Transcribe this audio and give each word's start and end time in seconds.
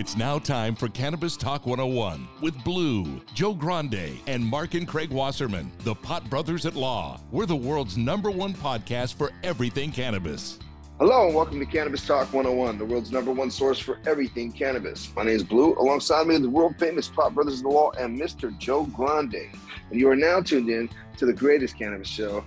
It's 0.00 0.16
now 0.16 0.38
time 0.38 0.74
for 0.76 0.88
Cannabis 0.88 1.36
Talk 1.36 1.66
101 1.66 2.26
with 2.40 2.64
Blue, 2.64 3.20
Joe 3.34 3.52
Grande, 3.52 4.18
and 4.26 4.42
Mark 4.42 4.72
and 4.72 4.88
Craig 4.88 5.10
Wasserman, 5.10 5.70
the 5.80 5.94
Pot 5.94 6.30
Brothers 6.30 6.64
at 6.64 6.74
Law. 6.74 7.20
We're 7.30 7.44
the 7.44 7.54
world's 7.54 7.98
number 7.98 8.30
one 8.30 8.54
podcast 8.54 9.16
for 9.16 9.30
everything 9.42 9.92
cannabis. 9.92 10.58
Hello 10.98 11.26
and 11.26 11.34
welcome 11.34 11.58
to 11.60 11.66
Cannabis 11.66 12.06
Talk 12.06 12.32
101, 12.32 12.78
the 12.78 12.84
world's 12.86 13.12
number 13.12 13.30
one 13.30 13.50
source 13.50 13.78
for 13.78 13.98
everything 14.06 14.50
cannabis. 14.52 15.14
My 15.14 15.22
name 15.22 15.36
is 15.36 15.44
Blue. 15.44 15.74
Alongside 15.74 16.26
me, 16.26 16.38
the 16.38 16.48
world 16.48 16.76
famous 16.78 17.08
Pot 17.08 17.34
Brothers 17.34 17.58
of 17.58 17.64
the 17.64 17.68
Law 17.68 17.90
and 17.90 18.18
Mr. 18.18 18.56
Joe 18.56 18.84
Grande. 18.84 19.50
And 19.90 20.00
you 20.00 20.08
are 20.08 20.16
now 20.16 20.40
tuned 20.40 20.70
in 20.70 20.88
to 21.18 21.26
the 21.26 21.34
greatest 21.34 21.76
cannabis 21.76 22.08
show 22.08 22.42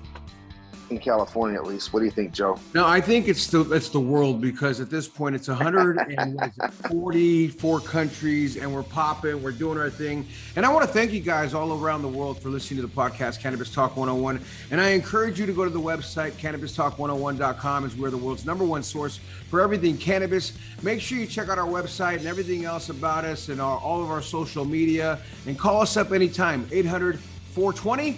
in 0.94 0.99
California, 0.99 1.59
at 1.59 1.66
least. 1.66 1.94
What 1.94 1.99
do 1.99 2.05
you 2.05 2.11
think, 2.11 2.31
Joe? 2.31 2.58
No, 2.73 2.88
I 2.88 3.02
think 3.02 3.27
it's 3.27 3.47
the 3.47 3.69
it's 3.73 3.89
the 3.89 3.99
world 3.99 4.39
because 4.39 4.80
at 4.80 4.89
this 4.89 5.08
point 5.08 5.36
it's 5.36 5.47
144 5.47 7.80
countries 7.81 8.58
and 8.58 8.73
we're 8.73 8.83
popping, 8.83 9.44
we're 9.44 9.52
doing 9.52 9.77
our 9.77 9.89
thing. 9.89 10.25
And 10.55 10.66
I 10.66 10.69
want 10.69 10.88
to 10.88 10.94
thank 10.94 11.11
you 11.11 11.19
guys 11.19 11.53
all 11.53 11.80
around 11.80 12.02
the 12.02 12.08
world 12.08 12.41
for 12.41 12.49
listening 12.49 12.81
to 12.81 12.88
the 12.88 12.94
podcast 12.94 13.39
Cannabis 13.39 13.71
Talk 13.71 13.97
101. 13.97 14.39
And 14.71 14.80
I 14.80 14.89
encourage 14.89 15.39
you 15.39 15.45
to 15.45 15.54
go 15.54 15.64
to 15.64 15.70
the 15.70 15.81
website 15.81 16.31
cannabistalk101.com 16.33 17.86
is 17.86 17.95
where 17.95 18.11
the 18.11 18.17
world's 18.17 18.45
number 18.45 18.64
one 18.64 18.83
source 18.83 19.20
for 19.49 19.61
everything 19.61 19.98
cannabis. 19.98 20.54
Make 20.81 21.02
sure 21.02 21.17
you 21.17 21.25
check 21.25 21.49
out 21.49 21.58
our 21.58 21.67
website 21.67 22.17
and 22.17 22.27
everything 22.27 22.65
else 22.65 22.89
about 22.89 23.25
us 23.25 23.49
and 23.49 23.60
our, 23.60 23.77
all 23.80 24.02
of 24.02 24.10
our 24.10 24.21
social 24.21 24.65
media 24.65 25.20
and 25.48 25.58
call 25.58 25.81
us 25.81 25.98
up 25.98 26.11
anytime 26.11 26.67
800 26.71 27.20
420 27.20 28.17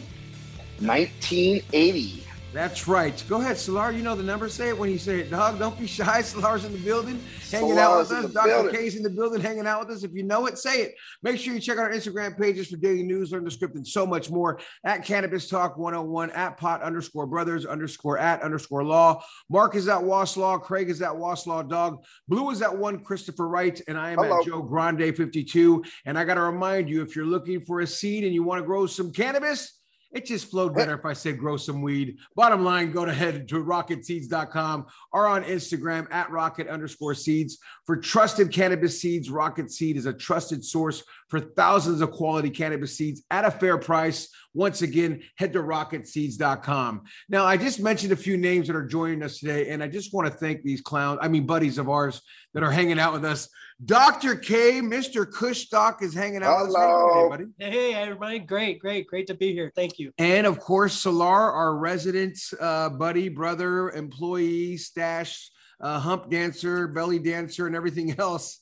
1980. 0.80 2.25
That's 2.56 2.88
right. 2.88 3.22
Go 3.28 3.42
ahead, 3.42 3.58
Solar. 3.58 3.92
You 3.92 4.02
know 4.02 4.16
the 4.16 4.24
number. 4.24 4.48
Say 4.48 4.70
it 4.70 4.78
when 4.78 4.90
you 4.90 4.98
say 4.98 5.20
it, 5.20 5.30
dog. 5.30 5.60
Don't 5.60 5.78
be 5.78 5.88
shy. 5.88 6.22
Solar's 6.22 6.64
in 6.64 6.72
the 6.72 6.78
building, 6.78 7.20
hanging 7.52 7.78
out 7.78 7.98
with 7.98 8.12
us. 8.12 8.32
Dr. 8.32 8.70
K's 8.70 8.96
in 8.96 9.04
the 9.04 9.10
building, 9.10 9.42
hanging 9.42 9.68
out 9.68 9.86
with 9.86 9.98
us. 9.98 10.04
If 10.06 10.14
you 10.14 10.24
know 10.24 10.46
it, 10.46 10.58
say 10.58 10.84
it. 10.84 10.96
Make 11.22 11.38
sure 11.38 11.54
you 11.54 11.60
check 11.60 11.78
out 11.78 11.84
our 11.84 11.92
Instagram 11.92 12.40
pages 12.40 12.70
for 12.70 12.78
daily 12.78 13.04
news, 13.04 13.34
learn 13.34 13.44
the 13.44 13.52
script, 13.52 13.76
and 13.76 13.86
so 13.86 14.06
much 14.06 14.32
more 14.32 14.62
at 14.86 15.04
Cannabis 15.04 15.50
Talk 15.50 15.78
101, 15.78 16.32
at 16.32 16.56
pot 16.56 16.82
underscore 16.82 17.28
brothers 17.28 17.66
underscore 17.66 18.18
at 18.18 18.42
underscore 18.42 18.86
law. 18.86 19.22
Mark 19.50 19.76
is 19.76 19.90
at 19.90 20.02
Was 20.02 20.38
Law. 20.38 20.58
Craig 20.58 20.90
is 20.90 21.02
at 21.02 21.14
Was 21.14 21.46
Law 21.46 21.62
Dog. 21.62 22.06
Blue 22.30 22.52
is 22.52 22.62
at 22.62 22.78
one 22.78 23.04
Christopher 23.04 23.50
Wright, 23.50 23.82
and 23.90 23.98
I 23.98 24.12
am 24.12 24.20
Hello. 24.20 24.40
at 24.40 24.46
Joe 24.46 24.62
Grande 24.62 25.14
52. 25.14 25.84
And 26.06 26.18
I 26.18 26.24
got 26.24 26.36
to 26.36 26.42
remind 26.44 26.88
you 26.90 27.02
if 27.02 27.18
you're 27.18 27.26
looking 27.26 27.66
for 27.66 27.82
a 27.82 27.88
seed 27.88 28.24
and 28.24 28.34
you 28.34 28.44
want 28.44 28.62
to 28.62 28.66
grow 28.66 28.86
some 28.86 29.12
cannabis, 29.12 29.78
it 30.16 30.26
just 30.26 30.50
flowed 30.50 30.74
better 30.74 30.94
if 30.94 31.03
I 31.06 31.12
said 31.12 31.38
grow 31.38 31.58
some 31.58 31.81
weed. 31.81 32.18
Bottom 32.36 32.64
line, 32.64 32.94
go 32.94 33.03
to 33.03 33.14
head 33.14 33.50
to 33.50 33.64
rocketseeds.com 33.64 34.86
or 35.12 35.28
on 35.28 35.44
Instagram 35.44 36.12
at 36.12 36.31
rocket 36.31 36.70
underscore 36.70 37.14
seeds. 37.14 37.58
For 37.86 37.98
trusted 37.98 38.52
cannabis 38.52 39.02
seeds, 39.02 39.30
Rocket 39.30 39.70
Seed 39.70 39.98
is 39.98 40.06
a 40.06 40.14
trusted 40.14 40.64
source 40.64 41.04
for 41.28 41.42
thousands 41.42 42.00
of 42.00 42.12
quality 42.12 42.50
cannabis 42.50 42.96
seeds 42.96 43.24
at 43.30 43.44
a 43.44 43.52
fair 43.52 43.78
price. 43.78 44.30
Once 44.54 44.81
again, 44.81 45.22
head 45.36 45.52
to 45.52 45.59
rocketseeds.com. 45.59 47.04
Now, 47.28 47.46
I 47.46 47.58
just 47.58 47.81
mentioned 47.81 48.14
a 48.14 48.18
few 48.18 48.38
names 48.38 48.68
that 48.68 48.75
are 48.78 48.88
joining 48.88 49.22
us 49.22 49.40
today, 49.40 49.70
and 49.70 49.84
I 49.84 49.90
just 49.90 50.14
want 50.14 50.31
to 50.31 50.34
thank 50.34 50.64
these 50.64 50.80
clowns, 50.80 51.20
I 51.22 51.28
mean, 51.28 51.46
buddies 51.46 51.78
of 51.78 51.90
ours 51.90 52.22
that 52.54 52.64
are 52.64 52.72
hanging 52.72 53.00
out 53.00 53.12
with 53.12 53.25
us. 53.25 53.50
Dr. 53.84 54.38
K, 54.38 54.80
Mr. 54.80 55.30
Kushstock 55.30 56.02
is 56.02 56.13
hanging 56.13 56.44
out 56.44 56.68
Hello. 56.68 57.30
with 57.30 57.41
us. 57.41 57.47
Hey, 57.58 57.72
hey, 57.72 57.94
everybody. 57.96 58.40
Great, 58.40 58.80
great, 58.80 59.06
great 59.06 59.28
to 59.28 59.34
be 59.34 59.52
here. 59.52 59.69
Thank 59.75 60.00
you. 60.00 60.13
And 60.18 60.47
of 60.47 60.59
course, 60.59 60.94
Solar, 60.94 61.52
our 61.52 61.75
resident 61.75 62.40
uh, 62.62 62.90
buddy, 62.90 63.28
brother, 63.28 63.90
employee, 63.91 64.78
stash, 64.78 65.50
uh, 65.81 66.00
hump 66.00 66.30
dancer, 66.30 66.88
belly 66.88 67.19
dancer, 67.19 67.68
and 67.68 67.75
everything 67.75 68.16
else. 68.18 68.62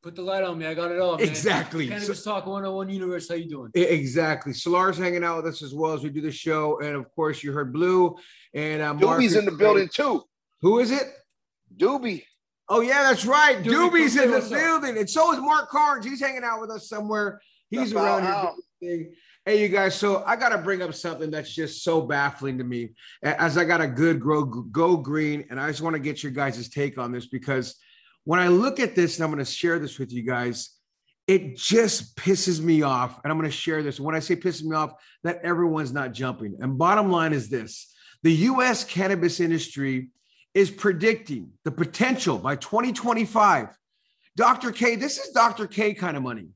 Put 0.00 0.14
the 0.14 0.22
light 0.22 0.44
on 0.44 0.58
me. 0.58 0.66
I 0.66 0.74
got 0.74 0.92
it 0.92 1.00
all. 1.00 1.16
Man. 1.16 1.28
Exactly. 1.28 1.88
Cannabis 1.88 2.22
Talk 2.22 2.46
101 2.46 2.88
Universe. 2.88 3.28
How 3.28 3.34
you 3.34 3.48
doing? 3.48 3.70
Exactly. 3.74 4.52
Solar's 4.52 4.98
hanging 4.98 5.24
out 5.24 5.38
with 5.38 5.54
us 5.54 5.62
as 5.62 5.74
well 5.74 5.92
as 5.92 6.02
we 6.02 6.10
do 6.10 6.20
the 6.20 6.30
show. 6.30 6.80
And 6.80 6.94
of 6.94 7.08
course, 7.14 7.42
you 7.42 7.52
heard 7.52 7.72
Blue 7.72 8.16
and 8.54 8.82
uh, 8.82 8.94
Doobie's 8.94 9.34
in 9.34 9.44
the 9.44 9.52
building 9.52 9.88
too. 9.92 10.22
Who 10.60 10.78
is 10.78 10.92
it? 10.92 11.04
Doobie. 11.76 12.24
Oh, 12.68 12.80
yeah, 12.80 13.02
that's 13.02 13.24
right. 13.24 13.62
Doobie's 13.62 14.16
in 14.16 14.30
the 14.30 14.40
building. 14.40 14.96
And 14.96 15.08
so 15.08 15.32
is 15.32 15.40
Mark 15.40 15.68
Carnes. 15.68 16.04
He's 16.04 16.20
hanging 16.20 16.44
out 16.44 16.60
with 16.60 16.70
us 16.70 16.88
somewhere. 16.88 17.40
He's 17.70 17.92
About 17.92 18.22
around 18.22 18.56
here. 18.80 19.10
Hey, 19.44 19.60
you 19.60 19.68
guys. 19.68 19.96
So 19.96 20.22
I 20.24 20.36
got 20.36 20.50
to 20.50 20.58
bring 20.58 20.82
up 20.82 20.94
something 20.94 21.30
that's 21.30 21.52
just 21.52 21.82
so 21.82 22.02
baffling 22.02 22.58
to 22.58 22.64
me 22.64 22.90
as 23.22 23.58
I 23.58 23.64
got 23.64 23.80
a 23.80 23.88
good 23.88 24.20
grow, 24.20 24.44
go 24.44 24.96
green. 24.96 25.44
And 25.50 25.60
I 25.60 25.68
just 25.68 25.82
want 25.82 25.94
to 25.94 26.00
get 26.00 26.22
your 26.22 26.32
guys' 26.32 26.68
take 26.68 26.96
on 26.96 27.10
this 27.10 27.26
because 27.26 27.74
when 28.24 28.38
I 28.38 28.48
look 28.48 28.78
at 28.78 28.94
this, 28.94 29.16
and 29.16 29.24
I'm 29.24 29.32
going 29.32 29.44
to 29.44 29.50
share 29.50 29.80
this 29.80 29.98
with 29.98 30.12
you 30.12 30.22
guys, 30.22 30.70
it 31.26 31.56
just 31.56 32.16
pisses 32.16 32.60
me 32.60 32.82
off. 32.82 33.20
And 33.24 33.32
I'm 33.32 33.38
going 33.38 33.50
to 33.50 33.56
share 33.56 33.82
this. 33.82 33.98
When 33.98 34.14
I 34.14 34.20
say 34.20 34.36
pisses 34.36 34.62
me 34.62 34.76
off, 34.76 34.92
that 35.24 35.40
everyone's 35.42 35.92
not 35.92 36.12
jumping. 36.12 36.56
And 36.60 36.78
bottom 36.78 37.10
line 37.10 37.32
is 37.32 37.48
this 37.48 37.92
the 38.22 38.32
US 38.32 38.84
cannabis 38.84 39.40
industry 39.40 40.10
is 40.54 40.70
predicting 40.70 41.52
the 41.64 41.70
potential 41.70 42.38
by 42.38 42.56
2025. 42.56 43.76
Dr. 44.36 44.72
K, 44.72 44.96
this 44.96 45.18
is 45.18 45.32
Dr. 45.32 45.66
K 45.66 45.94
kind 45.94 46.16
of 46.16 46.22
money. 46.22 46.48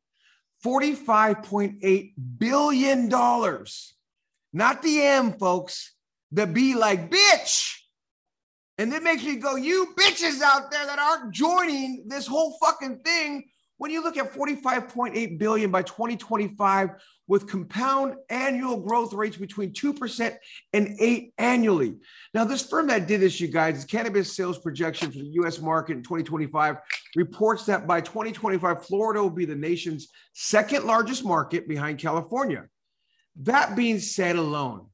$45.8 0.64 2.12
billion. 2.38 3.08
Not 4.52 4.82
the 4.82 5.02
M, 5.02 5.32
folks. 5.34 5.94
The 6.32 6.46
B 6.46 6.74
like 6.74 7.10
bitch. 7.10 7.76
And 8.78 8.92
that 8.92 9.02
makes 9.02 9.24
me 9.24 9.36
go, 9.36 9.56
you 9.56 9.94
bitches 9.98 10.42
out 10.42 10.70
there 10.70 10.84
that 10.86 10.98
aren't 10.98 11.32
joining 11.32 12.04
this 12.08 12.26
whole 12.26 12.56
fucking 12.62 13.00
thing. 13.00 13.44
When 13.78 13.90
you 13.90 14.02
look 14.02 14.16
at 14.16 14.32
45.8 14.32 15.38
billion 15.38 15.70
by 15.70 15.82
2025 15.82 16.90
with 17.28 17.46
compound 17.46 18.14
annual 18.30 18.80
growth 18.80 19.12
rates 19.12 19.36
between 19.36 19.72
2% 19.72 20.36
and 20.72 20.96
8 20.98 21.34
annually. 21.38 21.96
Now, 22.32 22.44
this 22.44 22.64
firm 22.64 22.86
that 22.86 23.06
did 23.06 23.20
this, 23.20 23.40
you 23.40 23.48
guys, 23.48 23.84
cannabis 23.84 24.34
sales 24.34 24.58
projection 24.58 25.10
for 25.10 25.18
the 25.18 25.30
US 25.42 25.60
market 25.60 25.96
in 25.96 26.02
2025 26.02 26.76
reports 27.16 27.66
that 27.66 27.86
by 27.86 28.00
2025, 28.00 28.86
Florida 28.86 29.22
will 29.22 29.30
be 29.30 29.44
the 29.44 29.54
nation's 29.54 30.08
second 30.32 30.84
largest 30.84 31.24
market 31.24 31.68
behind 31.68 31.98
California. 31.98 32.66
That 33.42 33.76
being 33.76 33.98
said 33.98 34.36
alone, 34.36 34.86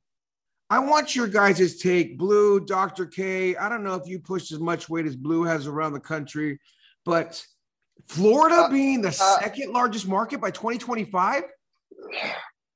I 0.68 0.80
want 0.80 1.14
your 1.14 1.28
guys' 1.28 1.78
take. 1.78 2.18
Blue, 2.18 2.58
Dr. 2.58 3.06
K. 3.06 3.54
I 3.54 3.68
don't 3.68 3.84
know 3.84 3.94
if 3.94 4.08
you 4.08 4.18
pushed 4.18 4.50
as 4.52 4.58
much 4.58 4.88
weight 4.88 5.06
as 5.06 5.14
Blue 5.14 5.44
has 5.44 5.66
around 5.66 5.92
the 5.92 6.00
country, 6.00 6.58
but 7.04 7.44
Florida 8.08 8.56
uh, 8.56 8.70
being 8.70 9.02
the 9.02 9.08
uh, 9.08 9.40
second 9.40 9.72
largest 9.72 10.06
market 10.06 10.40
by 10.40 10.50
2025? 10.50 11.44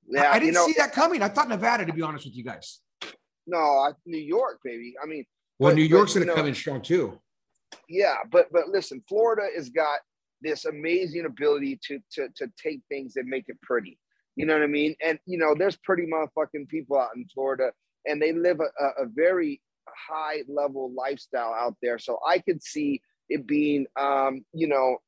Yeah, 0.08 0.22
I, 0.22 0.36
I 0.36 0.38
didn't 0.38 0.46
you 0.46 0.52
know, 0.52 0.66
see 0.66 0.74
that 0.78 0.92
coming. 0.92 1.22
I 1.22 1.28
thought 1.28 1.48
Nevada, 1.48 1.84
to 1.84 1.92
be 1.92 2.02
honest 2.02 2.24
with 2.24 2.36
you 2.36 2.44
guys. 2.44 2.80
No, 3.46 3.92
New 4.06 4.18
York, 4.18 4.60
baby. 4.64 4.94
I 5.02 5.06
mean, 5.06 5.24
well, 5.58 5.70
but, 5.70 5.76
New 5.76 5.84
York's 5.84 6.14
going 6.14 6.26
to 6.26 6.34
come 6.34 6.46
in 6.46 6.54
strong 6.54 6.82
too. 6.82 7.20
Yeah, 7.88 8.16
but 8.30 8.46
but 8.52 8.68
listen, 8.68 9.02
Florida 9.08 9.48
has 9.54 9.70
got 9.70 10.00
this 10.42 10.64
amazing 10.64 11.24
ability 11.24 11.78
to 11.86 11.98
to 12.12 12.28
to 12.36 12.50
take 12.60 12.80
things 12.88 13.16
and 13.16 13.28
make 13.28 13.44
it 13.48 13.60
pretty. 13.62 13.98
You 14.36 14.46
know 14.46 14.54
what 14.54 14.62
I 14.62 14.68
mean? 14.68 14.94
And 15.02 15.18
you 15.26 15.38
know, 15.38 15.54
there's 15.56 15.76
pretty 15.76 16.06
motherfucking 16.06 16.68
people 16.68 16.98
out 16.98 17.10
in 17.16 17.26
Florida, 17.32 17.72
and 18.06 18.20
they 18.20 18.32
live 18.32 18.60
a, 18.60 19.02
a 19.02 19.06
very 19.06 19.60
high 19.88 20.42
level 20.48 20.92
lifestyle 20.94 21.54
out 21.54 21.76
there. 21.82 21.98
So 21.98 22.18
I 22.26 22.38
could 22.38 22.62
see 22.62 23.00
it 23.28 23.46
being, 23.46 23.86
um, 23.98 24.44
you 24.52 24.68
know, 24.68 24.98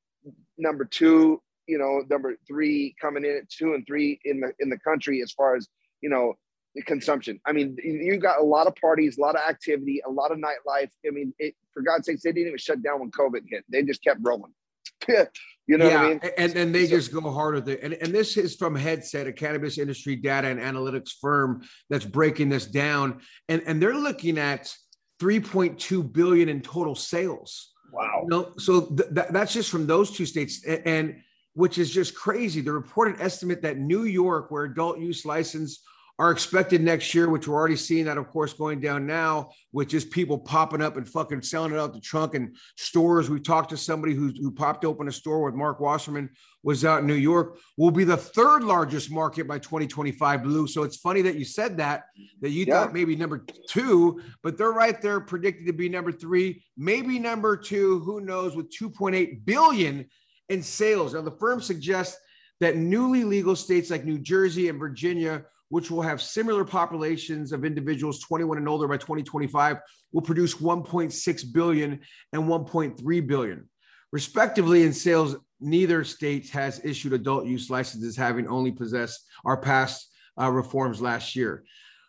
number 0.56 0.84
two, 0.84 1.42
you 1.66 1.78
know, 1.78 2.02
number 2.08 2.36
three 2.46 2.94
coming 3.00 3.24
in 3.24 3.36
at 3.36 3.48
two 3.48 3.74
and 3.74 3.86
three 3.86 4.20
in 4.24 4.40
the 4.40 4.52
in 4.60 4.70
the 4.70 4.78
country 4.78 5.22
as 5.22 5.32
far 5.32 5.56
as 5.56 5.68
you 6.00 6.08
know 6.08 6.34
the 6.74 6.82
consumption. 6.82 7.40
I 7.46 7.52
mean, 7.52 7.76
you 7.82 8.18
got 8.18 8.40
a 8.40 8.44
lot 8.44 8.66
of 8.66 8.74
parties, 8.76 9.18
a 9.18 9.20
lot 9.20 9.34
of 9.34 9.42
activity, 9.48 10.00
a 10.06 10.10
lot 10.10 10.30
of 10.30 10.38
nightlife. 10.38 10.90
I 11.06 11.10
mean, 11.10 11.32
it, 11.38 11.54
for 11.72 11.82
God's 11.82 12.06
sakes, 12.06 12.22
they 12.22 12.32
didn't 12.32 12.48
even 12.48 12.58
shut 12.58 12.82
down 12.82 13.00
when 13.00 13.10
COVID 13.10 13.42
hit. 13.48 13.64
They 13.68 13.82
just 13.82 14.02
kept 14.02 14.20
rolling. 14.22 14.52
you 15.08 15.78
know 15.78 15.88
yeah, 15.88 16.02
I 16.02 16.08
mean? 16.08 16.20
And 16.36 16.52
then 16.52 16.72
they 16.72 16.86
so, 16.86 16.96
just 16.96 17.12
go 17.12 17.30
harder. 17.30 17.58
And, 17.82 17.94
and 17.94 18.14
this 18.14 18.36
is 18.36 18.56
from 18.56 18.74
Headset, 18.74 19.26
a 19.26 19.32
cannabis 19.32 19.78
industry 19.78 20.16
data 20.16 20.48
and 20.48 20.60
analytics 20.60 21.12
firm 21.20 21.62
that's 21.90 22.04
breaking 22.04 22.48
this 22.48 22.66
down. 22.66 23.20
And, 23.48 23.62
and 23.66 23.82
they're 23.82 23.94
looking 23.94 24.38
at 24.38 24.72
3.2 25.20 26.12
billion 26.12 26.48
in 26.48 26.60
total 26.60 26.94
sales. 26.94 27.72
Wow. 27.92 28.24
Know, 28.26 28.52
so 28.58 28.86
th- 28.86 29.14
th- 29.14 29.28
that's 29.30 29.52
just 29.52 29.70
from 29.70 29.86
those 29.86 30.10
two 30.10 30.26
states. 30.26 30.64
And, 30.64 30.86
and 30.86 31.22
which 31.54 31.78
is 31.78 31.90
just 31.90 32.14
crazy. 32.14 32.60
The 32.60 32.72
reported 32.72 33.20
estimate 33.20 33.62
that 33.62 33.78
New 33.78 34.04
York, 34.04 34.50
where 34.50 34.64
adult 34.64 35.00
use 35.00 35.24
license 35.24 35.82
are 36.20 36.30
expected 36.30 36.80
next 36.80 37.14
year, 37.14 37.28
which 37.28 37.46
we're 37.46 37.54
already 37.54 37.76
seeing 37.76 38.04
that, 38.04 38.18
of 38.18 38.28
course, 38.28 38.52
going 38.52 38.80
down 38.80 39.06
now, 39.06 39.50
with 39.72 39.88
just 39.88 40.10
people 40.10 40.38
popping 40.38 40.82
up 40.82 40.96
and 40.96 41.08
fucking 41.08 41.42
selling 41.42 41.72
it 41.72 41.78
out 41.78 41.92
the 41.92 42.00
trunk 42.00 42.34
and 42.34 42.56
stores. 42.76 43.30
We 43.30 43.40
talked 43.40 43.70
to 43.70 43.76
somebody 43.76 44.14
who, 44.14 44.32
who 44.40 44.50
popped 44.50 44.84
open 44.84 45.08
a 45.08 45.12
store 45.12 45.42
with 45.42 45.54
Mark 45.54 45.80
Wasserman, 45.80 46.30
was 46.68 46.84
out 46.84 47.00
in 47.00 47.06
New 47.06 47.14
York, 47.14 47.56
will 47.78 47.90
be 47.90 48.04
the 48.04 48.14
third 48.14 48.62
largest 48.62 49.10
market 49.10 49.48
by 49.48 49.58
2025, 49.58 50.42
Blue. 50.42 50.66
So 50.66 50.82
it's 50.82 50.98
funny 50.98 51.22
that 51.22 51.36
you 51.36 51.46
said 51.46 51.78
that, 51.78 52.04
that 52.42 52.50
you 52.50 52.66
yeah. 52.66 52.74
thought 52.74 52.92
maybe 52.92 53.16
number 53.16 53.42
two, 53.70 54.20
but 54.42 54.58
they're 54.58 54.72
right 54.72 55.00
there 55.00 55.18
predicted 55.18 55.66
to 55.68 55.72
be 55.72 55.88
number 55.88 56.12
three, 56.12 56.62
maybe 56.76 57.18
number 57.18 57.56
two, 57.56 58.00
who 58.00 58.20
knows, 58.20 58.54
with 58.54 58.70
2.8 58.70 59.46
billion 59.46 60.04
in 60.50 60.62
sales. 60.62 61.14
Now, 61.14 61.22
the 61.22 61.30
firm 61.30 61.62
suggests 61.62 62.18
that 62.60 62.76
newly 62.76 63.24
legal 63.24 63.56
states 63.56 63.88
like 63.88 64.04
New 64.04 64.18
Jersey 64.18 64.68
and 64.68 64.78
Virginia 64.78 65.46
which 65.70 65.90
will 65.90 66.00
have 66.00 66.22
similar 66.22 66.64
populations 66.64 67.52
of 67.52 67.62
individuals 67.62 68.20
21 68.20 68.56
and 68.56 68.66
older 68.66 68.88
by 68.88 68.96
2025, 68.96 69.76
will 70.12 70.22
produce 70.22 70.54
1.6 70.54 71.52
billion 71.52 72.00
and 72.32 72.44
1.3 72.44 73.26
billion. 73.26 73.68
Respectively, 74.10 74.84
in 74.84 74.94
sales, 74.94 75.36
neither 75.60 76.04
state 76.04 76.50
has 76.50 76.84
issued 76.84 77.12
adult 77.12 77.46
use 77.46 77.70
licenses, 77.70 78.16
having 78.16 78.48
only 78.48 78.72
possessed 78.72 79.26
our 79.44 79.56
past 79.56 80.10
uh, 80.40 80.50
reforms 80.50 81.00
last 81.00 81.36
year. 81.36 81.64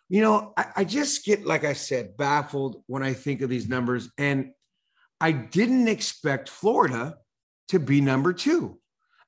You 0.08 0.22
know, 0.22 0.52
I, 0.56 0.66
I 0.76 0.84
just 0.84 1.24
get, 1.24 1.46
like 1.46 1.64
I 1.64 1.72
said, 1.72 2.16
baffled 2.16 2.82
when 2.86 3.02
I 3.02 3.12
think 3.12 3.42
of 3.42 3.50
these 3.50 3.68
numbers. 3.68 4.10
And 4.18 4.50
I 5.20 5.32
didn't 5.32 5.86
expect 5.86 6.48
Florida 6.48 7.16
to 7.68 7.78
be 7.78 8.00
number 8.00 8.32
two. 8.32 8.79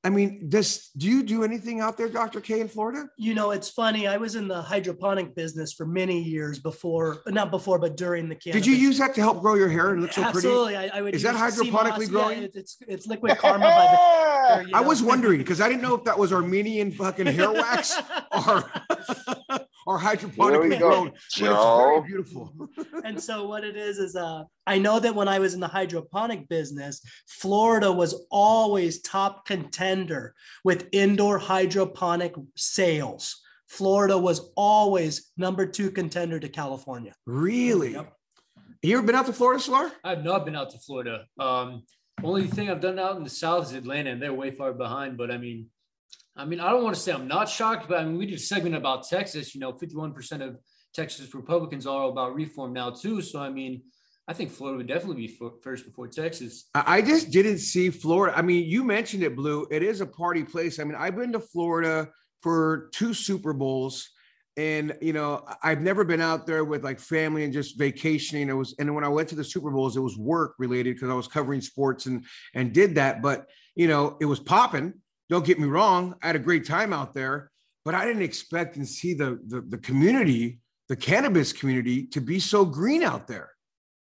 I 0.04 0.10
mean, 0.10 0.48
does 0.48 0.90
do 0.96 1.06
you 1.06 1.22
do 1.22 1.44
anything 1.44 1.80
out 1.80 1.96
there, 1.96 2.08
Dr. 2.08 2.40
K, 2.40 2.60
in 2.60 2.68
Florida? 2.68 3.08
You 3.16 3.34
know, 3.34 3.52
it's 3.52 3.68
funny. 3.68 4.08
I 4.08 4.16
was 4.16 4.34
in 4.34 4.48
the 4.48 4.60
hydroponic 4.60 5.36
business 5.36 5.72
for 5.72 5.86
many 5.86 6.20
years 6.20 6.58
before, 6.58 7.22
not 7.28 7.52
before, 7.52 7.78
but 7.78 7.96
during 7.96 8.28
the 8.28 8.34
cannabis. 8.34 8.64
Did 8.64 8.70
you 8.72 8.76
use 8.76 8.98
that 8.98 9.14
to 9.14 9.20
help 9.20 9.40
grow 9.40 9.54
your 9.54 9.68
hair 9.68 9.90
and 9.90 10.02
look 10.02 10.12
so 10.12 10.22
Absolutely. 10.24 10.74
pretty? 10.74 10.86
Absolutely. 10.86 10.90
I, 10.90 10.98
I, 10.98 11.02
would. 11.02 11.14
Is 11.14 11.22
that 11.22 11.36
hydroponically 11.36 12.08
growing? 12.08 12.42
Yeah, 12.42 12.48
it's 12.54 12.78
it's 12.88 13.06
liquid 13.06 13.38
karma 13.38 13.64
by 13.64 13.88
the. 13.92 14.22
There, 14.42 14.66
I 14.74 14.80
was 14.80 15.02
wondering 15.04 15.38
because 15.38 15.60
I 15.60 15.68
didn't 15.68 15.82
know 15.82 15.94
if 15.94 16.02
that 16.04 16.18
was 16.18 16.32
Armenian 16.42 16.90
fucking 16.90 17.26
hair 17.26 17.52
wax 17.52 17.96
or 18.32 18.70
or 19.86 19.98
hydroponically 19.98 20.78
grown. 20.78 21.12
Joe. 21.32 22.00
It's 22.00 22.04
very 22.04 22.06
beautiful. 22.06 22.68
and 23.04 23.20
so 23.20 23.46
what 23.46 23.64
it 23.64 23.76
is 23.76 23.98
is 23.98 24.16
uh 24.16 24.44
I 24.66 24.78
know 24.78 25.00
that 25.00 25.14
when 25.14 25.28
I 25.28 25.38
was 25.38 25.54
in 25.54 25.60
the 25.60 25.68
hydroponic 25.68 26.48
business, 26.48 27.00
Florida 27.28 27.90
was 27.90 28.26
always 28.30 29.00
top 29.02 29.46
contender 29.46 30.34
with 30.64 30.88
indoor 30.92 31.38
hydroponic 31.38 32.34
sales. 32.56 33.40
Florida 33.68 34.18
was 34.18 34.52
always 34.54 35.32
number 35.36 35.66
two 35.66 35.90
contender 35.90 36.38
to 36.38 36.48
California. 36.48 37.14
Really? 37.26 37.92
Yep. 37.92 38.12
You 38.82 38.98
ever 38.98 39.06
been 39.06 39.14
out 39.14 39.26
to 39.26 39.32
Florida, 39.32 39.62
Solar? 39.62 39.92
I've 40.04 40.24
not 40.24 40.44
been 40.44 40.56
out 40.56 40.70
to 40.70 40.78
Florida. 40.78 41.24
Um, 41.38 41.84
only 42.22 42.46
thing 42.46 42.68
I've 42.68 42.80
done 42.80 42.98
out 42.98 43.16
in 43.16 43.24
the 43.24 43.30
South 43.30 43.66
is 43.66 43.72
Atlanta, 43.72 44.10
and 44.10 44.20
they're 44.20 44.34
way 44.34 44.50
far 44.50 44.72
behind. 44.72 45.16
But 45.16 45.30
I 45.30 45.38
mean, 45.38 45.68
I 46.36 46.44
mean, 46.44 46.60
I 46.60 46.70
don't 46.70 46.82
want 46.82 46.96
to 46.96 47.00
say 47.00 47.12
I'm 47.12 47.28
not 47.28 47.48
shocked, 47.48 47.88
but 47.88 47.98
I 47.98 48.04
mean, 48.04 48.16
we 48.16 48.26
did 48.26 48.36
a 48.36 48.40
segment 48.40 48.74
about 48.74 49.06
Texas. 49.06 49.54
You 49.54 49.60
know, 49.60 49.72
51% 49.72 50.40
of 50.40 50.58
Texas 50.94 51.34
Republicans 51.34 51.86
are 51.86 52.08
about 52.08 52.34
reform 52.34 52.72
now 52.72 52.90
too. 52.90 53.20
So 53.20 53.40
I 53.40 53.50
mean, 53.50 53.82
I 54.28 54.32
think 54.32 54.50
Florida 54.50 54.78
would 54.78 54.86
definitely 54.86 55.26
be 55.26 55.38
first 55.62 55.84
before 55.84 56.08
Texas. 56.08 56.68
I 56.74 57.02
just 57.02 57.30
didn't 57.30 57.58
see 57.58 57.90
Florida. 57.90 58.36
I 58.36 58.42
mean, 58.42 58.68
you 58.68 58.84
mentioned 58.84 59.22
it, 59.22 59.34
Blue. 59.34 59.66
It 59.70 59.82
is 59.82 60.00
a 60.00 60.06
party 60.06 60.44
place. 60.44 60.78
I 60.78 60.84
mean, 60.84 60.94
I've 60.94 61.16
been 61.16 61.32
to 61.32 61.40
Florida 61.40 62.08
for 62.40 62.88
two 62.92 63.14
Super 63.14 63.52
Bowls, 63.52 64.08
and 64.56 64.96
you 65.02 65.12
know, 65.12 65.44
I've 65.62 65.80
never 65.80 66.04
been 66.04 66.20
out 66.20 66.46
there 66.46 66.64
with 66.64 66.84
like 66.84 67.00
family 67.00 67.44
and 67.44 67.52
just 67.52 67.76
vacationing. 67.76 68.48
It 68.48 68.54
was, 68.54 68.74
and 68.78 68.94
when 68.94 69.04
I 69.04 69.08
went 69.08 69.28
to 69.30 69.34
the 69.34 69.44
Super 69.44 69.70
Bowls, 69.70 69.96
it 69.96 70.00
was 70.00 70.16
work 70.16 70.54
related 70.58 70.94
because 70.94 71.10
I 71.10 71.14
was 71.14 71.28
covering 71.28 71.60
sports 71.60 72.06
and 72.06 72.24
and 72.54 72.72
did 72.72 72.94
that. 72.94 73.22
But 73.22 73.48
you 73.74 73.88
know, 73.88 74.16
it 74.20 74.26
was 74.26 74.38
popping 74.38 74.94
don't 75.32 75.46
get 75.46 75.58
me 75.58 75.66
wrong, 75.66 76.14
I 76.22 76.26
had 76.26 76.36
a 76.36 76.38
great 76.38 76.66
time 76.66 76.92
out 76.92 77.14
there, 77.14 77.50
but 77.86 77.94
I 77.94 78.04
didn't 78.04 78.20
expect 78.20 78.76
and 78.76 78.86
see 78.86 79.14
the, 79.14 79.40
the, 79.46 79.62
the 79.62 79.78
community, 79.78 80.60
the 80.90 80.96
cannabis 80.96 81.54
community, 81.54 82.04
to 82.08 82.20
be 82.20 82.38
so 82.38 82.66
green 82.66 83.02
out 83.02 83.26
there. 83.26 83.48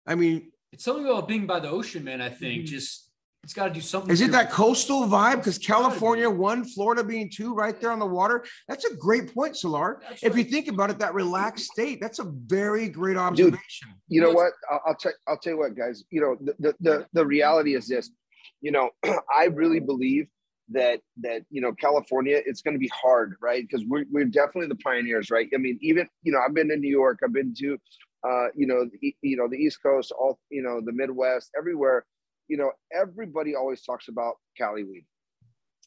I 0.08 0.16
mean, 0.16 0.52
it's 0.72 0.84
something 0.84 1.06
about 1.06 1.28
being 1.28 1.46
by 1.46 1.60
the 1.60 1.70
ocean, 1.70 2.04
man. 2.04 2.22
I 2.22 2.30
think 2.30 2.64
mm-hmm. 2.64 2.66
just 2.66 3.12
it's 3.44 3.54
got 3.54 3.68
to 3.68 3.74
do 3.74 3.82
something. 3.82 4.10
Is 4.10 4.22
it 4.22 4.32
that 4.32 4.50
coastal 4.50 5.04
vibe? 5.04 5.38
Because 5.38 5.60
California 5.60 6.28
one, 6.28 6.66
Florida 6.66 7.04
being 7.04 7.30
two, 7.30 7.54
right 7.54 7.80
there 7.80 7.92
on 7.92 8.00
the 8.00 8.06
water. 8.08 8.44
That's 8.68 8.86
a 8.86 8.96
great 8.96 9.32
point, 9.32 9.56
Solar. 9.56 10.02
That's 10.02 10.24
if 10.24 10.34
right. 10.34 10.44
you 10.44 10.52
think 10.52 10.70
about 10.70 10.90
it, 10.90 10.98
that 11.00 11.14
relaxed 11.14 11.72
state. 11.72 12.00
That's 12.02 12.18
a 12.18 12.24
very 12.24 12.90
great 12.90 13.18
observation. 13.18 13.90
Dude, 13.90 13.96
you 14.08 14.22
know 14.22 14.32
what? 14.32 14.54
I'll, 14.72 14.82
I'll 14.88 14.96
tell. 14.96 15.12
I'll 15.28 15.38
tell 15.38 15.54
you 15.54 15.60
what, 15.60 15.76
guys. 15.76 16.04
You 16.10 16.22
know, 16.22 16.54
the 16.60 16.76
the 16.80 17.08
the 17.14 17.26
reality 17.26 17.76
is 17.76 17.88
this. 17.88 18.10
You 18.62 18.72
know, 18.72 18.90
I 19.04 19.46
really 19.46 19.80
believe 19.80 20.28
that 20.74 21.02
that 21.18 21.44
you 21.50 21.62
know 21.62 21.74
California 21.74 22.42
it's 22.46 22.62
going 22.62 22.76
to 22.76 22.80
be 22.80 22.92
hard 22.94 23.36
right? 23.42 23.64
Because 23.68 23.86
we're, 23.88 24.06
we're 24.12 24.26
definitely 24.26 24.68
the 24.68 24.76
pioneers 24.76 25.30
right? 25.30 25.48
I 25.54 25.58
mean 25.58 25.78
even 25.82 26.08
you 26.24 26.32
know 26.32 26.40
I've 26.46 26.54
been 26.54 26.70
to 26.70 26.78
New 26.78 26.90
York 26.90 27.20
I've 27.24 27.34
been 27.34 27.54
to 27.60 27.78
uh, 28.28 28.48
you 28.56 28.68
know 28.68 28.86
the, 28.86 29.16
you 29.22 29.38
know 29.38 29.48
the 29.48 29.58
East 29.58 29.80
Coast 29.84 30.12
all 30.18 30.40
you 30.50 30.62
know 30.62 30.82
the 30.84 30.92
Midwest 30.92 31.52
everywhere 31.58 32.06
you 32.48 32.58
know 32.58 32.72
everybody 32.94 33.56
always 33.56 33.82
talks 33.82 34.08
about 34.08 34.36
Cali 34.58 34.84
weed. 34.84 35.06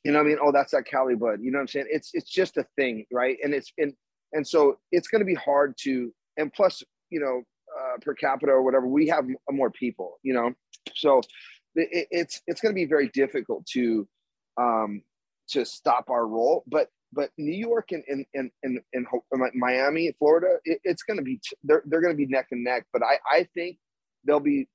You 0.05 0.13
know 0.13 0.21
I 0.21 0.25
mean? 0.25 0.39
Oh 0.43 0.53
that's 0.53 0.73
that 0.73 0.85
Cali 0.87 1.15
bud 1.15 1.41
you 1.43 1.51
know 1.51 1.59
what 1.59 1.63
I'm 1.63 1.69
saying? 1.69 1.87
It's 1.91 2.11
it's 2.15 2.31
just 2.31 2.57
a 2.57 2.67
thing 2.77 3.05
right? 3.13 3.37
And 3.43 3.55
it's 3.55 3.73
and 3.79 3.93
and 4.33 4.47
so 4.47 4.79
it's 4.93 5.09
going 5.09 5.21
to 5.21 5.27
be 5.27 5.35
hard 5.35 5.75
to 5.83 6.13
and 6.37 6.53
plus 6.53 6.83
you 7.11 7.21
know 7.21 7.43
uh, 7.79 7.99
per 8.03 8.15
capita 8.15 8.53
or 8.53 8.63
whatever 8.63 8.87
we 8.87 9.09
have 9.09 9.27
more 9.51 9.71
people 9.71 10.19
you 10.23 10.35
know? 10.35 10.53
So 10.95 11.21
it, 11.77 12.09
it's 12.11 12.41
it's 12.47 12.61
going 12.61 12.75
to 12.75 12.77
be 12.77 12.85
very 12.85 13.09
difficult 13.09 13.67
to 13.73 14.07
um, 14.57 15.03
to 15.49 15.65
stop 15.65 16.11
our 16.11 16.27
roll. 16.27 16.65
But 16.67 16.89
but 17.13 17.31
New 17.39 17.57
York 17.57 17.93
and 17.93 18.03
and 18.09 18.27
and 18.35 18.51
and, 18.63 18.81
and 18.93 19.07
Miami, 19.55 20.13
Florida, 20.19 20.59
it, 20.65 20.81
it's 20.85 21.03
going 21.03 21.19
to 21.19 21.23
be 21.23 21.41
they're 21.63 21.83
they're 21.87 22.01
going 22.01 22.15
to 22.15 22.17
be 22.17 22.27
neck 22.27 22.49
and 22.51 22.65
neck. 22.65 22.87
But 22.93 23.03
I 23.03 23.19
I 23.31 23.49
think 23.55 23.79
they'll 24.25 24.41
be 24.41 24.69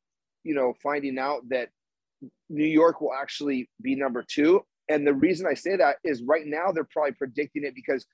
you 0.43 0.55
know 0.55 0.73
finding 0.81 1.19
out 1.19 1.41
that 1.49 1.69
New 2.49 2.65
York 2.65 3.01
will 3.01 3.13
actually 3.13 3.69
be 3.81 3.95
number 3.95 4.23
two. 4.27 4.65
And 4.89 5.05
the 5.05 5.13
reason 5.13 5.45
I 5.49 5.53
say 5.53 5.75
that 5.75 5.97
is 6.03 6.23
right 6.23 6.45
now 6.45 6.71
they're 6.71 6.87
probably 6.91 7.11
predicting 7.13 7.63
it 7.63 7.75
because 7.75 8.05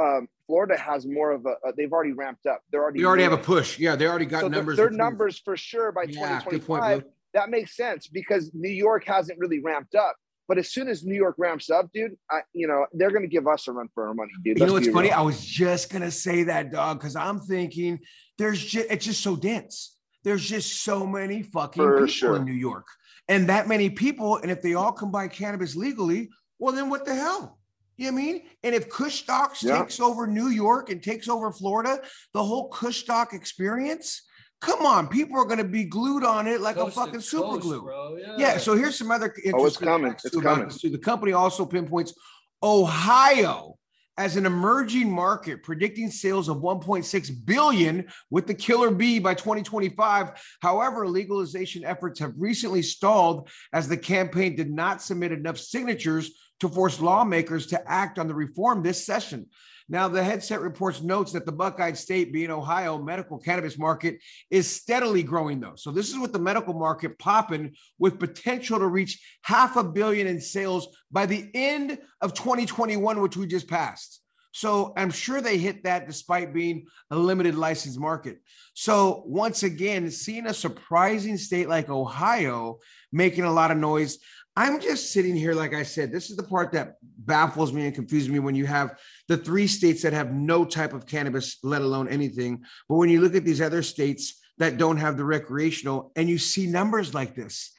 um, 0.00 0.28
Florida 0.46 0.76
has 0.76 1.06
more 1.06 1.30
of 1.30 1.46
a, 1.46 1.50
uh, 1.66 1.72
they've 1.76 1.92
already 1.92 2.12
ramped 2.12 2.46
up. 2.46 2.62
They're 2.70 2.82
already 2.82 3.00
they 3.00 3.06
already 3.06 3.22
have 3.22 3.32
a 3.32 3.38
push. 3.38 3.78
Yeah, 3.78 3.96
they 3.96 4.06
already 4.06 4.26
got 4.26 4.42
so 4.42 4.48
numbers. 4.48 4.76
Their 4.76 4.90
numbers 4.90 5.38
for 5.38 5.56
sure 5.56 5.92
by 5.92 6.02
yeah, 6.02 6.40
2025. 6.40 7.04
That 7.34 7.50
makes 7.50 7.76
sense 7.76 8.08
because 8.08 8.50
New 8.54 8.70
York 8.70 9.04
hasn't 9.06 9.38
really 9.38 9.60
ramped 9.60 9.94
up. 9.94 10.16
But 10.48 10.56
as 10.58 10.72
soon 10.72 10.88
as 10.88 11.04
New 11.04 11.14
York 11.14 11.36
ramps 11.38 11.68
up, 11.68 11.92
dude, 11.92 12.16
I, 12.30 12.40
you 12.54 12.66
know 12.66 12.86
they're 12.92 13.10
going 13.10 13.22
to 13.22 13.28
give 13.28 13.46
us 13.46 13.68
a 13.68 13.72
run 13.72 13.88
for 13.94 14.08
our 14.08 14.14
money, 14.14 14.32
dude. 14.42 14.58
Let's 14.58 14.60
you 14.60 14.66
know 14.66 14.72
what's 14.72 14.88
funny? 14.88 15.08
Real. 15.08 15.18
I 15.18 15.22
was 15.22 15.44
just 15.44 15.90
going 15.90 16.02
to 16.02 16.10
say 16.10 16.44
that, 16.44 16.72
dog, 16.72 16.98
because 16.98 17.16
I'm 17.16 17.38
thinking 17.40 18.00
there's 18.38 18.64
just 18.64 18.86
it's 18.90 19.04
just 19.04 19.22
so 19.22 19.36
dense. 19.36 19.96
There's 20.24 20.46
just 20.48 20.82
so 20.82 21.06
many 21.06 21.42
fucking 21.42 21.82
for 21.82 21.94
people 21.94 22.06
sure. 22.08 22.36
in 22.36 22.44
New 22.44 22.52
York. 22.52 22.86
and 23.28 23.48
that 23.48 23.68
many 23.68 23.90
people, 23.90 24.38
and 24.38 24.50
if 24.50 24.62
they 24.62 24.74
all 24.74 24.92
can 24.92 25.10
buy 25.10 25.28
cannabis 25.28 25.76
legally, 25.76 26.30
well, 26.58 26.74
then 26.74 26.88
what 26.88 27.04
the 27.04 27.14
hell? 27.14 27.58
You 27.96 28.06
know 28.06 28.14
what 28.14 28.20
I 28.20 28.24
mean? 28.24 28.42
And 28.62 28.74
if 28.74 28.88
Kush 28.88 29.20
Stocks 29.22 29.62
yeah. 29.62 29.78
takes 29.78 30.00
over 30.00 30.26
New 30.26 30.48
York 30.48 30.90
and 30.90 31.02
takes 31.02 31.28
over 31.28 31.52
Florida, 31.52 32.00
the 32.32 32.42
whole 32.42 32.68
Kush 32.68 33.02
Stock 33.02 33.32
experience, 33.32 34.22
come 34.60 34.84
on, 34.84 35.08
people 35.08 35.38
are 35.38 35.44
going 35.44 35.58
to 35.58 35.64
be 35.64 35.84
glued 35.84 36.24
on 36.24 36.46
it 36.46 36.60
like 36.60 36.76
coast 36.76 36.96
a 36.96 37.00
fucking 37.00 37.20
super 37.20 37.58
glue. 37.58 38.18
Yeah. 38.20 38.34
yeah. 38.38 38.58
So 38.58 38.76
here's 38.76 38.96
some 38.96 39.10
other 39.10 39.26
interesting. 39.26 39.54
Oh, 39.54 39.66
it's 39.66 39.76
coming. 39.76 40.12
It's 40.12 40.40
coming. 40.40 40.68
The 40.68 40.98
company 40.98 41.32
also 41.32 41.64
pinpoints 41.64 42.14
Ohio 42.62 43.78
as 44.18 44.34
an 44.36 44.46
emerging 44.46 45.10
market, 45.10 45.62
predicting 45.62 46.10
sales 46.10 46.48
of 46.48 46.56
1.6 46.56 47.46
billion 47.46 48.04
with 48.30 48.48
the 48.48 48.54
killer 48.54 48.90
bee 48.90 49.20
by 49.20 49.32
2025. 49.32 50.30
However, 50.60 51.06
legalization 51.06 51.84
efforts 51.84 52.18
have 52.18 52.34
recently 52.36 52.82
stalled 52.82 53.48
as 53.72 53.86
the 53.86 53.96
campaign 53.96 54.56
did 54.56 54.70
not 54.70 55.00
submit 55.00 55.30
enough 55.30 55.56
signatures 55.56 56.32
to 56.58 56.68
force 56.68 57.00
lawmakers 57.00 57.66
to 57.68 57.90
act 57.90 58.18
on 58.18 58.26
the 58.26 58.34
reform 58.34 58.82
this 58.82 59.06
session. 59.06 59.46
Now, 59.88 60.08
the 60.08 60.22
headset 60.22 60.60
reports 60.60 61.02
notes 61.02 61.32
that 61.32 61.46
the 61.46 61.52
Buckeye 61.52 61.92
State, 61.92 62.32
being 62.32 62.50
Ohio, 62.50 62.98
medical 62.98 63.38
cannabis 63.38 63.78
market 63.78 64.18
is 64.50 64.70
steadily 64.70 65.22
growing, 65.22 65.60
though. 65.60 65.76
So 65.76 65.90
this 65.90 66.10
is 66.10 66.18
with 66.18 66.32
the 66.32 66.38
medical 66.38 66.74
market 66.74 67.18
popping 67.18 67.74
with 67.98 68.18
potential 68.18 68.78
to 68.78 68.86
reach 68.86 69.20
half 69.42 69.76
a 69.76 69.84
billion 69.84 70.26
in 70.26 70.40
sales 70.40 70.88
by 71.10 71.24
the 71.24 71.48
end 71.54 71.98
of 72.20 72.34
2021, 72.34 73.20
which 73.20 73.36
we 73.36 73.46
just 73.46 73.68
passed. 73.68 74.20
So 74.52 74.92
I'm 74.96 75.10
sure 75.10 75.40
they 75.40 75.58
hit 75.58 75.84
that 75.84 76.06
despite 76.06 76.52
being 76.52 76.86
a 77.10 77.16
limited 77.16 77.54
license 77.54 77.96
market. 77.96 78.40
So 78.74 79.22
once 79.26 79.62
again, 79.62 80.10
seeing 80.10 80.46
a 80.46 80.54
surprising 80.54 81.36
state 81.36 81.68
like 81.68 81.88
Ohio 81.88 82.78
making 83.12 83.44
a 83.44 83.52
lot 83.52 83.70
of 83.70 83.76
noise, 83.76 84.18
I'm 84.58 84.80
just 84.80 85.12
sitting 85.12 85.36
here, 85.36 85.54
like 85.54 85.72
I 85.72 85.84
said, 85.84 86.10
this 86.10 86.30
is 86.30 86.36
the 86.36 86.42
part 86.42 86.72
that 86.72 86.96
baffles 87.00 87.72
me 87.72 87.86
and 87.86 87.94
confuses 87.94 88.28
me 88.28 88.40
when 88.40 88.56
you 88.56 88.66
have 88.66 88.98
the 89.28 89.36
three 89.36 89.68
states 89.68 90.02
that 90.02 90.12
have 90.12 90.32
no 90.32 90.64
type 90.64 90.92
of 90.92 91.06
cannabis, 91.06 91.58
let 91.62 91.80
alone 91.80 92.08
anything. 92.08 92.64
But 92.88 92.96
when 92.96 93.08
you 93.08 93.20
look 93.20 93.36
at 93.36 93.44
these 93.44 93.60
other 93.60 93.84
states 93.84 94.40
that 94.56 94.76
don't 94.76 94.96
have 94.96 95.16
the 95.16 95.24
recreational 95.24 96.10
and 96.16 96.28
you 96.28 96.38
see 96.38 96.66
numbers 96.66 97.14
like 97.14 97.36
this, 97.36 97.72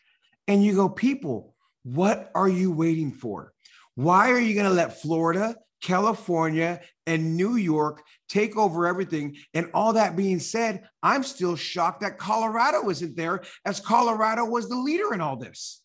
and 0.48 0.63
you 0.63 0.74
go, 0.74 0.88
people, 0.88 1.53
what 1.83 2.31
are 2.33 2.48
you 2.48 2.71
waiting 2.71 3.12
for? 3.12 3.51
Why 3.95 4.31
are 4.31 4.39
you 4.39 4.53
going 4.53 4.65
to 4.65 4.71
let 4.74 5.01
Florida, 5.01 5.57
California, 5.83 6.79
and 7.05 7.36
New 7.36 7.57
York 7.57 8.03
take 8.29 8.55
over 8.55 8.88
everything? 8.88 9.36
And 9.53 9.69
all 9.74 9.91
that 9.93 10.15
being 10.15 10.39
said, 10.39 10.88
I'm 11.03 11.24
still 11.24 11.57
shocked 11.57 12.00
that 12.03 12.17
Colorado 12.17 12.89
isn't 12.89 13.17
there, 13.17 13.41
as 13.65 13.81
Colorado 13.81 14.45
was 14.45 14.69
the 14.69 14.77
leader 14.77 15.13
in 15.13 15.19
all 15.19 15.36
this. 15.36 15.81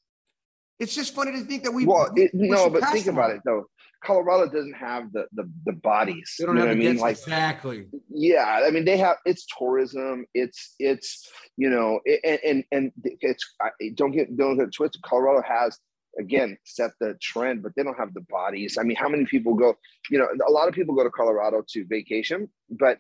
It's 0.80 0.94
just 0.94 1.14
funny 1.14 1.32
to 1.32 1.40
think 1.40 1.62
that 1.64 1.72
we. 1.72 1.86
Well, 1.86 2.10
it, 2.16 2.32
no, 2.34 2.68
but 2.68 2.84
think 2.90 3.06
about 3.06 3.30
it 3.30 3.40
though. 3.44 3.66
Colorado 4.04 4.50
doesn't 4.50 4.74
have 4.74 5.12
the 5.12 5.26
the, 5.32 5.50
the 5.64 5.72
bodies. 5.72 6.34
They 6.38 6.46
don't 6.46 6.56
have 6.56 6.68
I 6.68 6.74
mean? 6.74 6.98
Like 6.98 7.16
exactly. 7.16 7.86
Yeah, 8.10 8.62
I 8.66 8.70
mean 8.70 8.84
they 8.84 8.96
have. 8.98 9.16
It's 9.24 9.46
tourism. 9.58 10.26
It's 10.34 10.74
it's 10.78 11.30
you 11.56 11.70
know 11.70 12.00
and 12.24 12.40
and, 12.44 12.64
and 12.72 12.92
it's 13.20 13.44
I, 13.60 13.70
don't 13.94 14.12
get 14.12 14.36
don't 14.36 14.58
get 14.58 14.72
twisted. 14.72 15.02
Colorado 15.02 15.42
has 15.46 15.78
again 16.18 16.56
set 16.64 16.90
the 17.00 17.16
trend, 17.22 17.62
but 17.62 17.72
they 17.76 17.82
don't 17.82 17.98
have 17.98 18.14
the 18.14 18.24
bodies. 18.28 18.76
I 18.78 18.82
mean, 18.82 18.96
how 18.96 19.08
many 19.08 19.24
people 19.24 19.54
go? 19.54 19.74
You 20.10 20.18
know, 20.18 20.28
a 20.46 20.50
lot 20.50 20.68
of 20.68 20.74
people 20.74 20.94
go 20.94 21.04
to 21.04 21.10
Colorado 21.10 21.62
to 21.68 21.86
vacation, 21.86 22.48
but 22.70 22.98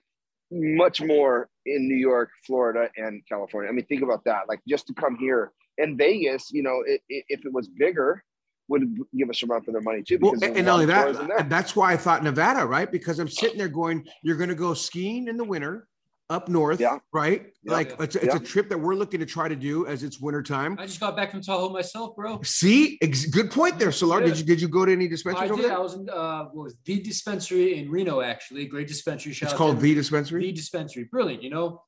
much 0.50 1.02
more 1.02 1.48
in 1.66 1.88
New 1.88 1.96
York, 1.96 2.30
Florida, 2.46 2.88
and 2.96 3.22
California. 3.28 3.68
I 3.68 3.74
mean, 3.74 3.86
think 3.86 4.02
about 4.02 4.24
that. 4.24 4.48
Like 4.48 4.60
just 4.68 4.86
to 4.86 4.94
come 4.94 5.16
here 5.16 5.52
and 5.78 5.98
Vegas, 5.98 6.50
you 6.52 6.62
know, 6.62 6.82
it, 6.86 7.00
it, 7.08 7.24
if 7.28 7.44
it 7.44 7.52
was 7.52 7.68
bigger, 7.68 8.22
would 8.68 8.96
give 9.16 9.28
us 9.28 9.42
a 9.42 9.46
run 9.46 9.62
for 9.62 9.72
their 9.72 9.82
money 9.82 10.02
too. 10.02 10.18
Because 10.18 10.40
well, 10.40 10.56
and 10.56 10.66
not 10.66 10.74
only 10.74 10.86
that, 10.86 11.48
that's 11.48 11.76
why 11.76 11.92
I 11.92 11.96
thought 11.96 12.24
Nevada, 12.24 12.64
right? 12.64 12.90
Because 12.90 13.18
I'm 13.18 13.28
sitting 13.28 13.58
there 13.58 13.68
going, 13.68 14.06
you're 14.22 14.36
going 14.36 14.48
to 14.48 14.54
go 14.54 14.74
skiing 14.74 15.28
in 15.28 15.36
the 15.36 15.44
winter 15.44 15.86
up 16.30 16.48
north, 16.48 16.80
yeah. 16.80 16.98
right? 17.12 17.52
Yeah, 17.62 17.72
like 17.72 17.90
yeah. 17.90 17.96
it's, 18.04 18.16
a, 18.16 18.24
it's 18.24 18.34
a 18.34 18.40
trip 18.40 18.70
that 18.70 18.78
we're 18.78 18.94
looking 18.94 19.20
to 19.20 19.26
try 19.26 19.48
to 19.48 19.56
do 19.56 19.86
as 19.86 20.02
it's 20.02 20.18
winter 20.18 20.42
time. 20.42 20.76
I 20.78 20.86
just 20.86 21.00
got 21.00 21.16
back 21.16 21.30
from 21.30 21.42
Tahoe 21.42 21.68
myself, 21.68 22.16
bro. 22.16 22.40
See, 22.42 22.98
ex- 23.02 23.26
good 23.26 23.50
point 23.50 23.78
there, 23.78 23.92
Solar. 23.92 24.22
Did 24.24 24.38
you 24.38 24.44
did 24.44 24.60
you 24.60 24.68
go 24.68 24.86
to 24.86 24.92
any 24.92 25.06
dispensaries 25.06 25.50
I 25.50 25.56
did. 25.56 25.70
I 25.70 25.78
was 25.78 25.94
in 25.94 26.08
uh, 26.08 26.44
what 26.44 26.64
was 26.64 26.76
the 26.84 27.00
dispensary 27.00 27.78
in 27.78 27.90
Reno, 27.90 28.22
actually, 28.22 28.64
great 28.66 28.88
dispensary. 28.88 29.34
Shout 29.34 29.50
it's 29.50 29.58
called 29.58 29.80
the 29.80 29.94
dispensary. 29.94 30.42
The 30.42 30.52
dispensary, 30.52 31.04
brilliant. 31.04 31.42
You 31.42 31.50
know, 31.50 31.82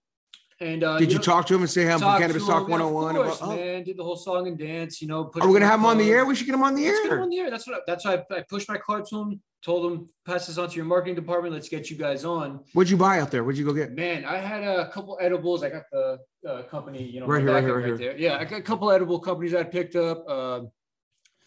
and 0.59 0.85
uh, 0.85 0.99
did 0.99 1.13
you, 1.13 1.19
know, 1.19 1.23
talk 1.23 1.47
to 1.47 1.55
him 1.55 1.61
and 1.61 1.71
say, 1.71 1.85
"Hey, 1.85 1.93
I'm 1.93 2.01
Cannabis 2.01 2.47
Talk 2.47 2.67
101"? 2.67 3.17
Of 3.17 3.23
course, 3.23 3.39
about, 3.39 3.53
oh. 3.53 3.57
man. 3.57 3.85
Did 3.85 3.99
the 3.99 4.05
whole 4.05 4.17
song 4.17 4.49
and 4.49 4.59
dance. 4.59 5.03
You 5.03 5.09
know, 5.09 5.31
are 5.39 5.47
we 5.47 5.53
gonna 5.53 5.67
have 5.67 5.81
him 5.81 5.87
on 5.87 5.99
the 5.99 6.11
air? 6.11 6.25
We 6.25 6.35
should 6.35 6.47
get 6.47 6.55
him 6.55 6.63
on 6.63 6.75
the 6.75 6.87
air. 6.87 7.03
Get 7.03 7.13
him 7.13 7.23
on 7.23 7.29
the 7.29 7.39
air. 7.39 7.51
That's 7.51 7.67
what. 7.67 7.77
I, 7.77 7.81
that's 7.87 8.05
why 8.07 8.25
I, 8.31 8.37
I, 8.37 8.45
pushed 8.49 8.69
my 8.69 8.79
card 8.79 9.05
to 9.07 9.21
him. 9.21 9.43
Told 9.63 9.93
him 9.93 10.09
pass 10.25 10.47
this 10.47 10.57
on 10.57 10.71
to 10.71 10.77
your 10.77 10.87
marketing 10.87 11.15
department. 11.15 11.53
Let's 11.53 11.69
get 11.69 11.91
you 11.91 11.97
guys 11.97 12.25
on. 12.25 12.61
What'd 12.73 12.91
you 12.91 12.97
buy 12.97 13.21
out 13.21 13.31
there? 13.31 13.45
What'd 13.45 13.59
you 13.59 13.67
go 13.67 13.75
get? 13.75 13.93
Man, 13.93 14.25
I 14.25 14.39
had 14.39 14.63
a 14.63 14.89
couple 14.89 15.19
edibles. 15.21 15.63
I 15.63 15.69
got 15.69 15.83
the 15.93 16.21
uh, 16.49 16.63
company. 16.63 17.03
You 17.03 17.21
know, 17.21 17.27
right 17.27 17.43
here, 17.43 17.53
right 17.53 17.63
here, 17.63 17.77
right, 17.77 17.87
here. 17.87 17.97
There. 17.99 18.17
Yeah, 18.17 18.39
I 18.39 18.45
got 18.45 18.59
a 18.59 18.63
couple 18.63 18.91
edible 18.91 19.19
companies 19.19 19.55
I 19.55 19.63
picked 19.63 19.95
up. 19.95 20.25
Uh, 20.27 20.61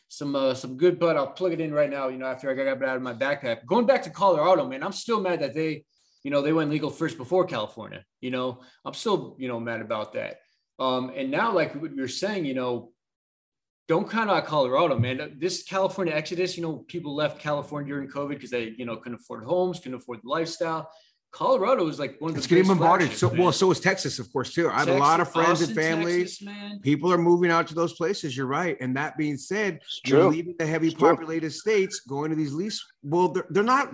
some 0.10 0.36
uh, 0.36 0.54
some 0.54 0.78
good 0.78 1.00
bud. 1.00 1.16
I'll 1.16 1.32
plug 1.32 1.54
it 1.54 1.62
in 1.62 1.74
right 1.74 1.90
now. 1.90 2.10
You 2.10 2.20
know, 2.20 2.28
after 2.28 2.52
I 2.52 2.54
got 2.54 2.68
it 2.68 2.84
out 2.84 2.96
of 2.96 3.02
my 3.02 3.14
backpack. 3.14 3.66
Going 3.66 3.88
back 3.88 4.04
to 4.04 4.12
Colorado, 4.12 4.68
man, 4.68 4.84
I'm 4.84 4.92
still 4.92 5.20
mad 5.20 5.40
that 5.40 5.56
they 5.56 5.84
you 6.24 6.32
know, 6.32 6.42
they 6.42 6.54
went 6.54 6.70
legal 6.70 6.90
first 6.90 7.18
before 7.18 7.46
California. 7.46 8.04
You 8.22 8.32
know, 8.32 8.62
I'm 8.86 8.94
still, 8.94 9.36
you 9.40 9.48
know, 9.48 9.60
mad 9.60 9.82
about 9.82 10.14
that. 10.14 10.40
Um, 10.78 11.12
and 11.16 11.30
now, 11.30 11.54
like 11.54 11.80
what 11.82 11.96
you're 11.96 12.08
saying, 12.08 12.46
you 12.46 12.54
know, 12.54 12.92
don't 13.88 14.10
count 14.10 14.30
out 14.30 14.46
Colorado, 14.46 15.00
man. 15.00 15.38
This 15.40 15.64
California 15.64 16.14
exodus, 16.14 16.56
you 16.56 16.64
know, 16.64 16.78
people 16.88 17.16
left 17.16 17.40
California 17.40 17.92
during 17.92 18.08
COVID 18.08 18.30
because 18.30 18.52
they, 18.52 18.76
you 18.78 18.86
know, 18.86 18.96
couldn't 18.98 19.20
afford 19.20 19.44
homes, 19.44 19.80
couldn't 19.80 19.98
afford 19.98 20.20
the 20.24 20.30
lifestyle. 20.30 20.90
Colorado 21.32 21.88
is 21.88 22.00
like 22.00 22.20
one 22.20 22.30
of 22.30 22.36
the 22.36 22.40
it's 22.40 22.48
getting 22.48 22.68
bombarded. 22.68 23.12
So 23.12 23.30
man. 23.30 23.40
well, 23.40 23.52
so 23.52 23.70
is 23.70 23.80
Texas, 23.80 24.18
of 24.18 24.32
course, 24.34 24.52
too. 24.52 24.68
I 24.68 24.80
have 24.80 24.88
Texas, 24.88 24.96
a 24.96 25.00
lot 25.00 25.20
of 25.20 25.32
friends 25.32 25.62
Austin, 25.62 25.70
and 25.70 25.76
family. 25.78 26.20
Texas, 26.22 26.48
People 26.82 27.14
are 27.14 27.20
moving 27.20 27.52
out 27.52 27.68
to 27.68 27.76
those 27.76 27.94
places. 27.94 28.36
You're 28.36 28.48
right. 28.48 28.76
And 28.82 28.98
that 28.98 29.16
being 29.16 29.38
said, 29.38 29.80
you're 30.06 30.24
leaving 30.24 30.56
the 30.58 30.66
heavy 30.66 30.88
it's 30.88 30.96
populated 30.96 31.42
true. 31.42 31.50
states, 31.50 32.00
going 32.00 32.32
to 32.32 32.36
these 32.36 32.54
least. 32.54 32.84
Well, 33.04 33.28
they're, 33.28 33.46
they're 33.52 33.64
not. 33.64 33.94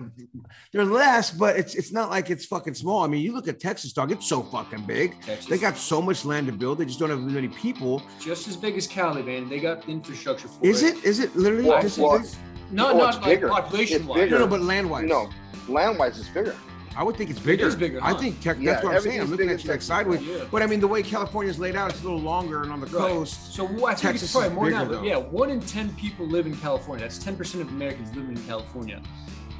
They're 0.72 0.86
less, 0.86 1.30
but 1.30 1.56
it's 1.56 1.74
it's 1.74 1.92
not 1.92 2.08
like 2.08 2.30
it's 2.30 2.46
fucking 2.46 2.74
small. 2.74 3.04
I 3.04 3.06
mean, 3.06 3.22
you 3.22 3.34
look 3.34 3.48
at 3.48 3.60
Texas, 3.60 3.92
dog. 3.92 4.12
It's 4.12 4.26
so 4.26 4.42
fucking 4.42 4.86
big. 4.86 5.20
Texas. 5.20 5.46
They 5.46 5.58
got 5.58 5.76
so 5.76 6.00
much 6.00 6.24
land 6.24 6.46
to 6.46 6.54
build. 6.54 6.78
They 6.78 6.86
just 6.86 6.98
don't 6.98 7.10
have 7.10 7.20
many 7.20 7.48
people. 7.48 8.02
Just 8.18 8.48
as 8.48 8.56
big 8.56 8.78
as 8.78 8.86
Cali, 8.86 9.22
man. 9.22 9.48
They 9.50 9.60
got 9.60 9.86
infrastructure 9.88 10.48
for 10.48 10.64
is 10.64 10.82
it. 10.82 11.04
Is 11.04 11.20
it 11.20 11.36
literally? 11.36 11.68
Well, 11.68 11.82
well, 11.98 12.24
no, 12.72 12.94
well, 12.94 13.12
not 13.12 13.22
like 13.22 13.42
population 13.42 14.06
wise. 14.06 14.30
No, 14.30 14.38
no, 14.38 14.46
but 14.46 14.62
land 14.62 14.88
wise. 14.88 15.04
No, 15.06 15.28
land 15.68 15.98
wise 15.98 16.16
is 16.18 16.28
bigger. 16.28 16.56
I 16.96 17.02
would 17.02 17.16
think 17.16 17.28
it's 17.28 17.38
bigger. 17.38 17.66
It 17.66 17.68
is 17.68 17.76
bigger. 17.76 18.00
Huh? 18.00 18.14
I 18.14 18.18
think 18.18 18.40
tech, 18.40 18.56
yeah, 18.58 18.72
that's 18.72 18.84
what 18.84 18.94
I'm 18.94 19.02
saying. 19.02 19.20
I'm 19.20 19.30
looking 19.30 19.50
at 19.50 19.62
you 19.62 19.80
sideways. 19.80 20.22
Yeah. 20.22 20.44
But 20.50 20.62
I 20.62 20.66
mean, 20.66 20.80
the 20.80 20.88
way 20.88 21.02
California 21.02 21.50
is 21.50 21.58
laid 21.58 21.76
out, 21.76 21.90
it's 21.90 22.00
a 22.00 22.04
little 22.04 22.20
longer 22.20 22.62
and 22.62 22.72
on 22.72 22.80
the 22.80 22.86
right. 22.86 23.12
coast. 23.12 23.52
So 23.54 23.64
well, 23.64 23.86
I 23.86 23.90
think 23.90 24.12
Texas 24.12 24.22
it's 24.22 24.32
probably 24.32 24.50
more 24.50 24.70
now. 24.70 24.86
But 24.86 25.04
yeah, 25.04 25.16
one 25.16 25.50
in 25.50 25.60
ten 25.60 25.94
people 25.96 26.26
live 26.26 26.46
in 26.46 26.56
California. 26.56 27.04
That's 27.04 27.18
ten 27.18 27.36
percent 27.36 27.62
of 27.62 27.68
Americans 27.68 28.14
living 28.16 28.36
in 28.36 28.42
California, 28.46 29.02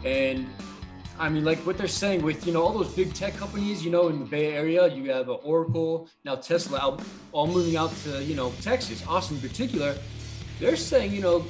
and 0.05 0.47
I 1.19 1.29
mean, 1.29 1.45
like 1.45 1.59
what 1.61 1.77
they're 1.77 1.89
saying 1.89 2.23
with 2.23 2.47
you 2.47 2.55
know 2.55 2.63
all 2.63 2.73
those 2.73 2.93
big 2.95 3.13
tech 3.13 3.37
companies, 3.37 3.85
you 3.85 3.91
know, 3.91 4.09
in 4.09 4.19
the 4.19 4.25
Bay 4.25 4.55
Area, 4.55 4.87
you 4.89 5.11
have 5.13 5.29
Oracle, 5.29 6.09
now 6.25 6.37
Tesla, 6.37 6.99
all 7.33 7.47
moving 7.47 7.77
out 7.77 7.95
to 8.05 8.23
you 8.25 8.35
know 8.35 8.51
Texas, 8.63 9.07
Austin 9.07 9.37
in 9.37 9.43
particular. 9.43 9.95
They're 10.59 10.77
saying 10.77 11.13
you 11.13 11.21
know 11.21 11.45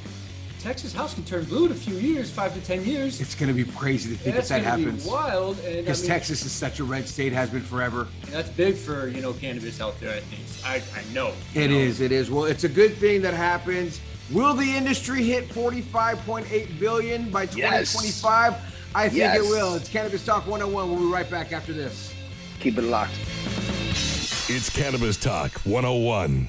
Texas 0.67 0.93
house 0.93 1.15
can 1.15 1.23
turn 1.23 1.45
blue 1.45 1.67
in 1.67 1.71
a 1.71 1.77
few 1.77 1.95
years, 1.95 2.29
five 2.29 2.53
to 2.53 2.61
ten 2.61 2.85
years. 2.85 3.21
It's 3.21 3.37
going 3.37 3.47
to 3.47 3.55
be 3.55 3.71
crazy 3.71 4.11
to 4.11 4.17
think 4.17 4.35
that 4.35 4.47
that 4.47 4.65
happens. 4.65 5.05
Be 5.05 5.11
wild, 5.11 5.59
because 5.59 6.01
I 6.01 6.03
mean, 6.03 6.11
Texas 6.11 6.45
is 6.45 6.51
such 6.51 6.81
a 6.81 6.85
red 6.85 7.07
state, 7.07 7.33
has 7.33 7.51
been 7.51 7.63
forever. 7.63 8.09
that's 8.31 8.49
big 8.49 8.75
for 8.75 9.07
you 9.07 9.21
know 9.21 9.33
cannabis 9.33 9.81
out 9.81 9.95
there. 10.01 10.17
I 10.17 10.19
think 10.19 10.67
I, 10.67 10.99
I 10.99 11.15
know 11.15 11.33
it 11.55 11.71
know. 11.71 11.77
is. 11.77 12.01
It 12.01 12.11
is. 12.11 12.33
Well, 12.33 12.47
it's 12.47 12.65
a 12.65 12.69
good 12.69 12.97
thing 12.97 13.23
that 13.23 13.33
happens. 13.33 14.01
Will 14.33 14.55
the 14.55 14.69
industry 14.69 15.23
hit 15.23 15.49
45.8 15.51 16.81
billion 16.81 17.31
by 17.31 17.47
2025? 17.47 18.53
Yes. 18.53 18.63
I 18.93 19.09
think 19.09 19.19
yes. 19.19 19.37
it 19.37 19.43
will. 19.43 19.77
It's 19.77 19.89
Cannabis 19.89 20.25
Talk 20.25 20.49
101. 20.49 20.91
We'll 20.91 20.99
be 20.99 21.07
right 21.07 21.31
back 21.31 21.53
after 21.53 21.73
this. 21.75 22.13
Keep 22.59 22.79
it 22.79 22.83
locked. 22.83 23.15
It's 24.49 24.69
Cannabis 24.69 25.17
Talk 25.17 25.53
101. 25.61 26.49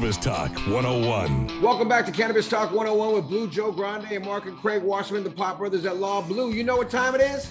Cannabis 0.00 0.16
Talk 0.16 0.56
101. 0.72 1.60
Welcome 1.60 1.86
back 1.86 2.06
to 2.06 2.10
Cannabis 2.10 2.48
Talk 2.48 2.72
101 2.72 3.14
with 3.16 3.28
Blue 3.28 3.46
Joe 3.46 3.70
Grande 3.70 4.06
and 4.10 4.24
Mark 4.24 4.46
and 4.46 4.56
Craig 4.56 4.82
Wasserman, 4.82 5.24
the 5.24 5.30
Pot 5.30 5.58
Brothers 5.58 5.84
at 5.84 5.98
Law. 5.98 6.22
Blue, 6.22 6.52
you 6.52 6.64
know 6.64 6.78
what 6.78 6.88
time 6.88 7.14
it 7.14 7.20
is? 7.20 7.50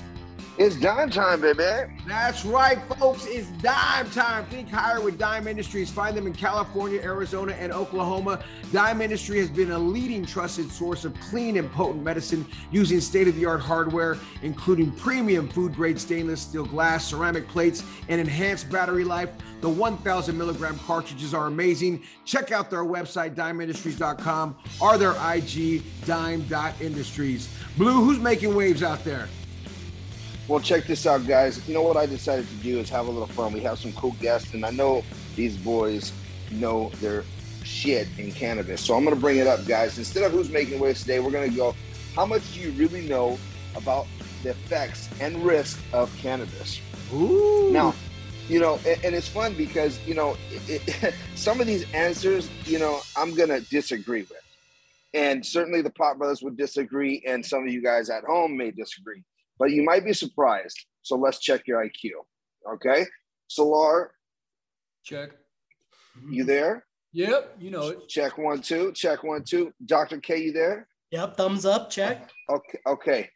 It's 0.60 0.75
dime 0.75 1.10
time, 1.10 1.39
baby. 1.39 1.89
That's 2.06 2.44
right, 2.44 2.78
folks. 2.89 3.25
It's 3.25 3.48
dime 3.62 4.10
time. 4.12 4.46
Think 4.48 4.70
higher 4.70 5.00
with 5.00 5.18
Dime 5.18 5.48
Industries. 5.48 5.89
Find 5.89 6.18
them 6.18 6.28
in 6.28 6.34
California, 6.34 7.00
Arizona, 7.01 7.54
and 7.54 7.72
Oklahoma. 7.72 8.44
Dime 8.74 9.01
Industry 9.01 9.39
has 9.39 9.50
been 9.50 9.72
a 9.72 9.80
leading 9.80 10.25
trusted 10.25 10.70
source 10.70 11.06
of 11.06 11.18
clean 11.22 11.56
and 11.56 11.72
potent 11.72 12.04
medicine 12.04 12.46
using 12.72 13.00
state 13.00 13.30
of 13.30 13.38
the 13.38 13.46
art 13.46 13.62
hardware, 13.62 14.18
including 14.42 14.92
premium 14.92 15.48
food 15.48 15.74
grade 15.75 15.98
stainless 15.98 16.42
steel 16.42 16.66
glass, 16.66 17.08
ceramic 17.08 17.48
plates, 17.48 17.82
and 18.10 18.20
enhanced 18.20 18.70
battery 18.70 19.06
life. 19.06 19.30
The 19.62 19.70
1000 19.70 20.38
milligram 20.38 20.78
cartridges 20.80 21.34
are 21.34 21.48
amazing. 21.48 22.04
Check 22.25 22.51
out 22.51 22.70
their 22.70 22.84
website, 22.84 23.34
dimeindustries.com, 23.34 24.58
or 24.82 24.98
their 24.98 25.16
IG, 25.34 25.84
dime.industries. 26.06 27.48
Blue, 27.78 28.04
who's 28.04 28.20
making 28.20 28.54
waves 28.54 28.84
out 28.84 29.06
there? 29.06 29.30
Well, 30.49 30.59
check 30.59 30.85
this 30.85 31.05
out, 31.05 31.27
guys. 31.27 31.62
You 31.67 31.75
know 31.75 31.83
what 31.83 31.95
I 31.95 32.07
decided 32.07 32.49
to 32.49 32.55
do 32.55 32.79
is 32.79 32.89
have 32.89 33.05
a 33.05 33.12
little 33.12 33.27
fun. 33.27 33.53
We 33.53 33.59
have 33.59 33.77
some 33.77 33.93
cool 33.93 34.15
guests, 34.19 34.55
and 34.55 34.65
I 34.65 34.71
know 34.71 35.03
these 35.35 35.55
boys 35.55 36.12
know 36.49 36.89
their 36.95 37.23
shit 37.63 38.07
in 38.17 38.31
cannabis. 38.31 38.81
So 38.81 38.95
I'm 38.95 39.03
going 39.03 39.15
to 39.15 39.21
bring 39.21 39.38
it 39.38 39.45
up, 39.45 39.63
guys. 39.67 39.99
Instead 39.99 40.23
of 40.23 40.31
who's 40.31 40.49
making 40.49 40.79
waves 40.79 41.01
today, 41.01 41.19
we're 41.19 41.29
going 41.29 41.51
to 41.51 41.55
go, 41.55 41.75
how 42.15 42.25
much 42.25 42.51
do 42.51 42.62
you 42.62 42.71
really 42.71 43.07
know 43.07 43.38
about 43.75 44.07
the 44.41 44.49
effects 44.49 45.07
and 45.21 45.38
risk 45.45 45.79
of 45.93 46.12
cannabis? 46.17 46.81
Ooh. 47.13 47.69
Now, 47.71 47.93
you 48.47 48.59
know, 48.59 48.79
and, 48.88 49.05
and 49.05 49.13
it's 49.13 49.27
fun 49.27 49.53
because, 49.53 49.99
you 50.07 50.15
know, 50.15 50.35
it, 50.67 51.03
it, 51.03 51.13
some 51.35 51.62
of 51.62 51.67
these 51.67 51.85
answers, 51.93 52.49
you 52.65 52.79
know, 52.79 53.01
I'm 53.15 53.35
going 53.35 53.49
to 53.49 53.62
disagree 53.69 54.21
with. 54.21 54.41
And 55.13 55.45
certainly 55.45 55.83
the 55.83 55.91
Pot 55.91 56.17
Brothers 56.17 56.41
would 56.41 56.57
disagree, 56.57 57.23
and 57.27 57.45
some 57.45 57.67
of 57.67 57.71
you 57.71 57.83
guys 57.83 58.09
at 58.09 58.23
home 58.23 58.57
may 58.57 58.71
disagree 58.71 59.23
but 59.60 59.72
you 59.72 59.84
might 59.84 60.06
be 60.06 60.13
surprised. 60.13 60.86
So 61.04 61.15
let's 61.17 61.39
check 61.39 61.67
your 61.67 61.86
IQ. 61.86 62.12
Okay. 62.76 63.06
Solar. 63.48 64.12
Check. 65.04 65.32
You 66.30 66.43
there? 66.43 66.86
Yep. 67.13 67.58
You 67.60 67.72
know 67.72 67.88
it. 67.89 68.08
Check 68.08 68.38
one, 68.38 68.62
two. 68.62 68.91
Check 68.93 69.24
one, 69.24 69.43
two. 69.43 69.74
Dr. 69.86 70.19
K, 70.19 70.38
you 70.38 70.54
there? 70.54 70.88
Yep. 71.12 71.38
Thumbs 71.38 71.65
up. 71.65 71.89
Check. 71.89 72.30
Okay. 72.50 72.80
Okay. 72.88 73.30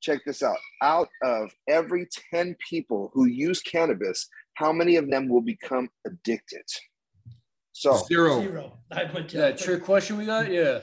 Check 0.00 0.20
this 0.24 0.42
out. 0.42 0.56
Out 0.82 1.08
of 1.22 1.50
every 1.68 2.08
10 2.32 2.56
people 2.68 3.10
who 3.12 3.26
use 3.26 3.60
cannabis, 3.60 4.26
how 4.54 4.72
many 4.72 4.96
of 4.96 5.10
them 5.10 5.28
will 5.28 5.42
become 5.42 5.90
addicted? 6.06 6.64
So 7.72 7.96
zero. 8.06 8.40
Zero. 8.40 8.78
I 8.92 9.04
went 9.12 9.30
That 9.30 9.58
trick 9.58 9.84
question 9.84 10.16
we 10.16 10.26
got? 10.26 10.50
Yeah. 10.50 10.80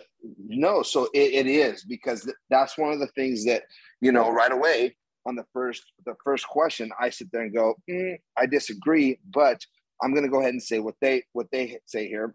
No, 0.47 0.81
so 0.81 1.07
it, 1.13 1.45
it 1.45 1.47
is 1.47 1.83
because 1.83 2.31
that's 2.49 2.77
one 2.77 2.91
of 2.91 2.99
the 2.99 3.07
things 3.07 3.45
that 3.45 3.63
you 4.01 4.11
know 4.11 4.29
right 4.29 4.51
away 4.51 4.95
on 5.25 5.35
the 5.35 5.45
first 5.53 5.83
the 6.05 6.15
first 6.23 6.47
question 6.47 6.91
I 6.99 7.09
sit 7.09 7.31
there 7.31 7.41
and 7.41 7.53
go 7.53 7.75
mm, 7.89 8.17
I 8.37 8.45
disagree, 8.45 9.19
but 9.29 9.61
I'm 10.01 10.11
going 10.11 10.23
to 10.23 10.29
go 10.29 10.39
ahead 10.39 10.53
and 10.53 10.63
say 10.63 10.79
what 10.79 10.95
they 11.01 11.23
what 11.33 11.47
they 11.51 11.79
say 11.85 12.07
here. 12.07 12.33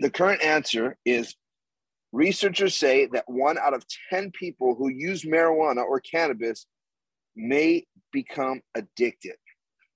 The 0.00 0.10
current 0.10 0.42
answer 0.42 0.96
is 1.04 1.34
researchers 2.12 2.76
say 2.76 3.06
that 3.12 3.24
one 3.26 3.58
out 3.58 3.74
of 3.74 3.84
10 4.10 4.32
people 4.32 4.74
who 4.74 4.88
use 4.88 5.24
marijuana 5.24 5.84
or 5.84 6.00
cannabis 6.00 6.66
may 7.36 7.84
become 8.12 8.60
addicted 8.76 9.34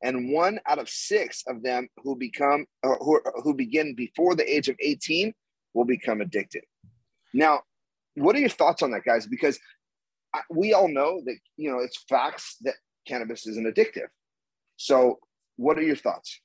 and 0.03 0.33
one 0.33 0.59
out 0.67 0.79
of 0.79 0.89
six 0.89 1.45
of 1.47 1.63
them 1.63 1.89
who 2.03 2.17
become 2.17 2.67
uh, 2.83 2.97
who, 3.01 3.21
who 3.45 3.55
begin 3.55 3.95
before 3.95 4.35
the 4.35 4.53
age 4.53 4.69
of 4.69 4.77
18 4.81 5.33
will 5.75 5.85
become 5.85 6.21
addicted 6.21 6.65
now, 7.35 7.61
what 8.15 8.37
are 8.37 8.41
your 8.41 8.49
thoughts 8.49 8.83
on 8.83 8.91
that, 8.93 9.05
guys? 9.05 9.27
Because 9.27 9.59
we 10.51 10.75
all 10.75 10.89
know 10.89 11.21
that 11.25 11.37
you 11.57 11.71
know 11.71 11.79
it's 11.79 12.05
facts 12.09 12.57
that 12.63 12.75
cannabis 13.07 13.47
isn't 13.47 13.67
addictive. 13.67 14.09
So, 14.77 15.19
what 15.57 15.79
are 15.79 15.83
your 15.83 15.97
thoughts? 15.97 16.41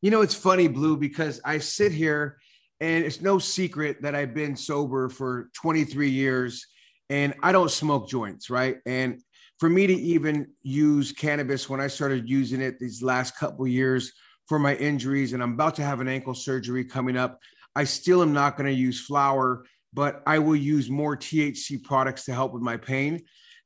You 0.00 0.10
know, 0.10 0.22
it's 0.22 0.34
funny, 0.34 0.68
Blue, 0.68 0.96
because 0.96 1.40
I 1.44 1.58
sit 1.58 1.92
here 1.92 2.38
and 2.80 3.04
it's 3.04 3.20
no 3.20 3.38
secret 3.38 4.02
that 4.02 4.14
I've 4.14 4.32
been 4.32 4.56
sober 4.56 5.08
for 5.08 5.50
23 5.54 6.08
years 6.08 6.64
and 7.10 7.34
I 7.42 7.52
don't 7.52 7.70
smoke 7.70 8.08
joints, 8.08 8.48
right? 8.48 8.76
And 8.86 9.20
for 9.58 9.68
me 9.68 9.86
to 9.88 9.92
even 9.92 10.46
use 10.62 11.10
cannabis 11.10 11.68
when 11.68 11.80
I 11.80 11.88
started 11.88 12.28
using 12.28 12.60
it 12.60 12.78
these 12.78 13.02
last 13.02 13.36
couple 13.36 13.66
years 13.66 14.12
for 14.46 14.58
my 14.58 14.76
injuries, 14.76 15.32
and 15.32 15.42
I'm 15.42 15.54
about 15.54 15.74
to 15.76 15.82
have 15.82 16.00
an 16.00 16.08
ankle 16.08 16.34
surgery 16.34 16.84
coming 16.84 17.16
up, 17.16 17.40
I 17.74 17.84
still 17.84 18.22
am 18.22 18.32
not 18.32 18.56
going 18.56 18.68
to 18.68 18.72
use 18.72 19.00
flower, 19.00 19.64
but 19.98 20.22
I 20.28 20.38
will 20.38 20.54
use 20.54 20.88
more 20.88 21.16
THC 21.16 21.82
products 21.82 22.24
to 22.26 22.32
help 22.32 22.52
with 22.52 22.62
my 22.62 22.76
pain. 22.76 23.20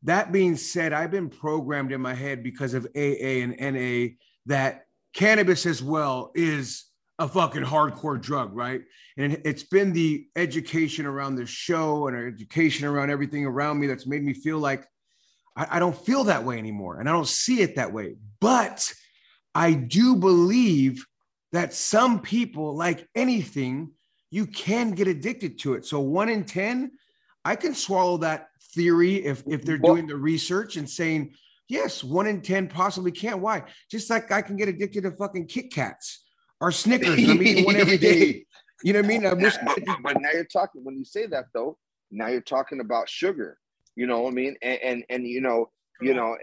That 0.05 0.33
being 0.33 0.57
said, 0.57 0.95
I've 0.95 1.11
been 1.11 1.29
programmed 1.29 1.93
in 1.93 2.01
my 2.01 2.15
head 2.15 2.43
because 2.43 2.73
of 2.73 2.87
AA 2.97 3.43
and 3.43 3.55
NA 3.61 4.15
that 4.47 4.87
cannabis 5.13 5.67
as 5.67 5.83
well 5.83 6.33
is 6.35 6.87
a 7.19 7.29
fucking 7.29 7.65
hardcore 7.65 8.19
drug, 8.19 8.57
right? 8.57 8.81
And 9.19 9.43
it's 9.45 9.65
been 9.65 9.93
the 9.93 10.27
education 10.35 11.05
around 11.05 11.35
the 11.35 11.45
show 11.45 12.09
and 12.09 12.17
education 12.17 12.87
around 12.87 13.11
everything 13.11 13.45
around 13.45 13.79
me 13.79 13.87
that's 13.87 14.07
made 14.07 14.25
me 14.25 14.33
feel 14.33 14.59
like 14.59 14.87
I, 15.55 15.67
I 15.73 15.79
don't 15.81 16.07
feel 16.07 16.25
that 16.25 16.45
way 16.45 16.57
anymore 16.57 16.99
and 16.99 17.11
I 17.11 17.13
don't 17.13 17.29
see 17.29 17.61
it 17.61 17.77
that 17.77 17.93
way. 17.93 18.17
But 18.41 18.91
I 19.55 19.75
do 19.75 20.17
believe 20.17 21.05
that 21.53 21.75
some 21.75 22.21
people, 22.21 22.75
like 22.75 23.07
anything, 23.15 23.91
you 24.33 24.47
can 24.47 24.93
get 24.93 25.07
addicted 25.07 25.59
to 25.59 25.75
it. 25.75 25.85
So 25.85 26.01
one 26.01 26.31
in 26.31 26.45
10, 26.45 26.93
I 27.45 27.55
can 27.55 27.75
swallow 27.75 28.17
that 28.19 28.49
theory 28.75 29.17
if, 29.17 29.43
if 29.47 29.63
they're 29.63 29.77
doing 29.77 30.07
the 30.07 30.17
research 30.17 30.77
and 30.77 30.89
saying, 30.89 31.35
yes, 31.69 32.03
one 32.03 32.27
in 32.27 32.41
10 32.41 32.69
possibly 32.69 33.13
can't. 33.13 33.41
Why? 33.41 33.65
Just 33.91 34.09
like 34.09 34.33
I 34.33 34.41
can 34.41 34.57
get 34.57 34.69
addicted 34.69 35.03
to 35.03 35.11
fucking 35.11 35.49
Kit 35.49 35.71
Kats 35.71 36.25
or 36.63 36.73
Snickers. 36.73 37.29
I'm 37.29 37.43
eating 37.43 37.67
one 37.67 37.77
every 37.77 37.99
day. 37.99 38.47
You 38.85 38.93
know 38.93 38.99
what 38.99 39.05
I 39.05 39.09
mean? 39.09 39.27
I 39.27 39.35
wish- 39.35 39.55
but 40.03 40.21
now 40.21 40.31
you're 40.33 40.45
talking, 40.45 40.83
when 40.83 40.99
you 40.99 41.05
say 41.05 41.27
that 41.27 41.45
though, 41.55 41.79
now 42.11 42.27
you're 42.27 42.41
talking 42.41 42.81
about 42.81 43.09
sugar, 43.09 43.57
you 43.95 44.09
know 44.09 44.23
what 44.23 44.31
I 44.31 44.35
mean? 44.35 44.57
And, 44.61 44.81
and, 44.83 45.05
and 45.09 45.25
you 45.25 45.41
know, 45.41 45.71
you 46.01 46.15
know, 46.15 46.37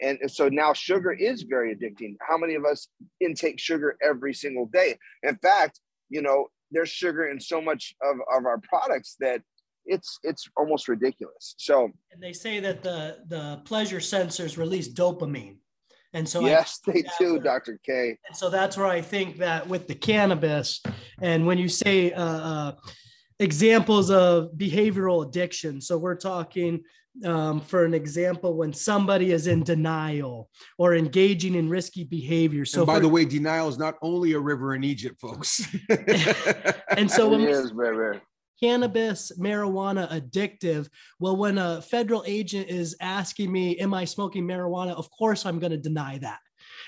and, 0.00 0.16
and 0.20 0.30
so 0.30 0.48
now 0.48 0.74
sugar 0.74 1.10
is 1.10 1.42
very 1.42 1.74
addicting. 1.74 2.14
How 2.20 2.38
many 2.38 2.54
of 2.54 2.64
us 2.64 2.86
intake 3.18 3.58
sugar 3.58 3.96
every 4.00 4.32
single 4.32 4.66
day? 4.66 4.96
In 5.24 5.34
fact, 5.38 5.80
you 6.08 6.22
know, 6.22 6.46
there's 6.72 6.88
sugar 6.88 7.28
in 7.28 7.40
so 7.40 7.60
much 7.60 7.94
of, 8.02 8.16
of 8.36 8.46
our 8.46 8.58
products 8.58 9.16
that 9.20 9.42
it's 9.84 10.18
it's 10.22 10.48
almost 10.56 10.88
ridiculous. 10.88 11.54
So 11.58 11.90
and 12.12 12.22
they 12.22 12.32
say 12.32 12.60
that 12.60 12.82
the 12.82 13.18
the 13.28 13.60
pleasure 13.64 13.98
sensors 13.98 14.56
release 14.56 14.88
dopamine. 14.88 15.56
And 16.14 16.28
so 16.28 16.40
yes, 16.40 16.78
they 16.86 17.04
do, 17.18 17.38
Dr. 17.38 17.80
K. 17.84 18.18
And 18.28 18.36
so 18.36 18.50
that's 18.50 18.76
where 18.76 18.86
I 18.86 19.00
think 19.00 19.38
that 19.38 19.66
with 19.66 19.88
the 19.88 19.94
cannabis, 19.94 20.82
and 21.20 21.46
when 21.46 21.58
you 21.58 21.68
say 21.68 22.12
uh, 22.12 22.22
uh, 22.24 22.72
examples 23.42 24.10
of 24.10 24.52
behavioral 24.56 25.26
addiction, 25.26 25.80
so 25.80 25.98
we're 25.98 26.16
talking 26.16 26.84
um, 27.24 27.60
for 27.60 27.84
an 27.84 27.94
example, 27.94 28.54
when 28.54 28.72
somebody 28.72 29.32
is 29.32 29.46
in 29.46 29.62
denial 29.62 30.48
or 30.78 30.94
engaging 30.94 31.54
in 31.54 31.68
risky 31.68 32.04
behavior. 32.04 32.64
So, 32.64 32.80
and 32.80 32.86
by 32.86 32.94
for, 32.94 33.00
the 33.00 33.08
way, 33.08 33.24
denial 33.24 33.68
is 33.68 33.78
not 33.78 33.96
only 34.02 34.32
a 34.32 34.40
river 34.40 34.74
in 34.74 34.82
Egypt, 34.82 35.20
folks. 35.20 35.66
and 36.96 37.10
so, 37.10 37.28
when 37.28 37.40
it 37.40 37.46
we, 37.46 37.52
is 37.52 37.70
very, 37.70 37.96
very 37.96 38.20
cannabis, 38.62 39.32
marijuana 39.38 40.10
addictive. 40.10 40.88
Well, 41.18 41.36
when 41.36 41.58
a 41.58 41.82
federal 41.82 42.22
agent 42.26 42.68
is 42.68 42.96
asking 43.00 43.52
me, 43.52 43.76
Am 43.78 43.92
I 43.92 44.04
smoking 44.04 44.46
marijuana? 44.46 44.92
Of 44.92 45.10
course, 45.10 45.44
I'm 45.44 45.58
going 45.58 45.72
to 45.72 45.78
deny 45.78 46.18
that. 46.18 46.38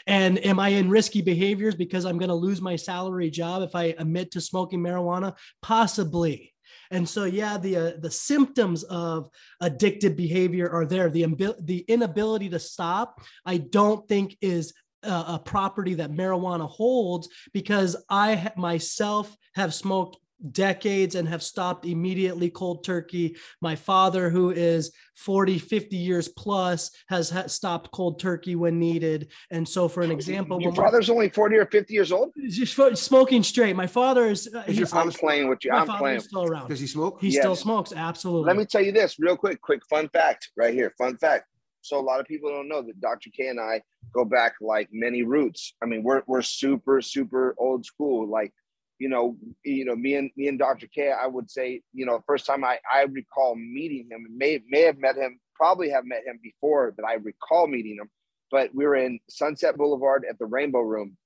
And 0.07 0.45
am 0.45 0.61
I 0.61 0.69
in 0.69 0.91
risky 0.91 1.23
behaviors 1.23 1.75
because 1.75 2.05
I'm 2.05 2.19
going 2.19 2.29
to 2.29 2.35
lose 2.35 2.61
my 2.61 2.77
salary 2.77 3.31
job 3.31 3.63
if 3.63 3.75
I 3.75 3.95
admit 3.99 4.31
to 4.33 4.41
smoking 4.41 4.81
marijuana? 4.81 5.35
Possibly. 5.63 6.53
And 6.91 7.09
so, 7.09 7.25
yeah, 7.25 7.57
the 7.57 7.77
uh, 7.77 7.93
the 7.99 8.11
symptoms 8.11 8.85
of 8.85 9.29
addictive 9.63 10.17
behavior 10.17 10.69
are 10.71 10.87
there. 10.87 11.09
The 11.09 11.27
the 11.61 11.85
inability 11.89 12.51
to 12.51 12.59
stop, 12.59 13.21
I 13.45 13.59
don't 13.59 14.07
think 14.09 14.37
is 14.41 14.75
a, 15.03 15.09
a 15.09 15.43
property 15.45 15.95
that 15.95 16.11
marijuana 16.11 16.69
holds 16.69 17.29
because 17.53 17.97
I 18.09 18.53
myself 18.57 19.35
have 19.55 19.75
smoked 19.75 20.19
decades 20.53 21.15
and 21.15 21.29
have 21.29 21.43
stopped 21.43 21.87
immediately 21.87 22.51
cold 22.51 22.85
turkey. 22.85 23.37
My 23.61 23.77
father, 23.77 24.31
who 24.31 24.51
is 24.51 24.93
40, 25.17 25.59
50 25.59 25.97
years 25.97 26.29
plus, 26.29 26.91
has 27.09 27.31
ha- 27.31 27.47
stopped 27.47 27.91
cold 27.93 28.19
turkey 28.21 28.57
when 28.57 28.79
needed. 28.79 29.29
And 29.51 29.69
so, 29.69 29.89
for 29.89 30.03
an 30.03 30.11
example, 30.11 30.61
your 30.61 30.75
father's 30.75 31.11
only 31.11 31.29
40 31.29 31.57
or 31.57 31.67
50 31.67 31.95
years 31.95 32.13
old? 32.13 32.33
He's 32.37 32.57
Just 32.57 33.05
smoking 33.05 33.43
straight. 33.43 33.77
My 33.77 33.87
father 33.87 34.27
is. 34.27 34.53
Uh, 34.53 34.65
is 34.67 34.93
I'm 34.93 35.11
playing 35.11 35.49
with 35.49 35.65
you. 35.65 35.73
I'm 35.73 35.87
playing. 35.87 36.21
Still 36.21 36.45
around. 36.45 36.69
Does 36.69 36.81
he 36.81 36.87
smoke? 36.87 37.21
He 37.21 37.29
yes. 37.29 37.43
still 37.43 37.57
smokes. 37.57 37.93
Absolutely. 37.95 38.49
Let 38.49 38.57
me 38.57 38.65
tell 38.65 38.83
you 38.83 38.93
this 38.93 39.19
real 39.19 39.37
quick. 39.37 39.61
Quick 39.61 39.85
fun 39.87 40.09
fact 40.09 40.51
right 40.57 40.75
here. 40.75 40.95
Fun 40.99 41.17
fact. 41.17 41.47
So 41.81 42.01
a 42.01 42.03
lot 42.03 42.19
of 42.19 42.27
people 42.27 42.49
don't 42.49 42.69
know 42.69 42.81
that 42.81 42.99
Dr. 43.01 43.29
K 43.31 43.49
and 43.49 43.61
I 43.61 43.83
go 44.15 44.25
back 44.25 44.55
like 44.61 44.89
many 44.91 45.23
roots. 45.23 45.75
I 45.83 45.87
mean, 45.87 46.03
we're 46.03 46.23
we're 46.27 46.43
super 46.43 47.03
super 47.03 47.55
old 47.59 47.85
school. 47.85 48.27
Like 48.27 48.53
you 48.99 49.09
know, 49.09 49.37
you 49.65 49.85
know, 49.85 49.97
me 49.97 50.15
and 50.15 50.31
me 50.37 50.49
and 50.49 50.59
Dr. 50.59 50.87
K, 50.87 51.11
I 51.11 51.27
would 51.27 51.51
say, 51.51 51.83
you 51.93 52.07
know, 52.07 52.23
first 52.27 52.47
time 52.47 52.65
I, 52.65 52.79
I 52.93 53.03
recall 53.03 53.57
meeting 53.57 54.09
him, 54.11 54.27
may 54.37 54.61
may 54.69 54.83
have 54.83 54.99
met 54.99 55.17
him, 55.17 55.41
probably 55.55 55.91
have 55.91 56.05
met 56.05 56.25
him 56.25 56.39
before 56.43 56.95
that 56.97 57.05
I 57.05 57.15
recall 57.15 57.67
meeting 57.67 57.97
him, 58.01 58.11
but 58.51 58.71
we 58.75 58.85
were 58.85 58.97
in 58.97 59.19
Sunset 59.29 59.77
Boulevard 59.77 60.25
at 60.29 60.39
the 60.39 60.47
Rainbow 60.47 60.81
Room. 60.81 61.17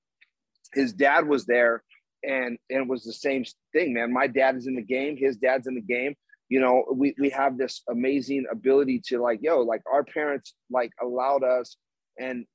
His 0.75 0.93
dad 0.93 1.29
was 1.29 1.47
there, 1.47 1.83
and, 2.23 2.59
and 2.71 2.83
it 2.83 2.89
was 2.89 3.05
the 3.05 3.13
same 3.13 3.45
thing, 3.73 3.95
man. 3.95 4.13
My 4.13 4.27
dad 4.27 4.57
is 4.57 4.67
in 4.67 4.75
the 4.75 4.83
game, 4.83 5.17
his 5.17 5.37
dad's 5.37 5.67
in 5.67 5.75
the 5.75 5.81
game. 5.81 6.15
You 6.49 6.61
know, 6.61 6.85
we 6.95 7.15
we 7.19 7.29
have 7.31 7.59
this 7.59 7.83
amazing 7.91 8.47
ability 8.51 9.03
to 9.09 9.21
like, 9.21 9.41
yo, 9.43 9.61
like 9.61 9.83
our 9.91 10.05
parents 10.05 10.55
like 10.71 10.93
allowed 11.03 11.45
us 11.45 11.77
and 12.19 12.47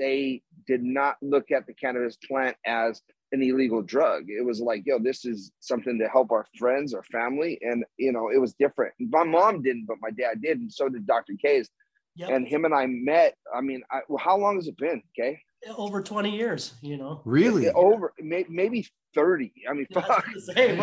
they 0.00 0.42
did 0.66 0.82
not 0.82 1.16
look 1.22 1.50
at 1.50 1.66
the 1.66 1.74
cannabis 1.74 2.16
plant 2.16 2.56
as 2.66 3.02
an 3.32 3.42
illegal 3.42 3.82
drug. 3.82 4.24
It 4.28 4.44
was 4.44 4.60
like, 4.60 4.82
yo, 4.84 4.98
this 4.98 5.24
is 5.24 5.52
something 5.60 5.98
to 5.98 6.08
help 6.08 6.32
our 6.32 6.46
friends, 6.58 6.94
our 6.94 7.04
family. 7.04 7.58
And, 7.62 7.84
you 7.96 8.12
know, 8.12 8.30
it 8.30 8.38
was 8.38 8.54
different. 8.54 8.94
My 8.98 9.24
mom 9.24 9.62
didn't, 9.62 9.86
but 9.86 9.98
my 10.00 10.10
dad 10.10 10.42
did. 10.42 10.58
And 10.58 10.72
so 10.72 10.88
did 10.88 11.06
Dr. 11.06 11.34
K's. 11.40 11.68
Yep. 12.16 12.30
And 12.30 12.46
him 12.46 12.64
and 12.64 12.74
I 12.74 12.86
met. 12.86 13.34
I 13.54 13.60
mean, 13.60 13.82
I, 13.90 14.00
well, 14.08 14.22
how 14.22 14.36
long 14.36 14.56
has 14.56 14.66
it 14.66 14.76
been? 14.76 15.02
Okay. 15.18 15.40
Over 15.76 16.02
20 16.02 16.34
years, 16.34 16.74
you 16.80 16.96
know. 16.96 17.20
Really? 17.24 17.68
Over 17.70 18.12
maybe 18.18 18.86
30. 19.14 19.52
I 19.68 19.74
mean, 19.74 19.86
yeah, 19.90 20.00
fuck. 20.00 20.26
Say, 20.38 20.76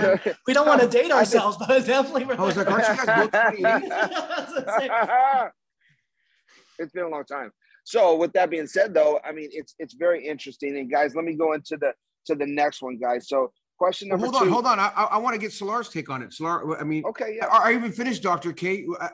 we 0.46 0.54
don't 0.54 0.68
want 0.68 0.82
to 0.82 0.88
date 1.00 1.12
ourselves, 1.12 1.58
but 1.58 1.86
definitely. 1.86 2.36
I 2.36 2.42
was 2.42 2.56
like, 2.56 2.70
aren't 2.70 2.88
you 2.88 3.06
guys 3.06 3.30
both 3.30 3.32
28? 3.58 3.92
it's 6.80 6.92
been 6.92 7.04
a 7.04 7.10
long 7.10 7.26
time. 7.26 7.52
So 7.84 8.16
with 8.16 8.34
that 8.34 8.50
being 8.50 8.68
said, 8.68 8.94
though, 8.94 9.20
I 9.24 9.32
mean, 9.32 9.50
it's 9.52 9.74
it's 9.80 9.94
very 9.94 10.26
interesting. 10.28 10.78
And 10.78 10.92
guys, 10.92 11.16
let 11.16 11.24
me 11.24 11.36
go 11.36 11.54
into 11.54 11.78
the 11.78 11.94
to 12.28 12.36
the 12.36 12.46
next 12.46 12.82
one, 12.82 12.98
guys. 12.98 13.28
So 13.28 13.52
question 13.78 14.10
number 14.10 14.28
well, 14.28 14.32
hold 14.32 14.44
two. 14.44 14.48
on, 14.48 14.54
hold 14.54 14.66
on. 14.66 14.80
I, 14.80 15.08
I 15.12 15.18
want 15.18 15.36
to 15.36 15.40
get 15.40 15.52
Solar's 15.52 15.90
take 15.90 16.10
on 16.10 16.22
it. 16.22 16.34
Solar, 16.34 16.80
I 16.80 16.84
mean, 16.84 17.04
okay, 17.06 17.38
yeah. 17.38 17.48
I, 17.48 17.72
I 17.72 17.74
even 17.74 17.92
finished, 17.92 18.24
Dr. 18.24 18.54
K. 18.54 18.86
I, 19.00 19.10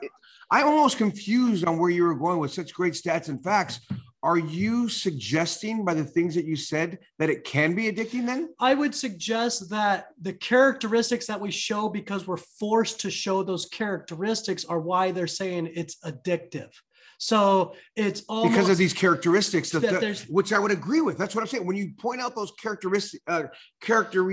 I'm 0.50 0.66
almost 0.66 0.98
confused 0.98 1.66
on 1.66 1.78
where 1.78 1.90
you 1.90 2.04
were 2.04 2.14
going 2.14 2.38
with 2.38 2.52
such 2.52 2.72
great 2.74 2.94
stats 2.94 3.28
and 3.28 3.42
facts. 3.42 3.80
Are 4.22 4.38
you 4.38 4.88
suggesting 4.88 5.84
by 5.84 5.92
the 5.92 6.04
things 6.04 6.34
that 6.34 6.46
you 6.46 6.56
said 6.56 6.98
that 7.18 7.28
it 7.28 7.44
can 7.44 7.74
be 7.74 7.92
addicting 7.92 8.24
then? 8.24 8.54
I 8.58 8.72
would 8.72 8.94
suggest 8.94 9.68
that 9.68 10.06
the 10.18 10.32
characteristics 10.32 11.26
that 11.26 11.38
we 11.38 11.50
show 11.50 11.90
because 11.90 12.26
we're 12.26 12.38
forced 12.38 13.00
to 13.00 13.10
show 13.10 13.42
those 13.42 13.66
characteristics 13.66 14.64
are 14.64 14.80
why 14.80 15.10
they're 15.10 15.26
saying 15.26 15.72
it's 15.74 15.96
addictive. 16.06 16.70
So 17.18 17.74
it's 17.96 18.22
all 18.28 18.48
because 18.48 18.68
of 18.68 18.76
these 18.76 18.92
characteristics 18.92 19.70
that, 19.70 19.82
that 19.82 20.26
which 20.28 20.52
I 20.52 20.58
would 20.58 20.70
agree 20.70 21.00
with. 21.00 21.18
That's 21.18 21.34
what 21.34 21.42
I'm 21.42 21.48
saying. 21.48 21.66
When 21.66 21.76
you 21.76 21.92
point 21.98 22.20
out 22.20 22.34
those 22.34 22.52
characteristics, 22.52 23.22
uh, 23.26 23.44
character 23.80 24.30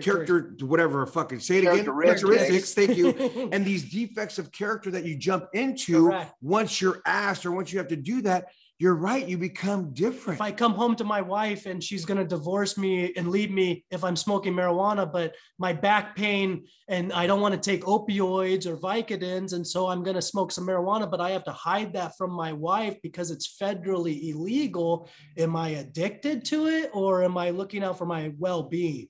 character 0.00 0.54
whatever 0.60 1.06
fucking 1.06 1.40
say 1.40 1.58
it 1.58 1.60
again 1.60 1.84
characteristics 1.84 2.74
thank 2.74 2.96
you 2.96 3.08
and 3.52 3.64
these 3.64 3.90
defects 3.90 4.38
of 4.38 4.52
character 4.52 4.90
that 4.90 5.04
you 5.04 5.16
jump 5.16 5.46
into 5.54 6.08
Correct. 6.08 6.34
once 6.42 6.80
you're 6.80 7.00
asked 7.06 7.46
or 7.46 7.52
once 7.52 7.72
you 7.72 7.78
have 7.78 7.88
to 7.88 7.96
do 7.96 8.20
that 8.22 8.46
you're 8.80 8.94
right. 8.94 9.26
You 9.26 9.36
become 9.38 9.92
different. 9.92 10.36
If 10.36 10.40
I 10.40 10.52
come 10.52 10.72
home 10.72 10.94
to 10.96 11.04
my 11.04 11.20
wife 11.20 11.66
and 11.66 11.82
she's 11.82 12.04
going 12.04 12.18
to 12.18 12.24
divorce 12.24 12.78
me 12.78 13.12
and 13.16 13.28
leave 13.28 13.50
me 13.50 13.84
if 13.90 14.04
I'm 14.04 14.14
smoking 14.14 14.54
marijuana, 14.54 15.12
but 15.12 15.34
my 15.58 15.72
back 15.72 16.14
pain 16.14 16.64
and 16.86 17.12
I 17.12 17.26
don't 17.26 17.40
want 17.40 17.60
to 17.60 17.70
take 17.70 17.82
opioids 17.84 18.66
or 18.66 18.76
Vicodins. 18.76 19.52
And 19.52 19.66
so 19.66 19.88
I'm 19.88 20.04
going 20.04 20.14
to 20.14 20.22
smoke 20.22 20.52
some 20.52 20.64
marijuana, 20.64 21.10
but 21.10 21.20
I 21.20 21.30
have 21.30 21.42
to 21.44 21.52
hide 21.52 21.92
that 21.94 22.16
from 22.16 22.30
my 22.30 22.52
wife 22.52 22.96
because 23.02 23.32
it's 23.32 23.58
federally 23.60 24.30
illegal. 24.30 25.10
Am 25.36 25.56
I 25.56 25.70
addicted 25.70 26.44
to 26.46 26.68
it 26.68 26.90
or 26.94 27.24
am 27.24 27.36
I 27.36 27.50
looking 27.50 27.82
out 27.82 27.98
for 27.98 28.06
my 28.06 28.32
well 28.38 28.62
being? 28.62 29.08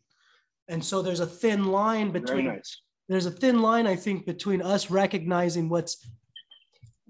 And 0.69 0.83
so 0.83 1.03
there's 1.03 1.21
a 1.21 1.27
thin 1.27 1.67
line 1.67 2.11
between. 2.11 2.47
Nice. 2.47 2.81
There's 3.11 3.27
a 3.27 3.31
thin 3.31 3.61
line, 3.61 3.87
I 3.87 3.97
think, 3.97 4.27
between 4.27 4.61
us 4.61 4.91
recognizing 4.91 5.69
what's 5.69 6.07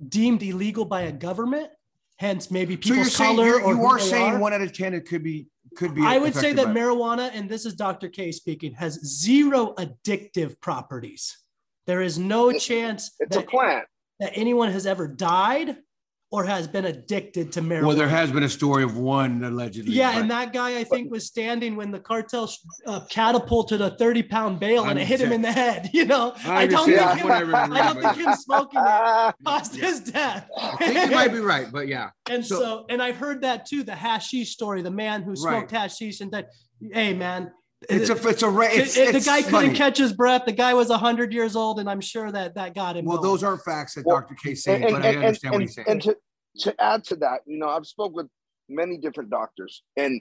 deemed 0.08 0.42
illegal 0.44 0.84
by 0.84 1.02
a 1.02 1.12
government 1.12 1.70
hence 2.18 2.50
maybe 2.50 2.76
people's 2.76 3.14
so 3.14 3.24
color 3.24 3.52
saying, 3.52 3.64
or 3.64 3.74
you 3.74 3.84
are 3.84 3.98
saying 3.98 4.34
are. 4.34 4.38
one 4.38 4.52
out 4.52 4.60
of 4.60 4.72
10 4.72 4.94
it 4.94 5.08
could 5.08 5.22
be 5.22 5.46
could 5.76 5.94
be 5.94 6.02
i 6.04 6.18
would 6.18 6.34
say 6.34 6.52
that 6.52 6.68
marijuana 6.68 7.30
and 7.34 7.48
this 7.48 7.64
is 7.64 7.74
dr 7.74 8.08
k 8.08 8.32
speaking 8.32 8.72
has 8.72 8.94
zero 9.04 9.74
addictive 9.78 10.60
properties. 10.60 11.38
There 11.86 12.02
is 12.02 12.18
no 12.18 12.50
it's, 12.50 12.66
chance 12.66 13.12
it's 13.18 13.34
that, 13.34 13.44
a 13.44 13.46
plant. 13.46 13.86
that 14.20 14.32
anyone 14.34 14.70
has 14.70 14.84
ever 14.84 15.08
died 15.08 15.78
or 16.30 16.44
has 16.44 16.68
been 16.68 16.84
addicted 16.84 17.50
to 17.52 17.62
marijuana. 17.62 17.86
Well, 17.86 17.96
there 17.96 18.08
has 18.08 18.30
been 18.30 18.42
a 18.42 18.48
story 18.48 18.82
of 18.82 18.98
one 18.98 19.42
allegedly. 19.42 19.94
Yeah, 19.94 20.12
but, 20.12 20.22
and 20.22 20.30
that 20.30 20.52
guy 20.52 20.78
I 20.78 20.84
think 20.84 21.10
was 21.10 21.26
standing 21.26 21.74
when 21.74 21.90
the 21.90 21.98
cartel 21.98 22.50
uh, 22.86 23.00
catapulted 23.08 23.80
a 23.80 23.96
thirty-pound 23.96 24.60
bale 24.60 24.84
and 24.84 24.98
it 24.98 25.06
hit 25.06 25.20
him 25.20 25.32
in 25.32 25.42
the 25.42 25.52
head. 25.52 25.90
You 25.98 26.04
know, 26.04 26.34
I, 26.44 26.62
I 26.62 26.66
don't 26.66 26.86
think 26.86 27.00
him, 27.00 27.54
I 27.54 27.66
don't 27.66 28.00
think 28.00 28.16
him 28.26 28.34
smoking 28.34 28.80
it 28.80 29.34
caused 29.44 29.74
his 29.74 30.00
death. 30.00 30.48
I 30.56 30.76
think 30.76 31.10
you 31.10 31.16
might 31.16 31.32
be 31.32 31.40
right, 31.40 31.66
but 31.72 31.88
yeah. 31.88 32.10
And 32.30 32.44
so, 32.44 32.60
so, 32.60 32.86
and 32.90 33.02
I've 33.02 33.16
heard 33.16 33.40
that 33.42 33.66
too. 33.66 33.82
The 33.82 33.94
hashish 33.94 34.52
story, 34.52 34.82
the 34.82 34.90
man 34.90 35.22
who 35.22 35.34
smoked 35.34 35.72
right. 35.72 35.82
hashish 35.82 36.20
and 36.20 36.30
that. 36.32 36.50
Hey, 36.92 37.14
man, 37.14 37.50
it's 37.82 38.10
a 38.10 38.28
it's 38.28 38.42
a 38.42 38.60
it's, 38.60 38.96
it, 38.96 39.14
it's 39.14 39.24
the 39.24 39.30
guy 39.30 39.42
funny. 39.42 39.68
couldn't 39.68 39.74
catch 39.76 39.98
his 39.98 40.12
breath. 40.12 40.44
The 40.46 40.52
guy 40.52 40.74
was 40.74 40.90
hundred 40.90 41.32
years 41.32 41.54
old, 41.54 41.78
and 41.78 41.88
I'm 41.88 42.00
sure 42.00 42.30
that 42.32 42.54
that 42.56 42.74
got 42.74 42.96
him. 42.96 43.04
Well, 43.04 43.18
going. 43.18 43.30
those 43.30 43.42
aren't 43.44 43.62
facts 43.62 43.94
that 43.94 44.04
well, 44.04 44.20
Dr. 44.20 44.34
K 44.34 44.54
saying, 44.54 44.82
and, 44.82 44.92
but 44.92 45.04
and, 45.04 45.18
I 45.18 45.26
understand 45.26 45.44
and, 45.44 45.52
what 45.52 45.60
he's 45.62 45.74
saying. 45.74 45.86
And 45.88 46.02
to, 46.02 46.16
to 46.60 46.82
add 46.82 47.04
to 47.04 47.16
that, 47.16 47.40
you 47.46 47.58
know, 47.58 47.68
I've 47.68 47.86
spoke 47.86 48.14
with 48.14 48.26
many 48.68 48.98
different 48.98 49.30
doctors, 49.30 49.82
and 49.96 50.20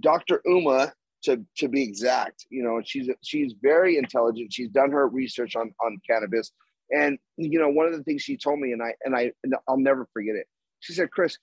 Dr. 0.00 0.42
Uma, 0.44 0.92
to 1.24 1.44
to 1.56 1.68
be 1.68 1.82
exact, 1.82 2.46
you 2.50 2.62
know, 2.62 2.80
she's 2.84 3.10
she's 3.22 3.54
very 3.60 3.98
intelligent. 3.98 4.52
She's 4.52 4.70
done 4.70 4.92
her 4.92 5.08
research 5.08 5.56
on 5.56 5.74
on 5.84 6.00
cannabis, 6.08 6.52
and 6.92 7.18
you 7.36 7.58
know, 7.58 7.68
one 7.68 7.86
of 7.86 7.96
the 7.96 8.04
things 8.04 8.22
she 8.22 8.36
told 8.36 8.60
me, 8.60 8.70
and 8.70 8.82
I 8.82 8.94
and 9.04 9.16
I 9.16 9.32
and 9.42 9.56
I'll 9.66 9.76
never 9.76 10.06
forget 10.12 10.36
it. 10.36 10.46
She 10.78 10.92
said, 10.92 11.10
"Chris, 11.10 11.36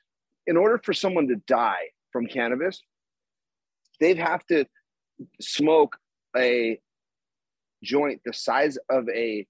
in 0.48 0.56
order 0.56 0.80
for 0.82 0.93
someone 0.93 1.28
to 1.28 1.36
die 1.48 1.89
from 2.13 2.28
cannabis, 2.28 2.82
they'd 4.00 4.17
have 4.17 4.45
to 4.45 4.65
smoke 5.41 5.97
a 6.36 6.79
joint 7.84 8.21
the 8.25 8.34
size 8.34 8.77
of 8.89 9.08
a 9.10 9.47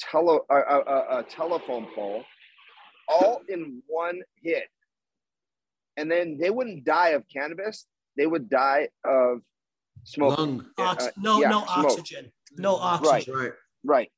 tele 0.00 0.40
a, 0.50 0.54
a, 0.54 1.18
a 1.18 1.22
telephone 1.28 1.86
pole 1.94 2.24
all 3.08 3.42
in 3.48 3.82
one 3.86 4.22
hit. 4.42 4.68
And 5.96 6.10
then 6.10 6.38
they 6.40 6.50
wouldn't 6.50 6.84
die 6.84 7.10
of 7.10 7.24
cannabis, 7.28 7.86
they 8.16 8.26
would 8.26 8.48
die 8.48 8.88
of 9.04 9.40
smoke. 10.04 10.38
Lung. 10.38 10.66
Ox- 10.78 11.06
uh, 11.06 11.10
no, 11.18 11.40
yeah, 11.40 11.50
no 11.50 11.64
smoke. 11.64 11.86
oxygen. 11.86 12.32
No 12.56 12.76
oxygen. 12.76 13.34
Right. 13.34 13.42
Right. 13.42 13.52
Right. 13.84 14.12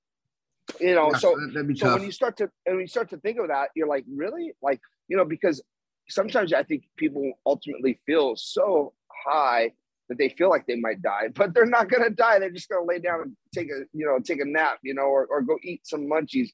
You 0.80 0.94
know, 0.94 1.10
yeah, 1.12 1.18
so, 1.18 1.36
so 1.74 1.94
when 1.94 2.04
you 2.04 2.12
start 2.12 2.36
to 2.38 2.44
and 2.64 2.76
when 2.76 2.80
you 2.80 2.86
start 2.86 3.10
to 3.10 3.18
think 3.18 3.38
of 3.38 3.48
that, 3.48 3.68
you're 3.74 3.88
like, 3.88 4.04
really? 4.08 4.52
Like, 4.62 4.80
you 5.08 5.16
know, 5.16 5.24
because 5.24 5.62
sometimes 6.08 6.52
I 6.52 6.62
think 6.62 6.84
people 6.96 7.32
ultimately 7.44 8.00
feel 8.06 8.34
so 8.36 8.94
high 9.26 9.72
that 10.08 10.18
they 10.18 10.28
feel 10.30 10.50
like 10.50 10.66
they 10.66 10.76
might 10.76 11.02
die, 11.02 11.28
but 11.34 11.54
they're 11.54 11.66
not 11.66 11.88
gonna 11.88 12.10
die. 12.10 12.38
They're 12.38 12.50
just 12.50 12.68
gonna 12.68 12.84
lay 12.84 12.98
down 12.98 13.22
and 13.22 13.36
take 13.54 13.70
a, 13.70 13.84
you 13.92 14.06
know, 14.06 14.18
take 14.18 14.40
a 14.40 14.44
nap, 14.44 14.78
you 14.82 14.94
know, 14.94 15.02
or, 15.02 15.26
or 15.26 15.42
go 15.42 15.58
eat 15.62 15.86
some 15.86 16.02
munchies, 16.06 16.50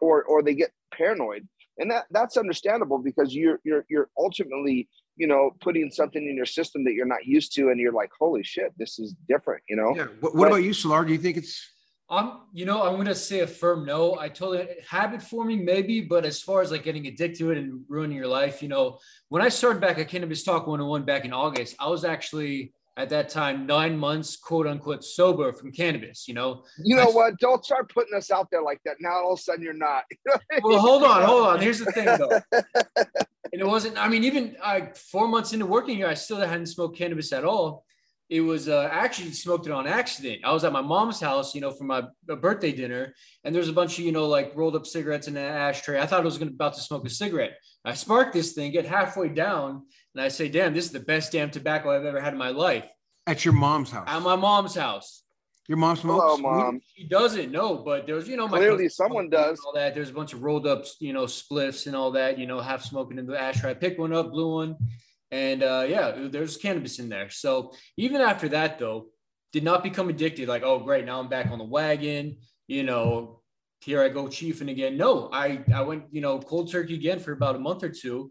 or 0.00 0.22
or 0.24 0.42
they 0.42 0.54
get 0.54 0.70
paranoid. 0.92 1.46
And 1.78 1.90
that 1.90 2.06
that's 2.10 2.36
understandable 2.36 2.98
because 2.98 3.34
you're 3.34 3.60
you're 3.64 3.84
you're 3.88 4.08
ultimately, 4.18 4.88
you 5.16 5.26
know, 5.26 5.50
putting 5.60 5.90
something 5.90 6.24
in 6.24 6.36
your 6.36 6.46
system 6.46 6.84
that 6.84 6.94
you're 6.94 7.06
not 7.06 7.26
used 7.26 7.54
to, 7.54 7.68
and 7.68 7.78
you're 7.78 7.92
like, 7.92 8.10
holy 8.18 8.42
shit, 8.42 8.72
this 8.78 8.98
is 8.98 9.14
different, 9.28 9.62
you 9.68 9.76
know. 9.76 9.94
Yeah. 9.94 10.06
What, 10.20 10.34
what 10.34 10.44
but, 10.44 10.46
about 10.48 10.62
you, 10.64 10.72
Solar? 10.72 11.04
Do 11.04 11.12
you 11.12 11.18
think 11.18 11.36
it's 11.36 11.62
I'm, 12.10 12.40
you 12.54 12.64
know, 12.64 12.82
I'm 12.82 12.96
gonna 12.96 13.14
say 13.14 13.40
a 13.40 13.46
firm 13.46 13.84
no. 13.84 14.18
I 14.18 14.28
totally 14.28 14.66
habit 14.88 15.20
forming 15.20 15.64
maybe, 15.64 16.00
but 16.00 16.24
as 16.24 16.40
far 16.40 16.62
as 16.62 16.70
like 16.70 16.82
getting 16.82 17.06
addicted 17.06 17.38
to 17.40 17.50
it 17.50 17.58
and 17.58 17.82
ruining 17.86 18.16
your 18.16 18.26
life, 18.26 18.62
you 18.62 18.68
know, 18.68 18.98
when 19.28 19.42
I 19.42 19.50
started 19.50 19.80
back 19.80 19.98
at 19.98 20.08
Cannabis 20.08 20.42
Talk 20.42 20.66
101 20.66 21.02
back 21.02 21.26
in 21.26 21.34
August, 21.34 21.76
I 21.78 21.88
was 21.88 22.04
actually 22.04 22.72
at 22.98 23.08
that 23.10 23.28
time 23.28 23.64
nine 23.64 23.96
months, 23.96 24.36
quote 24.36 24.66
unquote, 24.66 25.04
sober 25.04 25.52
from 25.52 25.72
cannabis. 25.72 26.26
You 26.28 26.34
know. 26.34 26.64
You 26.84 26.96
know 26.96 27.08
I, 27.08 27.12
what? 27.12 27.38
Don't 27.38 27.64
start 27.64 27.90
putting 27.92 28.14
us 28.14 28.30
out 28.30 28.48
there 28.50 28.62
like 28.62 28.80
that. 28.84 28.96
Now 29.00 29.24
all 29.24 29.32
of 29.32 29.38
a 29.38 29.42
sudden 29.42 29.62
you're 29.62 29.72
not. 29.72 30.04
well, 30.62 30.80
hold 30.80 31.04
on, 31.04 31.22
hold 31.22 31.46
on. 31.46 31.60
Here's 31.60 31.78
the 31.78 31.92
thing, 31.92 32.04
though. 32.04 32.40
and 32.52 33.60
it 33.62 33.66
wasn't. 33.66 33.96
I 33.96 34.08
mean, 34.08 34.24
even 34.24 34.56
like 34.60 34.96
four 34.96 35.28
months 35.28 35.52
into 35.52 35.64
working 35.64 35.96
here, 35.96 36.08
I 36.08 36.14
still 36.14 36.38
hadn't 36.38 36.66
smoked 36.66 36.98
cannabis 36.98 37.32
at 37.32 37.44
all 37.44 37.84
it 38.28 38.42
was 38.42 38.68
uh, 38.68 38.88
actually 38.92 39.32
smoked 39.32 39.66
it 39.66 39.72
on 39.72 39.86
accident. 39.86 40.42
I 40.44 40.52
was 40.52 40.62
at 40.64 40.72
my 40.72 40.82
mom's 40.82 41.18
house, 41.18 41.54
you 41.54 41.62
know, 41.62 41.70
for 41.70 41.84
my 41.84 42.02
birthday 42.26 42.72
dinner, 42.72 43.14
and 43.42 43.54
there's 43.54 43.68
a 43.68 43.72
bunch 43.72 43.98
of, 43.98 44.04
you 44.04 44.12
know, 44.12 44.26
like 44.26 44.52
rolled 44.54 44.76
up 44.76 44.86
cigarettes 44.86 45.28
in 45.28 45.36
an 45.36 45.44
ashtray. 45.44 45.98
I 45.98 46.04
thought 46.04 46.20
I 46.20 46.24
was 46.24 46.36
going 46.36 46.52
about 46.52 46.74
to 46.74 46.82
smoke 46.82 47.06
a 47.06 47.10
cigarette. 47.10 47.56
I 47.84 47.94
spark 47.94 48.34
this 48.34 48.52
thing, 48.52 48.72
get 48.72 48.84
halfway 48.84 49.28
down, 49.28 49.86
and 50.18 50.24
I 50.24 50.28
say, 50.28 50.48
"Damn, 50.48 50.74
this 50.74 50.84
is 50.84 50.90
the 50.90 51.00
best 51.00 51.32
damn 51.32 51.50
tobacco 51.50 51.90
I've 51.90 52.04
ever 52.04 52.20
had 52.20 52.32
in 52.32 52.38
my 52.38 52.50
life." 52.50 52.90
At 53.26 53.44
your 53.44 53.54
mom's 53.54 53.90
house. 53.90 54.08
At 54.08 54.22
my 54.22 54.36
mom's 54.36 54.74
house. 54.74 55.22
Your 55.68 55.78
mom 55.78 55.96
smokes. 55.96 56.24
Hello, 56.24 56.38
mom. 56.38 56.80
She 56.96 57.06
doesn't 57.06 57.52
know, 57.52 57.76
but 57.76 58.06
there's, 58.06 58.26
you 58.26 58.38
know, 58.38 58.48
my 58.48 58.56
clearly 58.56 58.88
someone 58.88 59.28
does 59.28 59.60
all 59.64 59.74
that. 59.74 59.94
There's 59.94 60.08
a 60.08 60.14
bunch 60.14 60.32
of 60.32 60.42
rolled 60.42 60.66
up, 60.66 60.86
you 60.98 61.12
know, 61.12 61.24
spliffs 61.24 61.86
and 61.86 61.94
all 61.94 62.10
that. 62.12 62.38
You 62.38 62.46
know, 62.46 62.58
half 62.58 62.82
smoking 62.82 63.18
in 63.18 63.26
the 63.26 63.38
ashtray. 63.38 63.70
I 63.70 63.74
picked 63.74 64.00
one 64.00 64.14
up, 64.14 64.30
blew 64.30 64.54
one 64.54 64.76
and 65.30 65.62
uh, 65.62 65.84
yeah, 65.88 66.28
there's 66.30 66.56
cannabis 66.56 66.98
in 66.98 67.08
there. 67.08 67.30
So 67.30 67.72
even 67.96 68.20
after 68.20 68.48
that, 68.50 68.78
though, 68.78 69.06
did 69.52 69.64
not 69.64 69.82
become 69.82 70.08
addicted. 70.08 70.48
Like, 70.48 70.62
oh, 70.62 70.78
great, 70.78 71.04
now 71.04 71.20
I'm 71.20 71.28
back 71.28 71.50
on 71.50 71.58
the 71.58 71.64
wagon. 71.64 72.38
You 72.66 72.82
know, 72.82 73.40
here 73.80 74.02
I 74.02 74.08
go 74.08 74.24
chiefing 74.24 74.70
again. 74.70 74.96
No, 74.96 75.30
I 75.32 75.64
I 75.74 75.82
went 75.82 76.04
you 76.10 76.20
know 76.20 76.38
cold 76.38 76.70
turkey 76.70 76.94
again 76.94 77.18
for 77.18 77.32
about 77.32 77.56
a 77.56 77.58
month 77.58 77.82
or 77.82 77.90
two, 77.90 78.30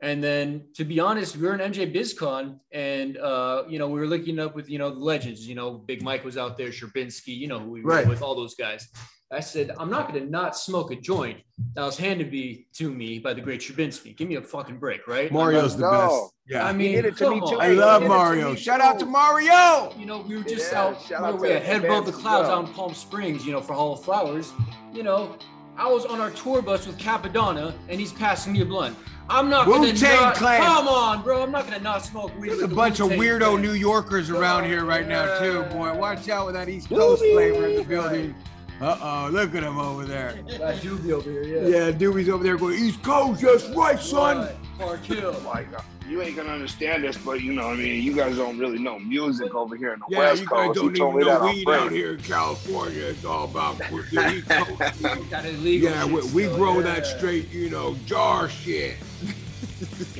and 0.00 0.22
then 0.22 0.64
to 0.74 0.84
be 0.84 1.00
honest, 1.00 1.36
we 1.36 1.46
were 1.46 1.54
in 1.54 1.72
MJ 1.72 1.92
BizCon, 1.94 2.58
and 2.72 3.16
uh, 3.18 3.64
you 3.68 3.78
know 3.78 3.88
we 3.88 3.98
were 3.98 4.06
looking 4.06 4.38
up 4.38 4.54
with 4.54 4.70
you 4.70 4.78
know 4.78 4.90
the 4.90 5.00
legends. 5.00 5.46
You 5.46 5.54
know, 5.54 5.72
Big 5.72 6.02
Mike 6.02 6.24
was 6.24 6.36
out 6.36 6.56
there, 6.56 6.68
Sherbinski. 6.68 7.36
You 7.36 7.48
know, 7.48 7.58
we 7.58 7.82
were 7.82 8.04
with 8.06 8.22
all 8.22 8.34
those 8.34 8.54
guys. 8.54 8.88
I 9.30 9.40
said, 9.40 9.72
I'm 9.78 9.90
not 9.90 10.10
going 10.10 10.24
to 10.24 10.30
not 10.30 10.56
smoke 10.56 10.90
a 10.90 10.96
joint 10.96 11.40
that 11.74 11.84
was 11.84 11.98
handed 11.98 12.32
me 12.32 12.66
to 12.76 12.90
me 12.90 13.18
by 13.18 13.34
the 13.34 13.42
great 13.42 13.60
Sherbinski. 13.60 14.16
Give 14.16 14.26
me 14.26 14.36
a 14.36 14.42
fucking 14.42 14.78
break, 14.78 15.06
right? 15.06 15.30
Mario's 15.30 15.76
the 15.76 15.82
best. 15.82 16.32
Yeah, 16.46 16.66
I 16.66 16.72
mean, 16.72 16.94
it 16.94 17.14
to 17.18 17.30
me 17.30 17.40
too. 17.40 17.60
I 17.60 17.72
love 17.72 18.04
Mario. 18.04 18.54
Shout 18.54 18.80
out 18.80 18.98
to 19.00 19.04
Mario. 19.04 19.92
You 19.98 20.06
know, 20.06 20.20
we 20.20 20.36
were 20.36 20.42
just 20.44 20.72
yeah, 20.72 20.80
out, 20.80 21.10
we 21.10 21.32
were 21.32 21.36
way 21.36 21.60
head 21.60 21.84
above 21.84 22.06
the 22.06 22.12
clouds 22.12 22.48
out 22.48 22.66
in 22.66 22.72
Palm 22.72 22.94
Springs, 22.94 23.44
you 23.44 23.52
know, 23.52 23.60
for 23.60 23.74
Hall 23.74 23.92
of 23.92 24.02
Flowers. 24.02 24.50
You 24.94 25.02
know, 25.02 25.36
I 25.78 25.86
was 25.86 26.04
on 26.04 26.20
our 26.20 26.30
tour 26.32 26.60
bus 26.60 26.88
with 26.88 26.98
Cappadonna, 26.98 27.72
and 27.88 28.00
he's 28.00 28.12
passing 28.12 28.52
me 28.52 28.62
a 28.62 28.64
blunt. 28.64 28.96
I'm 29.30 29.48
not 29.48 29.64
gonna 29.66 29.92
not, 29.92 30.34
Clan. 30.34 30.60
come 30.60 30.88
on, 30.88 31.22
bro. 31.22 31.40
I'm 31.40 31.52
not 31.52 31.66
gonna 31.66 31.78
not 31.78 32.04
smoke 32.04 32.36
weed. 32.36 32.50
There's 32.50 32.62
a 32.62 32.68
bunch 32.68 32.98
of 32.98 33.10
weirdo 33.10 33.50
Clan. 33.50 33.62
New 33.62 33.74
Yorkers 33.74 34.28
around 34.28 34.64
here 34.64 34.84
right 34.84 35.06
yeah. 35.06 35.24
now 35.24 35.38
too, 35.38 35.62
boy. 35.72 35.94
Watch 35.94 36.28
out 36.28 36.46
with 36.46 36.56
that 36.56 36.68
East 36.68 36.88
Coast 36.88 37.22
flavor 37.22 37.68
in 37.68 37.76
the 37.76 37.84
building. 37.84 38.34
Uh 38.80 38.96
oh, 39.00 39.30
look 39.32 39.54
at 39.56 39.64
him 39.64 39.78
over 39.78 40.04
there. 40.04 40.34
That 40.46 40.76
Doobie 40.76 41.10
over 41.10 41.28
here, 41.28 41.42
yeah. 41.42 41.86
Yeah, 41.86 41.90
Doobie's 41.90 42.28
over 42.28 42.44
there 42.44 42.56
going, 42.56 42.78
East 42.78 43.02
Coast, 43.02 43.40
that's 43.42 43.68
right, 43.70 43.98
son. 43.98 44.48
Park 44.78 45.04
Hill. 45.04 45.34
My 45.40 45.64
God. 45.64 45.82
You 46.08 46.22
ain't 46.22 46.36
gonna 46.36 46.52
understand 46.52 47.02
this, 47.02 47.18
but 47.18 47.40
you 47.40 47.52
know, 47.52 47.68
I 47.70 47.74
mean, 47.74 48.00
you 48.02 48.14
guys 48.14 48.36
don't 48.36 48.56
really 48.56 48.78
know 48.78 49.00
music 49.00 49.52
over 49.54 49.74
here 49.74 49.94
in 49.94 49.98
the 49.98 50.06
yeah, 50.10 50.18
West 50.20 50.46
Coast. 50.46 50.52
Yeah, 50.52 50.62
you 50.62 50.68
guys 50.68 50.76
don't 50.76 50.96
even 50.96 51.26
know 51.26 51.46
weed 51.46 51.68
out 51.68 51.90
here 51.90 52.14
in 52.14 52.20
California. 52.20 53.02
It's 53.02 53.24
all 53.24 53.44
about 53.46 53.78
the 53.78 54.34
East 54.34 54.48
Coast. 54.48 55.00
yeah, 55.02 56.04
we, 56.04 56.22
we 56.30 56.44
grow 56.54 56.76
yeah. 56.76 56.82
that 56.82 57.06
straight, 57.06 57.50
you 57.50 57.70
know, 57.70 57.96
jar 58.06 58.48
shit. 58.48 58.94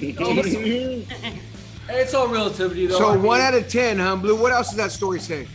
it's 1.89 2.13
all 2.13 2.29
relativity, 2.29 2.87
though. 2.89 2.99
So 2.99 3.19
one 3.19 3.41
out 3.41 3.55
of 3.55 3.69
ten, 3.69 3.99
huh, 3.99 4.17
Blue? 4.17 4.35
What 4.35 4.53
else 4.53 4.69
does 4.69 4.77
that 4.79 4.91
story 4.91 5.21
say? 5.21 5.47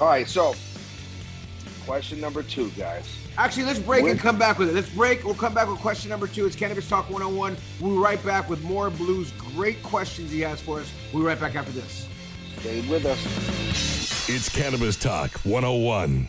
All 0.00 0.08
right, 0.08 0.28
so 0.28 0.54
Question 1.86 2.20
number 2.20 2.42
two, 2.42 2.70
guys. 2.70 3.18
Actually, 3.36 3.64
let's 3.64 3.78
break 3.78 4.06
and 4.06 4.18
come 4.18 4.38
back 4.38 4.58
with 4.58 4.70
it. 4.70 4.74
Let's 4.74 4.88
break. 4.88 5.24
We'll 5.24 5.34
come 5.34 5.52
back 5.52 5.68
with 5.68 5.78
question 5.80 6.08
number 6.08 6.26
two. 6.26 6.46
It's 6.46 6.56
Cannabis 6.56 6.88
Talk 6.88 7.10
101. 7.10 7.56
We'll 7.80 7.92
be 7.92 7.98
right 7.98 8.24
back 8.24 8.48
with 8.48 8.62
more 8.62 8.88
Blues 8.90 9.32
great 9.54 9.82
questions 9.82 10.30
he 10.30 10.40
has 10.40 10.60
for 10.60 10.80
us. 10.80 10.90
We'll 11.12 11.22
be 11.22 11.26
right 11.26 11.38
back 11.38 11.56
after 11.56 11.72
this. 11.72 12.08
Stay 12.60 12.80
with 12.88 13.04
us. 13.04 14.28
It's 14.28 14.48
Cannabis 14.48 14.96
Talk 14.96 15.32
101. 15.40 16.28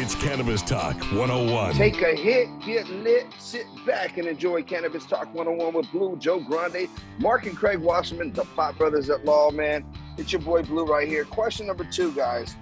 It's 0.00 0.14
Cannabis 0.14 0.62
Talk 0.62 0.96
101. 1.12 1.72
Take 1.72 2.02
a 2.02 2.14
hit, 2.14 2.48
get 2.64 2.86
lit, 2.88 3.26
sit 3.38 3.66
back 3.86 4.16
and 4.18 4.28
enjoy 4.28 4.62
Cannabis 4.62 5.06
Talk 5.06 5.34
101 5.34 5.74
with 5.74 5.90
Blue, 5.90 6.16
Joe 6.18 6.40
Grande, 6.40 6.88
Mark 7.18 7.46
and 7.46 7.56
Craig 7.56 7.78
Wasserman, 7.78 8.32
the 8.32 8.44
Pot 8.44 8.78
Brothers 8.78 9.10
at 9.10 9.24
Law, 9.24 9.50
man. 9.50 9.84
It's 10.16 10.30
your 10.30 10.42
boy 10.42 10.62
Blue 10.62 10.84
right 10.84 11.08
here. 11.08 11.24
Question 11.24 11.66
number 11.66 11.84
two, 11.84 12.12
guys. 12.12 12.54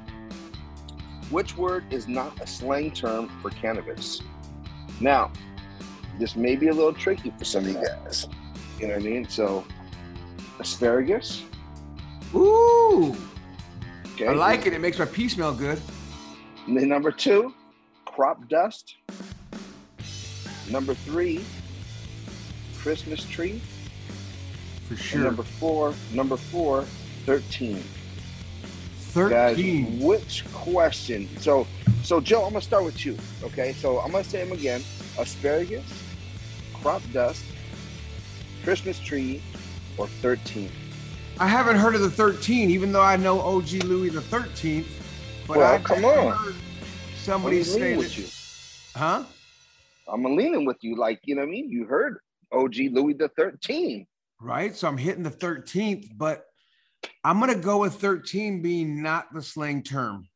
Which 1.30 1.56
word 1.56 1.84
is 1.92 2.08
not 2.08 2.40
a 2.40 2.46
slang 2.46 2.92
term 2.92 3.28
for 3.42 3.50
cannabis? 3.50 4.22
Now, 5.00 5.32
this 6.18 6.36
may 6.36 6.56
be 6.56 6.68
a 6.68 6.72
little 6.72 6.94
tricky 6.94 7.34
for 7.36 7.44
some 7.44 7.64
of 7.64 7.70
you 7.70 7.82
guys. 7.82 8.28
You 8.80 8.86
know 8.86 8.94
what 8.94 9.02
I 9.02 9.06
mean? 9.06 9.28
So, 9.28 9.66
asparagus. 10.58 11.42
Ooh. 12.34 13.16
Okay. 14.14 14.28
I 14.28 14.32
like 14.32 14.66
it. 14.66 14.72
It 14.72 14.80
makes 14.80 14.98
my 14.98 15.04
pee 15.04 15.28
smell 15.28 15.52
good. 15.52 15.82
Number 16.66 17.12
two, 17.12 17.54
crop 18.04 18.48
dust. 18.48 18.96
Number 20.70 20.94
three, 20.94 21.44
Christmas 22.76 23.24
tree. 23.24 23.62
For 24.88 24.96
sure. 24.96 25.18
And 25.18 25.26
number 25.26 25.42
four, 25.42 25.94
number 26.12 26.36
four, 26.36 26.82
13. 27.24 27.82
13. 28.98 29.30
Guys, 29.30 30.02
which 30.02 30.44
question? 30.52 31.28
So, 31.38 31.66
so 32.02 32.20
Joe, 32.20 32.44
I'm 32.44 32.50
gonna 32.52 32.60
start 32.60 32.84
with 32.84 33.04
you. 33.06 33.16
Okay, 33.42 33.72
so 33.72 34.00
I'm 34.00 34.10
gonna 34.10 34.24
say 34.24 34.44
them 34.44 34.52
again: 34.52 34.82
asparagus, 35.18 35.84
crop 36.74 37.02
dust, 37.12 37.44
Christmas 38.64 38.98
tree, 38.98 39.40
or 39.98 40.06
13. 40.06 40.70
I 41.38 41.46
haven't 41.46 41.76
heard 41.76 41.94
of 41.94 42.00
the 42.00 42.10
13, 42.10 42.70
even 42.70 42.92
though 42.92 43.02
I 43.02 43.16
know 43.16 43.40
OG 43.40 43.84
Louis 43.84 44.08
the 44.10 44.20
13th. 44.20 44.86
But 45.46 45.58
well, 45.58 45.74
I 45.74 45.78
come 45.78 46.04
on. 46.04 46.54
Somebody 47.18 47.62
say 47.62 47.96
with 47.96 48.18
you. 48.18 48.26
Huh? 48.98 49.24
I'm 50.08 50.24
leaning 50.24 50.64
with 50.64 50.78
you, 50.80 50.96
like 50.96 51.20
you 51.24 51.36
know 51.36 51.42
what 51.42 51.48
I 51.48 51.50
mean. 51.50 51.70
You 51.70 51.84
heard 51.84 52.18
OG 52.52 52.74
Louis 52.90 53.14
the 53.14 53.30
13th. 53.38 54.06
Right. 54.40 54.74
So 54.74 54.88
I'm 54.88 54.98
hitting 54.98 55.22
the 55.22 55.30
13th, 55.30 56.08
but 56.16 56.44
I'm 57.22 57.38
gonna 57.38 57.54
go 57.54 57.78
with 57.78 57.94
13 57.94 58.60
being 58.60 59.02
not 59.02 59.32
the 59.32 59.40
slang 59.40 59.84
term. 59.84 60.28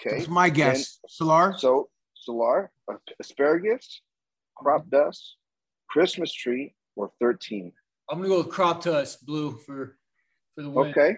Okay. 0.00 0.16
That's 0.16 0.28
my 0.28 0.50
guess. 0.50 0.98
And 1.02 1.10
Solar. 1.10 1.54
So 1.56 1.88
Solar, 2.14 2.72
asparagus, 3.20 4.02
crop 4.56 4.82
mm-hmm. 4.82 4.96
dust, 4.96 5.36
Christmas 5.88 6.32
tree, 6.32 6.74
or 6.96 7.12
13. 7.20 7.72
I'm 8.10 8.18
gonna 8.18 8.28
go 8.28 8.38
with 8.38 8.48
crop 8.48 8.82
dust, 8.82 9.24
blue 9.24 9.52
for 9.58 9.96
for 10.56 10.62
the 10.62 10.70
win. 10.70 10.90
Okay 10.90 11.16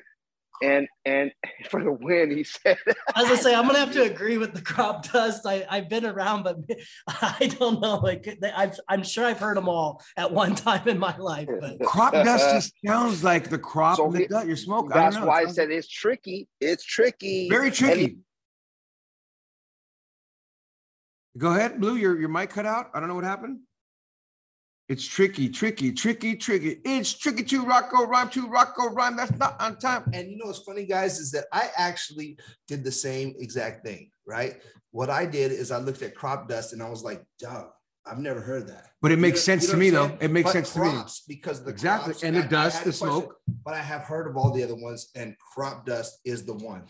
and 0.62 0.88
and 1.04 1.32
for 1.70 1.82
the 1.82 1.92
win, 1.92 2.30
he 2.30 2.44
said. 2.44 2.78
As 3.14 3.26
I 3.26 3.34
say 3.34 3.54
I'm 3.54 3.66
gonna 3.66 3.80
have 3.80 3.92
to 3.92 4.02
agree 4.02 4.38
with 4.38 4.54
the 4.54 4.62
crop 4.62 5.10
dust. 5.10 5.42
I 5.46 5.66
I've 5.68 5.88
been 5.88 6.06
around, 6.06 6.44
but 6.44 6.58
I 7.08 7.52
don't 7.58 7.80
know. 7.80 7.96
Like 7.96 8.38
I've 8.56 8.78
I'm 8.88 9.02
sure 9.02 9.26
I've 9.26 9.40
heard 9.40 9.56
them 9.56 9.68
all 9.68 10.02
at 10.16 10.32
one 10.32 10.54
time 10.54 10.88
in 10.88 10.98
my 10.98 11.16
life. 11.16 11.48
But 11.60 11.80
crop 11.84 12.12
dust 12.12 12.50
just 12.50 12.74
sounds 12.86 13.24
like 13.24 13.50
the 13.50 13.58
crop 13.58 13.96
so 13.96 14.06
in 14.06 14.12
the 14.12 14.26
gut 14.26 14.46
you're 14.46 14.56
smoking. 14.56 14.90
That's 14.90 15.16
I 15.16 15.24
why 15.24 15.40
I 15.42 15.46
said 15.46 15.70
it's 15.70 15.88
tricky. 15.88 16.48
It's 16.60 16.84
tricky. 16.84 17.48
Very 17.48 17.70
tricky. 17.70 18.18
Go 21.36 21.54
ahead, 21.54 21.80
Blue. 21.80 21.96
Your 21.96 22.18
your 22.18 22.28
mic 22.28 22.50
cut 22.50 22.66
out. 22.66 22.90
I 22.94 23.00
don't 23.00 23.08
know 23.08 23.14
what 23.14 23.24
happened. 23.24 23.60
It's 24.92 25.06
tricky, 25.06 25.48
tricky, 25.48 25.90
tricky, 25.90 26.36
tricky. 26.36 26.76
It's 26.84 27.14
tricky 27.14 27.44
to 27.44 27.64
Rocco 27.64 28.04
rhyme 28.04 28.28
to 28.28 28.46
Rocco 28.46 28.90
rhyme. 28.90 29.16
That's 29.16 29.34
not 29.38 29.58
on 29.58 29.78
time. 29.78 30.02
And 30.12 30.30
you 30.30 30.36
know 30.36 30.44
what's 30.44 30.58
funny, 30.58 30.84
guys, 30.84 31.18
is 31.18 31.30
that 31.30 31.46
I 31.50 31.70
actually 31.78 32.36
did 32.68 32.84
the 32.84 32.92
same 32.92 33.34
exact 33.38 33.86
thing, 33.86 34.10
right? 34.26 34.62
What 34.90 35.08
I 35.08 35.24
did 35.24 35.50
is 35.50 35.70
I 35.70 35.78
looked 35.78 36.02
at 36.02 36.14
crop 36.14 36.46
dust 36.46 36.74
and 36.74 36.82
I 36.82 36.90
was 36.90 37.02
like, 37.02 37.24
duh, 37.38 37.68
I've 38.04 38.18
never 38.18 38.42
heard 38.42 38.68
that. 38.68 38.88
But 39.00 39.12
it 39.12 39.18
makes 39.18 39.48
you 39.48 39.54
know, 39.54 39.60
sense 39.60 39.62
you 39.62 39.68
know 39.68 39.72
to 39.72 39.78
me, 39.78 39.88
though. 39.88 40.18
It 40.20 40.30
makes 40.30 40.48
but 40.48 40.52
sense 40.52 40.74
to 40.74 40.80
me 40.82 41.02
because 41.26 41.64
the 41.64 41.70
exactly 41.70 42.12
crops, 42.12 42.22
and 42.22 42.36
the 42.36 42.42
dust, 42.42 42.84
the 42.84 42.92
smoke. 42.92 43.36
But 43.64 43.72
I 43.72 43.80
have 43.80 44.02
heard 44.02 44.28
of 44.28 44.36
all 44.36 44.52
the 44.52 44.62
other 44.62 44.76
ones, 44.76 45.10
and 45.16 45.34
crop 45.54 45.86
dust 45.86 46.18
is 46.26 46.44
the 46.44 46.52
one. 46.52 46.82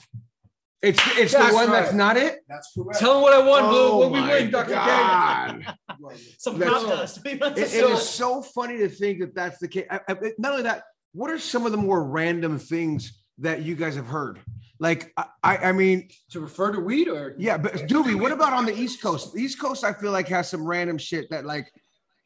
It's 0.83 1.01
it's 1.17 1.33
that's 1.33 1.51
the 1.51 1.55
one 1.55 1.71
right. 1.71 1.83
that's 1.83 1.95
not 1.95 2.17
it. 2.17 2.41
That's 2.49 2.73
correct. 2.77 2.99
Tell 2.99 3.15
them 3.15 3.23
what 3.23 3.33
I 3.33 3.39
want, 3.39 3.67
oh 3.67 3.99
What 3.99 4.11
we 4.11 4.21
win, 4.21 4.51
Dr. 4.51 4.75
K. 4.75 6.17
Some 6.39 6.59
dust. 6.59 7.21
It, 7.25 7.41
it 7.57 7.91
is 7.91 8.09
so 8.09 8.43
funny 8.43 8.79
to 8.79 8.89
think 8.89 9.21
that 9.21 9.33
that's 9.33 9.59
the 9.59 9.69
case. 9.69 9.87
I, 9.89 10.01
I, 10.09 10.17
not 10.39 10.53
only 10.53 10.65
that, 10.65 10.83
what 11.13 11.31
are 11.31 11.39
some 11.39 11.67
of 11.67 11.73
the 11.73 11.79
more 11.79 12.03
random 12.03 12.59
things 12.59 13.23
that 13.39 13.63
you 13.63 13.77
guys 13.77 13.95
have 13.95 14.07
heard? 14.07 14.41
Like 14.81 15.13
I, 15.17 15.57
I 15.59 15.73
mean, 15.73 16.09
to 16.31 16.41
refer 16.41 16.73
to 16.73 16.81
weed 16.81 17.07
or 17.07 17.37
yeah, 17.39 17.59
but 17.59 17.75
Doobie, 17.87 18.21
what 18.21 18.33
about 18.33 18.53
on 18.53 18.67
the 18.67 18.77
East 18.77 19.01
Coast? 19.01 19.33
The 19.33 19.41
East 19.41 19.61
Coast, 19.61 19.85
I 19.85 19.93
feel 19.93 20.11
like 20.11 20.27
has 20.29 20.51
some 20.51 20.67
random 20.67 20.99
shit 20.99 21.31
that 21.31 21.45
like 21.45 21.71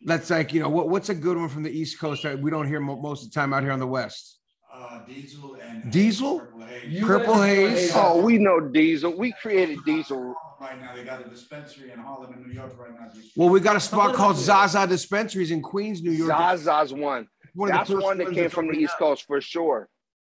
that's 0.02 0.30
like 0.30 0.54
you 0.54 0.60
know 0.60 0.70
what 0.70 0.88
what's 0.88 1.10
a 1.10 1.14
good 1.14 1.36
one 1.36 1.50
from 1.50 1.62
the 1.62 1.70
East 1.70 2.00
Coast 2.00 2.22
that 2.22 2.40
we 2.40 2.50
don't 2.50 2.66
hear 2.66 2.80
most 2.80 3.24
of 3.24 3.30
the 3.30 3.34
time 3.34 3.52
out 3.52 3.62
here 3.62 3.72
on 3.72 3.80
the 3.80 3.86
West. 3.86 4.38
Uh, 4.78 4.98
diesel 5.06 5.56
and 5.56 5.90
Diesel, 5.90 6.40
Purple 6.40 6.60
Haze. 6.60 7.04
Purple 7.04 7.42
Haze. 7.42 7.92
Oh, 7.94 8.22
we 8.22 8.36
know 8.36 8.60
Diesel. 8.60 9.16
We 9.16 9.32
created 9.40 9.78
Diesel. 9.86 10.34
Right 10.60 10.78
now, 10.80 10.94
they 10.94 11.02
got 11.02 11.24
a 11.24 11.28
dispensary 11.28 11.92
in 11.92 11.98
Harlem, 11.98 12.34
in 12.34 12.46
New 12.46 12.52
York. 12.52 12.78
Right 12.78 12.92
now. 12.92 13.08
Well, 13.36 13.48
we 13.48 13.60
got 13.60 13.76
a 13.76 13.80
spot 13.80 14.14
called 14.14 14.36
Zaza 14.36 14.86
Dispensaries 14.86 15.50
in 15.50 15.62
Queens, 15.62 16.02
New 16.02 16.10
York. 16.10 16.30
Zaza's 16.30 16.92
one. 16.92 17.26
one 17.54 17.70
That's 17.70 17.88
one 17.88 18.18
that 18.18 18.32
came 18.32 18.50
from 18.50 18.68
the 18.68 18.74
East 18.74 18.94
Coast 18.98 19.24
for 19.26 19.40
sure. 19.40 19.88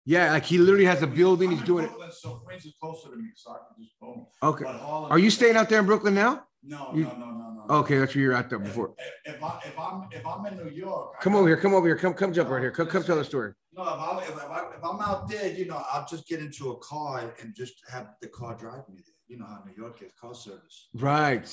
Yeah, 0.05 0.31
like 0.31 0.45
he 0.45 0.57
literally 0.57 0.85
has 0.85 1.03
a 1.03 1.07
building. 1.07 1.51
He's 1.51 1.61
doing 1.63 1.85
it. 1.85 1.91
So 2.13 2.35
Queens 2.45 2.65
is 2.65 2.73
closer 2.79 3.09
to 3.09 3.15
me, 3.17 3.29
so 3.35 3.51
I 3.51 3.57
can 3.57 3.83
just 3.83 3.99
boom. 3.99 4.25
Okay. 4.41 4.65
Are 4.65 5.19
you 5.19 5.29
staying 5.29 5.57
out 5.57 5.67
there 5.69 5.79
in 5.79 5.85
Brooklyn 5.85 6.15
now? 6.15 6.45
No, 6.63 6.91
you, 6.93 7.03
no, 7.03 7.15
no, 7.15 7.25
no, 7.25 7.65
no. 7.67 7.75
Okay, 7.79 7.99
that's 7.99 8.13
where 8.13 8.23
you're 8.23 8.33
at 8.33 8.49
there 8.49 8.59
before. 8.59 8.93
If, 9.23 9.35
if, 9.35 9.43
I, 9.43 9.59
if 9.65 9.79
I'm 9.79 10.07
if 10.11 10.27
I'm 10.27 10.45
in 10.47 10.57
New 10.57 10.71
York, 10.71 11.21
come 11.21 11.35
over 11.35 11.47
here. 11.47 11.55
Come 11.55 11.73
over 11.73 11.87
here. 11.87 11.95
Come 11.95 12.13
come 12.13 12.33
jump 12.33 12.49
right 12.49 12.59
here. 12.59 12.71
Come 12.71 12.87
come 12.87 13.03
tell 13.03 13.15
the 13.15 13.23
story. 13.23 13.53
No, 13.79 13.93
if, 13.93 13.99
I, 13.99 14.23
if, 14.23 14.51
I, 14.51 14.59
if 14.77 14.83
I'm 14.83 14.99
out 14.99 15.29
there, 15.29 15.51
you 15.51 15.65
know, 15.65 15.81
I'll 15.91 16.05
just 16.05 16.27
get 16.27 16.39
into 16.39 16.71
a 16.71 16.77
car 16.79 17.33
and 17.41 17.55
just 17.55 17.75
have 17.89 18.09
the 18.21 18.27
car 18.27 18.55
drive 18.55 18.87
me 18.89 18.95
there. 18.97 19.15
You 19.27 19.37
know 19.37 19.45
how 19.45 19.63
New 19.65 19.73
York 19.77 19.99
gets 19.99 20.13
car 20.19 20.33
service. 20.33 20.89
Right. 20.93 21.43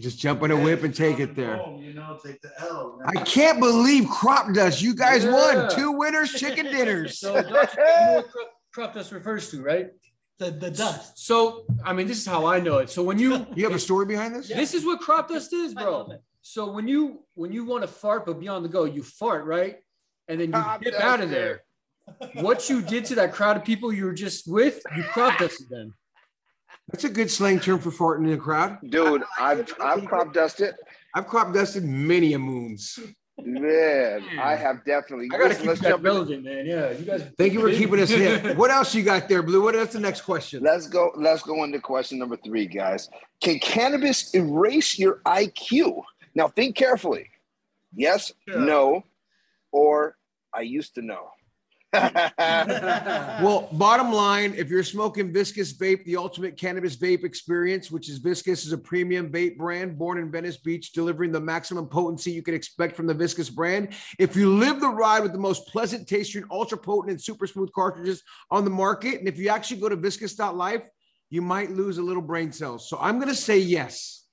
Just 0.00 0.18
jump 0.18 0.42
in 0.42 0.52
a 0.52 0.56
whip 0.56 0.84
and 0.84 0.94
take 0.94 1.18
it 1.18 1.34
there. 1.34 1.56
Home, 1.56 1.82
you 1.82 1.92
know, 1.92 2.18
take 2.24 2.40
the 2.40 2.50
L. 2.60 2.98
I 3.04 3.20
can't 3.24 3.60
believe 3.60 4.08
crop 4.08 4.54
dust. 4.54 4.80
You 4.80 4.94
guys 4.94 5.24
yeah. 5.24 5.32
won 5.32 5.70
two 5.70 5.92
winners, 5.92 6.32
chicken 6.32 6.66
dinners. 6.66 7.18
so, 7.18 7.42
Dr. 7.42 8.24
crop 8.72 8.94
dust 8.94 9.12
refers 9.12 9.50
to, 9.50 9.62
right? 9.62 9.90
the, 10.38 10.50
the 10.50 10.70
dust. 10.70 11.18
So, 11.18 11.64
I 11.84 11.92
mean, 11.92 12.06
this 12.06 12.18
is 12.18 12.26
how 12.26 12.46
I 12.46 12.60
know 12.60 12.78
it. 12.78 12.90
So 12.90 13.02
when 13.02 13.18
you 13.18 13.46
you 13.54 13.64
have 13.64 13.74
a 13.74 13.78
story 13.78 14.06
behind 14.06 14.34
this? 14.34 14.48
This 14.48 14.74
is 14.74 14.84
what 14.84 15.00
crop 15.00 15.28
dust 15.28 15.52
is, 15.52 15.74
bro. 15.74 16.08
So 16.42 16.70
when 16.70 16.86
you 16.86 17.24
when 17.34 17.52
you 17.52 17.64
want 17.64 17.82
to 17.82 17.88
fart 17.88 18.26
but 18.26 18.38
be 18.38 18.48
on 18.48 18.62
the 18.62 18.68
go, 18.68 18.84
you 18.84 19.02
fart, 19.02 19.44
right? 19.44 19.78
And 20.28 20.40
then 20.40 20.48
you 20.48 20.52
crop 20.52 20.82
get 20.82 20.94
out 20.94 21.20
of 21.20 21.30
there. 21.30 21.62
What 22.34 22.68
you 22.68 22.82
did 22.82 23.04
to 23.06 23.14
that 23.16 23.32
crowd 23.32 23.56
of 23.56 23.64
people 23.64 23.92
you 23.92 24.04
were 24.04 24.14
just 24.14 24.46
with, 24.46 24.80
you 24.96 25.02
crop 25.04 25.38
dusted 25.38 25.68
them. 25.68 25.94
That's 26.88 27.04
a 27.04 27.08
good 27.08 27.30
slang 27.30 27.58
term 27.58 27.80
for 27.80 27.90
farting 27.90 28.26
in 28.26 28.34
a 28.34 28.36
crowd. 28.36 28.78
Dude, 28.88 29.24
I've 29.38 29.72
I've 29.80 30.04
crop 30.04 30.32
dusted. 30.32 30.74
I've 31.14 31.26
crop 31.26 31.52
dusted 31.52 31.84
many 31.84 32.34
a 32.34 32.38
moons. 32.38 32.98
Man, 33.38 34.24
I 34.40 34.56
have 34.56 34.84
definitely. 34.84 35.28
I 35.32 35.38
gotta 35.38 35.54
keep 35.54 35.78
that 35.80 36.00
relevant, 36.00 36.44
man. 36.44 36.64
Yeah, 36.64 36.92
you 36.92 37.04
guys. 37.04 37.26
Thank 37.36 37.52
you 37.52 37.60
for 37.60 37.70
keeping 37.70 38.00
us 38.00 38.08
hip. 38.08 38.56
What 38.56 38.70
else 38.70 38.94
you 38.94 39.02
got 39.02 39.28
there, 39.28 39.42
Blue? 39.42 39.62
What 39.62 39.74
is 39.74 39.90
the 39.90 40.00
next 40.00 40.22
question? 40.22 40.62
Let's 40.62 40.86
go. 40.86 41.12
Let's 41.16 41.42
go 41.42 41.62
into 41.64 41.80
question 41.80 42.18
number 42.18 42.38
three, 42.38 42.66
guys. 42.66 43.10
Can 43.42 43.58
cannabis 43.58 44.32
erase 44.34 44.98
your 44.98 45.20
IQ? 45.26 46.02
Now, 46.34 46.48
think 46.48 46.76
carefully. 46.76 47.30
Yes, 47.94 48.32
sure. 48.48 48.60
no, 48.60 49.02
or 49.70 50.16
I 50.54 50.62
used 50.62 50.94
to 50.94 51.02
know. 51.02 51.28
well, 52.38 53.68
bottom 53.72 54.12
line, 54.12 54.54
if 54.56 54.68
you're 54.68 54.82
smoking 54.82 55.32
Viscus 55.32 55.76
Vape, 55.76 56.04
the 56.04 56.16
ultimate 56.16 56.56
cannabis 56.56 56.96
vape 56.96 57.24
experience, 57.24 57.90
which 57.90 58.08
is 58.08 58.20
Viscus 58.20 58.66
is 58.66 58.72
a 58.72 58.78
premium 58.78 59.30
vape 59.30 59.56
brand 59.56 59.98
born 59.98 60.18
in 60.18 60.30
Venice 60.30 60.56
Beach, 60.58 60.92
delivering 60.92 61.32
the 61.32 61.40
maximum 61.40 61.86
potency 61.86 62.30
you 62.30 62.42
can 62.42 62.54
expect 62.54 62.94
from 62.96 63.06
the 63.06 63.14
Viscus 63.14 63.48
brand. 63.48 63.94
If 64.18 64.36
you 64.36 64.54
live 64.54 64.80
the 64.80 64.88
ride 64.88 65.20
with 65.20 65.32
the 65.32 65.38
most 65.38 65.66
pleasant 65.68 66.06
tasting, 66.06 66.44
ultra 66.50 66.78
potent, 66.78 67.10
and 67.10 67.20
super 67.20 67.46
smooth 67.46 67.72
cartridges 67.72 68.22
on 68.50 68.64
the 68.64 68.70
market, 68.70 69.18
and 69.18 69.28
if 69.28 69.38
you 69.38 69.48
actually 69.48 69.80
go 69.80 69.88
to 69.88 69.96
viscus.life, 69.96 70.82
you 71.30 71.42
might 71.42 71.70
lose 71.70 71.98
a 71.98 72.02
little 72.02 72.22
brain 72.22 72.52
cells. 72.52 72.88
So 72.88 72.98
I'm 73.00 73.16
going 73.16 73.28
to 73.28 73.34
say 73.34 73.58
yes. 73.58 74.26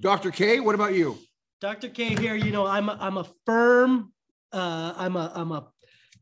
Dr. 0.00 0.30
K, 0.30 0.60
what 0.60 0.74
about 0.74 0.94
you? 0.94 1.18
Dr. 1.60 1.88
K 1.88 2.14
here, 2.16 2.34
you 2.34 2.50
know, 2.50 2.66
I'm 2.66 2.88
a, 2.88 2.96
I'm 3.00 3.16
a 3.16 3.26
firm 3.46 4.12
uh, 4.54 4.94
I'm 4.96 5.16
a 5.16 5.32
I'm 5.34 5.52
a 5.52 5.66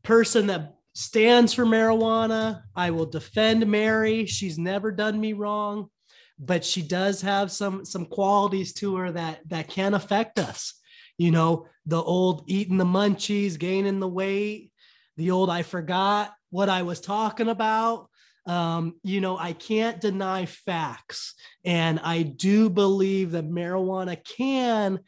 person 0.01 0.47
that 0.47 0.73
stands 0.93 1.53
for 1.53 1.65
marijuana. 1.65 2.63
I 2.75 2.91
will 2.91 3.05
defend 3.05 3.65
Mary. 3.67 4.25
She's 4.25 4.57
never 4.57 4.91
done 4.91 5.19
me 5.19 5.33
wrong, 5.33 5.89
but 6.39 6.65
she 6.65 6.81
does 6.81 7.21
have 7.21 7.51
some 7.51 7.85
some 7.85 8.05
qualities 8.05 8.73
to 8.75 8.95
her 8.97 9.11
that 9.11 9.47
that 9.49 9.69
can 9.69 9.93
affect 9.93 10.39
us. 10.39 10.73
You 11.17 11.31
know, 11.31 11.67
the 11.85 12.01
old 12.01 12.43
eating 12.47 12.77
the 12.77 12.85
munchies, 12.85 13.57
gaining 13.59 13.99
the 13.99 14.07
weight, 14.07 14.71
the 15.15 15.31
old 15.31 15.49
I 15.49 15.61
forgot 15.61 16.33
what 16.49 16.69
I 16.69 16.81
was 16.81 16.99
talking 16.99 17.49
about. 17.49 18.09
Um, 18.45 18.95
you 19.03 19.21
know, 19.21 19.37
I 19.37 19.53
can't 19.53 20.01
deny 20.01 20.45
facts. 20.45 21.35
And 21.63 21.99
I 22.03 22.23
do 22.23 22.69
believe 22.69 23.31
that 23.31 23.49
marijuana 23.49 24.21
can 24.23 24.99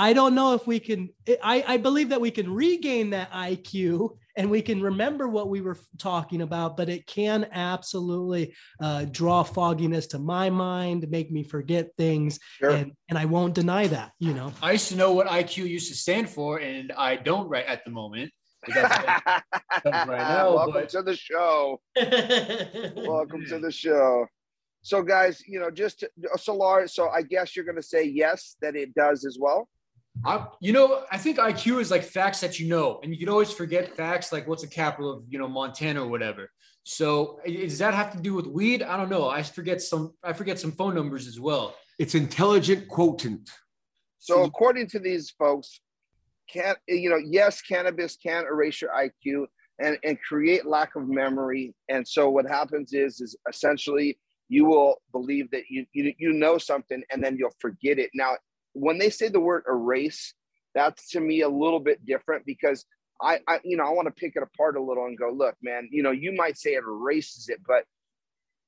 I 0.00 0.14
don't 0.14 0.34
know 0.34 0.54
if 0.54 0.66
we 0.66 0.80
can. 0.80 1.10
I, 1.42 1.62
I 1.68 1.76
believe 1.76 2.08
that 2.08 2.20
we 2.22 2.30
can 2.30 2.50
regain 2.50 3.10
that 3.10 3.30
IQ 3.32 4.16
and 4.34 4.50
we 4.50 4.62
can 4.62 4.80
remember 4.80 5.28
what 5.28 5.50
we 5.50 5.60
were 5.60 5.76
talking 5.98 6.40
about, 6.40 6.74
but 6.74 6.88
it 6.88 7.06
can 7.06 7.46
absolutely 7.52 8.54
uh, 8.80 9.04
draw 9.10 9.42
fogginess 9.42 10.06
to 10.08 10.18
my 10.18 10.48
mind, 10.48 11.06
make 11.10 11.30
me 11.30 11.42
forget 11.42 11.90
things, 11.98 12.40
sure. 12.58 12.70
and 12.70 12.92
and 13.10 13.18
I 13.18 13.26
won't 13.26 13.54
deny 13.54 13.88
that. 13.88 14.12
You 14.18 14.32
know, 14.32 14.54
I 14.62 14.72
used 14.72 14.88
to 14.88 14.96
know 14.96 15.12
what 15.12 15.26
IQ 15.26 15.68
used 15.68 15.88
to 15.88 15.94
stand 15.94 16.30
for, 16.30 16.60
and 16.60 16.92
I 16.92 17.16
don't 17.16 17.46
right 17.46 17.66
at 17.66 17.84
the 17.84 17.90
moment. 17.90 18.32
right 18.74 19.42
now, 19.84 20.54
Welcome 20.54 20.72
but... 20.72 20.88
to 20.90 21.02
the 21.02 21.14
show. 21.16 21.78
Welcome 22.96 23.44
to 23.48 23.58
the 23.58 23.70
show. 23.70 24.26
So, 24.80 25.02
guys, 25.02 25.42
you 25.46 25.60
know, 25.60 25.70
just 25.70 26.00
to, 26.00 26.10
Solar. 26.38 26.86
So, 26.86 27.10
I 27.10 27.20
guess 27.20 27.54
you're 27.54 27.66
going 27.66 27.76
to 27.76 27.82
say 27.82 28.04
yes 28.04 28.56
that 28.62 28.76
it 28.76 28.94
does 28.94 29.26
as 29.26 29.36
well. 29.38 29.68
I, 30.24 30.46
you 30.60 30.72
know, 30.72 31.04
I 31.10 31.18
think 31.18 31.38
IQ 31.38 31.80
is 31.80 31.90
like 31.90 32.02
facts 32.02 32.40
that 32.40 32.58
you 32.58 32.68
know, 32.68 33.00
and 33.02 33.12
you 33.12 33.18
can 33.18 33.28
always 33.28 33.52
forget 33.52 33.96
facts 33.96 34.32
like 34.32 34.46
what's 34.46 34.62
the 34.62 34.68
capital 34.68 35.10
of 35.10 35.24
you 35.28 35.38
know 35.38 35.48
Montana 35.48 36.02
or 36.04 36.08
whatever. 36.08 36.50
So 36.82 37.40
does 37.46 37.78
that 37.78 37.94
have 37.94 38.12
to 38.12 38.20
do 38.20 38.34
with 38.34 38.46
weed? 38.46 38.82
I 38.82 38.96
don't 38.96 39.10
know. 39.10 39.28
I 39.28 39.42
forget 39.42 39.80
some. 39.80 40.12
I 40.22 40.32
forget 40.32 40.58
some 40.58 40.72
phone 40.72 40.94
numbers 40.94 41.26
as 41.26 41.38
well. 41.38 41.74
It's 41.98 42.14
intelligent 42.14 42.88
quotient. 42.88 43.48
So 44.18 44.44
according 44.44 44.88
to 44.88 44.98
these 44.98 45.30
folks, 45.30 45.80
can 46.48 46.74
you 46.88 47.08
know? 47.08 47.20
Yes, 47.24 47.62
cannabis 47.62 48.16
can 48.16 48.44
erase 48.44 48.80
your 48.82 48.90
IQ 48.90 49.46
and 49.78 49.96
and 50.04 50.20
create 50.20 50.66
lack 50.66 50.96
of 50.96 51.08
memory. 51.08 51.74
And 51.88 52.06
so 52.06 52.28
what 52.28 52.46
happens 52.46 52.92
is 52.92 53.20
is 53.20 53.36
essentially 53.48 54.18
you 54.48 54.64
will 54.64 54.96
believe 55.12 55.50
that 55.52 55.64
you 55.70 55.86
you, 55.92 56.12
you 56.18 56.32
know 56.32 56.58
something 56.58 57.02
and 57.10 57.22
then 57.22 57.36
you'll 57.36 57.54
forget 57.60 57.98
it. 57.98 58.10
Now 58.14 58.36
when 58.72 58.98
they 58.98 59.10
say 59.10 59.28
the 59.28 59.40
word 59.40 59.64
erase, 59.68 60.34
that's 60.74 61.10
to 61.10 61.20
me 61.20 61.40
a 61.40 61.48
little 61.48 61.80
bit 61.80 62.04
different 62.04 62.46
because 62.46 62.84
I, 63.20 63.40
I 63.48 63.60
you 63.64 63.76
know, 63.76 63.84
I 63.84 63.90
want 63.90 64.06
to 64.06 64.12
pick 64.12 64.36
it 64.36 64.42
apart 64.42 64.76
a 64.76 64.82
little 64.82 65.06
and 65.06 65.18
go, 65.18 65.30
look, 65.30 65.54
man, 65.62 65.88
you 65.90 66.02
know, 66.02 66.10
you 66.10 66.32
might 66.32 66.56
say 66.56 66.70
it 66.70 66.84
erases 66.84 67.48
it, 67.48 67.60
but 67.66 67.84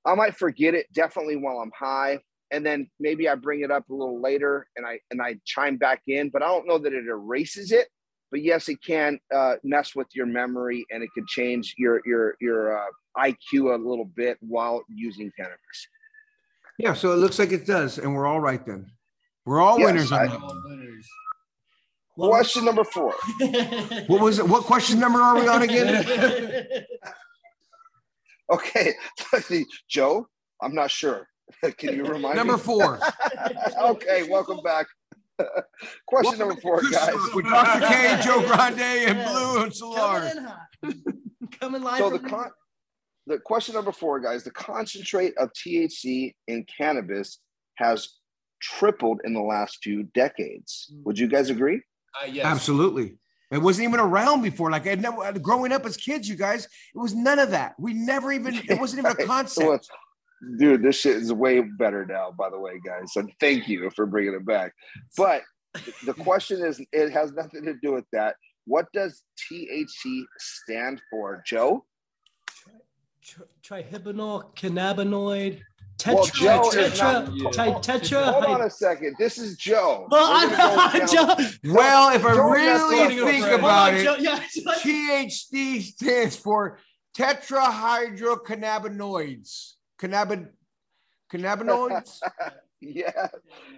I 0.05 0.15
might 0.15 0.37
forget 0.37 0.75
it 0.75 0.93
definitely 0.93 1.37
while 1.37 1.59
I'm 1.59 1.73
high. 1.79 2.19
And 2.51 2.67
then 2.67 2.91
maybe 3.01 3.29
I 3.29 3.35
bring 3.35 3.63
it 3.63 3.71
up 3.71 3.89
a 3.89 3.95
little 3.95 4.21
later 4.21 4.67
and 4.77 4.85
I 4.85 4.99
and 5.11 5.23
I 5.23 5.37
chime 5.47 5.79
back 5.79 6.03
in, 6.07 6.29
but 6.29 6.43
I 6.43 6.49
don't 6.49 6.67
know 6.67 6.79
that 6.79 6.93
it 6.93 7.07
erases 7.07 7.73
it. 7.73 7.89
But 8.31 8.43
yes, 8.43 8.69
it 8.69 8.79
can 8.85 9.19
uh, 9.35 9.57
mess 9.63 9.95
with 9.95 10.09
your 10.15 10.27
memory 10.27 10.85
and 10.91 11.03
it 11.03 11.11
could 11.15 11.27
change 11.29 11.75
your 11.79 12.03
your 12.05 12.35
your 12.41 12.79
uh, 12.79 12.91
IQ 13.17 13.75
a 13.75 13.89
little 13.89 14.05
bit 14.05 14.37
while 14.41 14.83
using 14.89 15.31
cannabis. 15.39 15.89
Yeah, 16.79 16.95
so 16.95 17.13
it 17.13 17.17
looks 17.17 17.39
like 17.39 17.53
it 17.53 17.67
does, 17.67 17.99
and 17.99 18.15
we're 18.15 18.27
all 18.27 18.41
right 18.41 18.65
then. 18.67 18.91
We're 19.45 19.61
all 19.61 19.78
yes, 19.78 19.86
winners 19.86 20.12
on 20.12 20.28
that. 20.28 20.40
Question 22.16 22.64
number 22.64 22.84
four. 22.84 23.14
what 24.07 24.20
was 24.20 24.38
it? 24.38 24.47
What 24.47 24.64
question 24.64 25.01
number 25.01 25.20
are 25.20 25.34
we 25.34 25.49
on 25.49 25.62
again? 25.62 26.84
okay, 28.53 28.95
Joe. 29.88 30.28
I'm 30.61 30.74
not 30.74 30.90
sure. 30.90 31.26
Can 31.78 31.97
you 31.97 32.05
remind 32.05 32.36
number 32.36 32.57
me? 32.57 32.78
Number 32.78 32.99
four. 32.99 33.01
okay, 33.82 34.28
welcome 34.28 34.61
back. 34.62 34.86
Question 36.07 36.38
welcome 36.38 36.38
number 36.38 36.61
four, 36.61 36.82
guys. 36.90 37.14
With 37.34 37.47
Dr. 37.47 37.86
K, 37.86 38.20
Joe 38.22 38.47
Grande, 38.47 38.80
and 38.80 39.24
Blue 39.28 39.62
and 39.62 39.74
Solar. 39.74 40.30
Coming, 40.82 41.03
Coming 41.59 41.82
live. 41.82 41.99
So 41.99 42.11
the 42.11 42.18
con- 42.20 42.51
the 43.26 43.38
question 43.38 43.74
number 43.74 43.93
four, 43.93 44.20
guys. 44.20 44.45
The 44.45 44.51
concentrate 44.53 45.32
of 45.38 45.51
THC 45.55 46.34
in 46.47 46.64
cannabis 46.78 47.38
has 47.76 48.09
tripled 48.63 49.21
in 49.25 49.35
the 49.35 49.41
last 49.41 49.79
few 49.83 50.05
decades. 50.15 50.91
Mm. 50.93 51.05
Would 51.05 51.19
you 51.19 51.29
guys 51.29 51.51
agree? 51.51 51.83
Uh, 52.21 52.27
yes. 52.27 52.47
Absolutely. 52.47 53.17
It 53.51 53.59
wasn't 53.59 53.89
even 53.89 54.01
around 54.01 54.41
before. 54.43 54.71
Like 54.71 54.87
I 54.87 54.95
never 54.95 55.39
growing 55.39 55.73
up 55.73 55.85
as 55.85 55.97
kids, 55.99 56.27
you 56.27 56.37
guys, 56.37 56.65
it 56.65 56.99
was 56.99 57.15
none 57.15 57.39
of 57.39 57.51
that. 57.51 57.75
We 57.79 57.93
never 57.93 58.33
even 58.33 58.55
it 58.55 58.81
wasn't 58.81 59.01
even 59.01 59.13
a 59.13 59.27
concept. 59.27 59.91
Dude, 60.59 60.83
this 60.83 60.97
shit 60.97 61.17
is 61.17 61.33
way 61.33 61.61
better 61.61 62.05
now, 62.07 62.33
by 62.37 62.51
the 62.51 62.59
way, 62.59 62.81
guys. 62.85 63.13
And 63.15 63.31
thank 63.39 63.69
you 63.69 63.91
for 63.95 64.07
bringing 64.07 64.35
it 64.35 64.47
back. 64.47 64.73
But 65.17 65.43
the 66.05 66.15
question 66.15 66.65
is, 66.65 66.81
it 66.93 67.11
has 67.11 67.33
nothing 67.33 67.65
to 67.65 67.75
do 67.81 67.93
with 67.93 68.07
that. 68.13 68.37
What 68.67 68.87
does 68.93 69.23
THC 69.39 70.23
stand 70.39 71.01
for, 71.11 71.43
Joe? 71.47 71.85
Trihibinol 73.63 74.57
cannabinoid 74.57 75.61
Tetra, 75.99 76.14
well, 76.14 76.26
Joe 76.26 76.70
tetra, 76.72 77.26
not, 77.57 77.82
tetra. 77.82 78.32
Hold 78.32 78.45
on 78.45 78.61
a 78.62 78.70
second. 78.70 79.16
This 79.18 79.36
is 79.38 79.57
Joe. 79.57 80.07
Well, 80.11 80.49
go 80.51 81.07
Joe. 81.07 81.34
well 81.72 82.14
if 82.14 82.24
I 82.24 82.34
Joe 82.34 82.51
really 82.51 83.16
think 83.30 83.47
about 83.47 83.95
it, 83.95 84.20
yeah, 84.20 84.40
THC 84.80 85.82
stands 85.82 86.36
for 86.36 86.78
tetrahydrocannabinoids. 87.16 89.72
Cannabin, 89.99 90.51
cannabinoids. 91.32 92.20
yeah, 92.83 93.28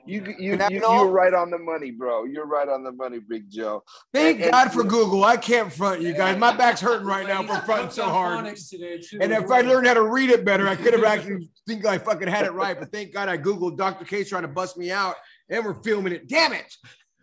you 0.07 0.35
you, 0.39 0.57
you 0.57 0.69
you're 0.71 1.11
right 1.11 1.35
on 1.35 1.51
the 1.51 1.59
money, 1.59 1.91
bro. 1.91 2.25
You're 2.25 2.47
right 2.47 2.69
on 2.69 2.83
the 2.83 2.93
money, 2.93 3.19
Big 3.19 3.51
Joe. 3.51 3.85
Thank 4.13 4.41
and, 4.41 4.51
God 4.51 4.67
and, 4.69 4.73
for 4.73 4.83
Google. 4.83 5.25
I 5.25 5.37
can't 5.37 5.71
front 5.71 6.01
you 6.01 6.15
guys. 6.15 6.39
My 6.39 6.57
back's 6.57 6.81
hurting 6.81 7.07
right 7.07 7.27
now 7.27 7.43
for 7.43 7.61
fronting 7.67 7.91
so 7.91 8.05
hard. 8.05 8.47
and 8.47 9.33
if 9.33 9.51
I 9.51 9.61
learned 9.61 9.87
how 9.87 9.95
to 9.95 10.03
read 10.03 10.31
it 10.31 10.45
better, 10.45 10.67
I 10.67 10.75
could 10.75 10.95
have 10.95 11.05
actually 11.05 11.51
think 11.67 11.85
I 11.85 11.99
fucking 11.99 12.29
had 12.29 12.47
it 12.47 12.53
right. 12.53 12.79
But 12.79 12.93
thank 12.93 13.13
God 13.13 13.29
I 13.29 13.37
Googled 13.37 13.77
Dr. 13.77 14.07
K's 14.07 14.31
trying 14.31 14.43
to 14.43 14.49
bust 14.49 14.79
me 14.79 14.91
out, 14.91 15.17
and 15.51 15.65
we're 15.65 15.83
filming 15.83 16.15
it. 16.15 16.29
Damn 16.29 16.55
it. 16.55 16.75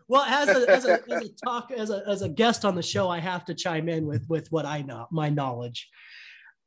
Well, 0.07 0.23
as 0.23 0.49
a, 0.49 0.69
as 0.69 0.85
a, 0.85 0.99
as 1.09 1.25
a 1.25 1.29
talk 1.43 1.71
as 1.71 1.89
a, 1.89 2.03
as 2.07 2.21
a 2.21 2.29
guest 2.29 2.63
on 2.63 2.75
the 2.75 2.83
show, 2.83 3.09
I 3.09 3.19
have 3.19 3.45
to 3.45 3.55
chime 3.55 3.89
in 3.89 4.05
with 4.05 4.25
with 4.29 4.51
what 4.51 4.65
I 4.65 4.83
know, 4.83 5.07
my 5.09 5.29
knowledge. 5.29 5.89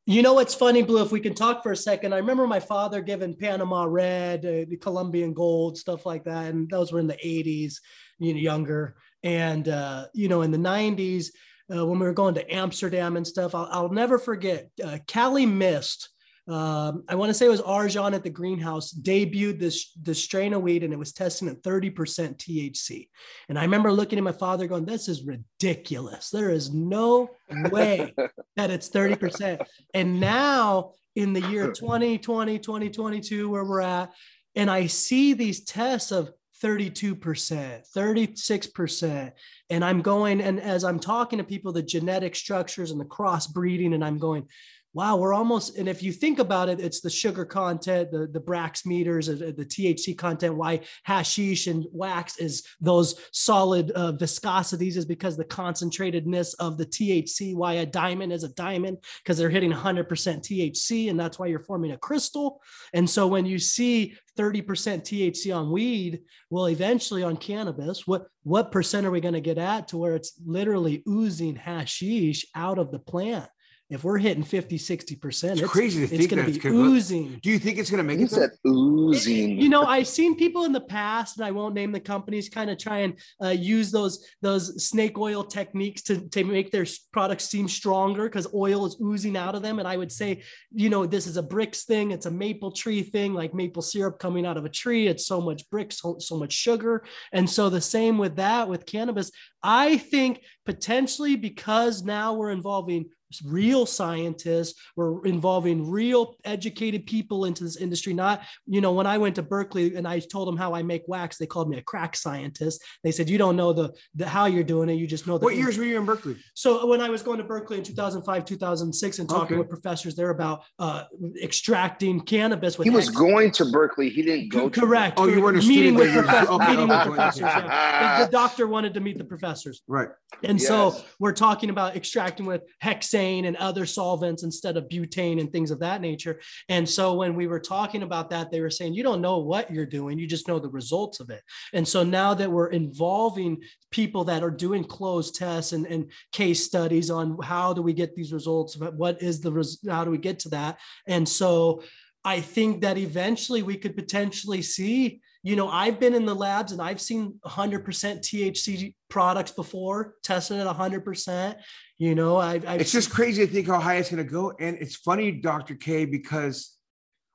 You 0.07 0.20
know 0.20 0.34
what's 0.34 0.55
funny, 0.55 0.82
Blue? 0.82 1.02
If 1.02 1.12
we 1.12 1.20
can 1.20 1.34
talk 1.34 1.62
for 1.62 1.72
a 1.72 1.76
second, 1.76 2.12
I 2.12 2.18
remember 2.18 2.46
my 2.46 2.61
father 2.61 3.00
giving 3.00 3.34
Panama 3.34 3.84
Red, 3.84 4.44
uh, 4.44 4.68
the 4.68 4.76
Colombian 4.78 5.32
Gold, 5.32 5.78
stuff 5.78 6.05
like 6.05 6.24
that, 6.24 6.52
and 6.52 6.68
those 6.68 6.92
were 6.92 7.00
in 7.00 7.07
the 7.07 7.16
'80s, 7.24 7.76
you 8.18 8.34
know, 8.34 8.40
younger. 8.40 8.96
And 9.22 9.66
uh, 9.66 10.09
you 10.12 10.28
know, 10.28 10.42
in 10.42 10.50
the 10.50 10.59
'90s, 10.59 11.28
uh, 11.74 11.86
when 11.86 11.98
we 11.98 12.05
were 12.05 12.12
going 12.12 12.34
to 12.34 12.55
Amsterdam 12.55 13.16
and 13.16 13.26
stuff, 13.26 13.55
I'll, 13.55 13.68
I'll 13.70 13.88
never 13.88 14.18
forget 14.18 14.68
uh, 14.84 14.98
Cali 15.07 15.46
Mist 15.46 16.11
um, 16.47 17.05
I 17.09 17.14
want 17.14 17.30
to 17.30 17.34
say 17.34 17.47
it 17.47 17.51
was 17.51 17.62
Arjan 17.62 18.14
at 18.14 18.22
the 18.22 18.28
greenhouse 18.28 18.92
debuted 18.92 19.59
this 19.59 19.92
this 20.03 20.22
strain 20.22 20.53
of 20.53 20.61
weed 20.61 20.84
and 20.84 20.92
it 20.92 20.99
was 20.99 21.12
testing 21.12 21.49
at 21.49 21.62
30% 21.62 21.95
THC. 21.95 23.09
And 23.49 23.59
I 23.59 23.62
remember 23.62 23.90
looking 23.90 24.18
at 24.18 24.24
my 24.24 24.32
father 24.32 24.66
going, 24.66 24.84
This 24.84 25.09
is 25.09 25.24
ridiculous. 25.24 26.28
There 26.28 26.51
is 26.51 26.72
no 26.72 27.30
way 27.70 28.14
that 28.57 28.70
it's 28.70 28.90
30%. 28.90 29.64
And 29.95 30.20
now 30.20 30.92
in 31.16 31.32
the 31.32 31.40
year 31.49 31.72
2020, 31.72 32.59
2022, 32.59 33.49
where 33.49 33.64
we're 33.64 33.80
at, 33.80 34.12
and 34.55 34.70
I 34.70 34.86
see 34.86 35.32
these 35.32 35.64
tests 35.64 36.12
of 36.12 36.30
32%, 36.62 37.82
36%. 37.95 39.32
And 39.70 39.84
I'm 39.84 40.03
going, 40.03 40.40
and 40.40 40.61
as 40.61 40.84
I'm 40.84 40.99
talking 40.99 41.38
to 41.38 41.45
people, 41.45 41.72
the 41.72 41.82
genetic 41.82 42.34
structures 42.36 42.90
and 42.90 43.01
the 43.01 43.05
crossbreeding, 43.05 43.95
and 43.95 44.05
I'm 44.05 44.18
going, 44.18 44.49
wow, 44.95 45.16
we're 45.16 45.34
almost, 45.34 45.76
and 45.76 45.88
if 45.88 46.03
you 46.03 46.12
think 46.12 46.38
about 46.38 46.68
it, 46.68 46.78
it's 46.80 47.01
the 47.01 47.11
sugar 47.11 47.45
content, 47.45 48.12
the, 48.12 48.28
the 48.28 48.40
Brix 48.40 48.86
meters, 48.86 49.26
the 49.26 49.53
THC 49.53 50.16
content, 50.16 50.55
why 50.55 50.80
hashish 51.03 51.66
and 51.66 51.84
wax 51.92 52.38
is 52.38 52.64
those 52.80 53.16
solid 53.32 53.90
uh, 53.90 54.12
viscosities 54.12 54.97
is 54.97 55.05
because 55.05 55.36
the 55.36 55.45
concentratedness 55.45 56.55
of 56.61 56.78
the 56.78 56.86
THC, 56.86 57.57
why 57.57 57.74
a 57.74 57.86
diamond 57.86 58.32
is 58.32 58.45
a 58.45 58.49
diamond, 58.51 58.99
because 59.22 59.36
they're 59.36 59.51
hitting 59.51 59.72
100% 59.72 60.07
THC, 60.07 61.11
and 61.11 61.18
that's 61.18 61.40
why 61.40 61.47
you're 61.47 61.59
forming 61.59 61.90
a 61.90 61.99
crystal. 61.99 62.62
And 62.92 63.11
so 63.11 63.26
when 63.26 63.47
you 63.47 63.59
see 63.59 64.14
30% 64.38 64.64
THC 64.64 65.55
on 65.55 65.72
weed, 65.72 66.22
well, 66.51 66.68
eventually 66.68 67.24
on 67.24 67.36
cannabis, 67.36 68.07
what, 68.07 68.26
what 68.45 68.70
percent 68.70 69.07
are 69.07 69.11
we 69.11 69.20
going 69.20 69.34
to 69.34 69.40
get 69.40 69.59
at 69.59 69.88
to 69.88 69.99
where 69.99 70.14
it's 70.14 70.34
literally 70.45 71.03
oozing 71.09 71.57
hashish 71.57 72.47
out 72.55 72.78
of 72.78 72.92
the 72.92 73.01
plant? 73.01 73.49
If 73.95 74.05
we're 74.05 74.18
hitting 74.18 74.42
50, 74.42 74.78
60%, 74.78 75.53
It's, 75.53 75.61
it's, 75.61 75.70
crazy 75.70 75.99
to 76.01 76.05
it's 76.05 76.11
think 76.18 76.30
going 76.30 76.38
that 76.38 76.42
to 76.45 76.49
it's 76.51 76.59
be 76.59 76.62
gonna 76.70 76.74
go- 76.74 76.90
oozing. 76.90 77.38
Do 77.42 77.51
you 77.51 77.59
think 77.59 77.78
it's 77.78 77.90
going 77.90 77.99
to 77.99 78.05
make 78.05 78.18
You 78.18 78.26
it? 78.26 78.30
though? 78.30 78.36
said 78.36 78.51
oozing. 78.66 79.61
You 79.61 79.68
know, 79.68 79.84
I've 79.84 80.07
seen 80.07 80.36
people 80.36 80.64
in 80.64 80.72
the 80.72 80.80
past, 80.80 81.38
and 81.38 81.47
I 81.47 81.51
won't 81.51 81.74
name 81.74 81.92
the 81.92 82.01
companies, 82.01 82.49
kind 82.49 82.70
of 82.70 82.78
try 82.78 82.99
and 83.01 83.18
uh, 83.42 83.49
use 83.49 83.90
those 83.90 84.26
those 84.42 84.84
snake 84.84 85.18
oil 85.18 85.45
techniques 85.45 86.03
to, 86.03 86.28
to 86.30 86.45
make 86.45 86.70
their 86.70 86.86
products 87.12 87.45
seem 87.45 87.68
stronger 87.68 88.24
because 88.24 88.53
oil 88.55 88.84
is 88.86 88.97
oozing 89.03 89.36
out 89.36 89.55
of 89.55 89.62
them. 89.62 89.78
And 89.78 89.88
I 89.88 89.97
would 89.97 90.12
say, 90.12 90.42
you 90.72 90.90
know, 90.90 91.07
this 91.07 91.26
is 91.26 91.36
a 91.36 91.42
Brix 91.42 91.84
thing, 91.84 92.11
it's 92.11 92.26
a 92.26 92.30
maple 92.30 92.72
tree 92.72 93.03
thing, 93.03 93.32
like 93.32 93.55
maple 93.55 93.82
syrup 93.82 94.18
coming 94.18 94.45
out 94.45 94.57
of 94.57 94.64
a 94.64 94.68
tree. 94.68 95.07
It's 95.07 95.26
so 95.26 95.40
much 95.40 95.68
Brix, 95.70 95.95
so, 95.95 96.16
so 96.18 96.36
much 96.36 96.53
sugar. 96.53 97.05
And 97.32 97.49
so 97.49 97.70
the 97.70 97.80
same 97.80 98.18
with 98.18 98.36
that 98.36 98.68
with 98.68 98.86
cannabis. 98.86 99.30
I 99.62 99.97
think 99.97 100.42
potentially 100.66 101.36
because 101.36 102.03
now 102.03 102.34
we're 102.34 102.51
involving 102.51 103.07
real 103.43 103.87
scientists 103.87 104.80
we're 104.97 105.24
involving 105.26 105.91
real 105.91 106.35
educated 106.45 107.07
people 107.07 107.45
into 107.45 107.64
this 107.64 107.76
industry 107.76 108.12
not 108.12 108.43
you 108.66 108.80
know 108.80 108.93
when 108.93 109.07
i 109.07 109.16
went 109.18 109.35
to 109.35 109.43
berkeley 109.43 109.97
and 109.97 110.07
i 110.07 110.18
told 110.18 110.47
them 110.49 110.57
how 110.57 110.74
i 110.74 110.82
make 110.82 111.03
wax 111.07 111.37
they 111.39 111.47
called 111.47 111.68
me 111.68 111.78
a 111.78 111.82
crack 111.82 112.16
scientist 112.16 112.82
they 113.03 113.11
said 113.12 113.28
you 113.28 113.39
don't 113.39 113.57
know 113.57 113.72
the, 113.72 113.93
the 114.14 114.26
how 114.26 114.47
you're 114.47 114.62
doing 114.64 114.89
it 114.89 114.95
you 114.95 115.07
just 115.07 115.26
know 115.26 115.39
the 115.39 115.45
What 115.45 115.57
years 115.57 115.78
were 115.78 115.85
you 115.85 115.99
in 115.99 116.05
Berkeley? 116.05 116.37
so 116.55 116.87
when 116.87 117.01
I 117.01 117.09
was 117.11 117.22
going 117.22 117.39
to 117.39 117.45
Berkeley 117.45 117.78
in 117.78 117.85
2005, 117.85 118.45
2006, 118.45 119.18
and 119.18 119.28
talking 119.28 119.45
Okay. 119.45 119.57
with 119.57 119.68
professors 119.68 120.14
there 120.16 120.30
about 120.30 120.62
uh, 120.78 121.05
extracting 121.43 122.20
cannabis 122.20 122.78
with 122.78 122.87
he 122.87 122.91
was 122.91 123.09
X- 123.09 123.16
going 123.16 123.51
to 123.53 123.64
Berkeley. 123.66 124.09
He 124.11 124.22
didn't 124.22 124.49
go. 124.51 124.68
to 124.68 124.80
correct. 124.80 125.18
Oh, 125.18 125.26
you 125.28 125.41
weren't 125.41 125.59
a 125.62 125.66
meeting 125.66 125.95
with 125.95 126.07
there, 126.07 126.14
you 126.14 126.20
were- 126.20 126.26
professors. 126.26 126.49
okay, 126.51 126.70
meeting 126.70 126.89
with 126.89 127.03
professors. 127.07 127.41
Yeah. 127.43 128.18
The, 128.20 128.24
the 128.26 128.30
doctor 128.32 128.66
wanted 128.66 128.95
to 128.95 129.01
meet 129.01 129.18
the 129.18 129.24
professors. 129.24 129.82
Right. 129.87 130.09
And 130.43 130.61
so 130.61 130.97
we're 131.18 131.32
talking 131.32 131.70
about 131.70 131.97
extracting 131.97 132.47
with 132.47 132.62
hexane 132.82 133.14
and 133.24 133.56
other 133.56 133.86
solvents 133.86 134.42
instead 134.42 134.76
of 134.76 134.88
butane 134.88 135.40
and 135.40 135.50
things 135.50 135.70
of 135.70 135.78
that 135.80 136.00
nature. 136.00 136.40
And 136.68 136.88
so 136.88 137.14
when 137.14 137.34
we 137.34 137.46
were 137.46 137.60
talking 137.60 138.02
about 138.02 138.30
that, 138.30 138.50
they 138.50 138.60
were 138.60 138.70
saying, 138.70 138.94
you 138.94 139.02
don't 139.02 139.20
know 139.20 139.38
what 139.38 139.70
you're 139.70 139.86
doing, 139.86 140.18
you 140.18 140.26
just 140.26 140.48
know 140.48 140.58
the 140.58 140.68
results 140.68 141.20
of 141.20 141.30
it. 141.30 141.42
And 141.72 141.86
so 141.86 142.02
now 142.02 142.34
that 142.34 142.50
we're 142.50 142.68
involving 142.68 143.62
people 143.90 144.24
that 144.24 144.42
are 144.42 144.50
doing 144.50 144.84
closed 144.84 145.34
tests 145.34 145.72
and, 145.72 145.86
and 145.86 146.10
case 146.32 146.64
studies 146.64 147.10
on 147.10 147.38
how 147.42 147.72
do 147.72 147.82
we 147.82 147.92
get 147.92 148.14
these 148.14 148.32
results, 148.32 148.76
what 148.76 149.22
is 149.22 149.40
the, 149.40 149.52
res- 149.52 149.78
how 149.88 150.04
do 150.04 150.10
we 150.10 150.18
get 150.18 150.38
to 150.40 150.48
that? 150.50 150.78
And 151.06 151.28
so 151.28 151.82
I 152.24 152.40
think 152.40 152.80
that 152.82 152.96
eventually 152.96 153.62
we 153.62 153.76
could 153.76 153.94
potentially 153.94 154.62
see, 154.62 155.20
you 155.42 155.56
know, 155.56 155.68
I've 155.68 156.00
been 156.00 156.14
in 156.14 156.24
the 156.24 156.34
labs 156.34 156.72
and 156.72 156.80
I've 156.80 157.00
seen 157.00 157.38
100% 157.44 157.84
THC 157.84 158.94
products 159.10 159.52
before, 159.52 160.14
tested 160.22 160.58
at 160.58 160.66
100%. 160.66 161.56
You 161.99 162.14
know, 162.14 162.36
I've, 162.36 162.66
I've 162.66 162.80
It's 162.80 162.92
just 162.92 163.11
crazy 163.11 163.47
to 163.47 163.53
think 163.53 163.68
how 163.68 163.78
high 163.78 163.97
it's 163.97 164.11
going 164.11 164.24
to 164.24 164.30
go. 164.30 164.53
And 164.59 164.76
it's 164.80 164.97
funny, 164.97 165.30
Dr. 165.30 165.76
K, 165.76 166.05
because 166.05 166.76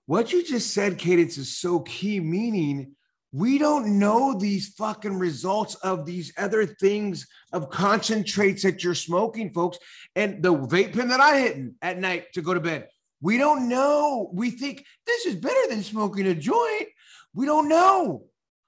what 0.06 0.34
you 0.34 0.44
just 0.44 0.74
said, 0.74 0.98
Cadence, 0.98 1.38
is 1.38 1.58
so 1.58 1.80
key, 1.82 2.20
meaning 2.20 2.96
we 3.32 3.58
don't 3.58 4.00
know 4.00 4.38
these 4.38 4.70
fucking 4.70 5.18
results 5.18 5.76
of 5.76 6.06
these 6.06 6.34
other 6.38 6.66
things 6.66 7.28
of 7.54 7.70
concentrates 7.70 8.64
that 8.64 8.84
you're 8.84 8.96
smoking, 8.96 9.54
folks. 9.54 9.78
And 10.16 10.44
the 10.44 10.54
vape 10.54 10.94
pen 10.94 11.10
that 11.10 11.20
I 11.20 11.40
hit 11.40 11.58
at 11.82 12.00
night 12.00 12.34
to 12.34 12.42
go 12.42 12.54
to 12.54 12.60
bed, 12.60 12.88
we 13.22 13.38
don't 13.38 13.70
know. 13.70 14.30
We 14.34 14.50
think 14.50 14.84
this 15.06 15.26
is 15.26 15.36
better 15.36 15.70
than 15.70 15.84
smoking 15.84 16.28
a 16.28 16.36
joint. 16.36 16.88
We 17.34 17.46
don't 17.46 17.70
know. 17.70 18.26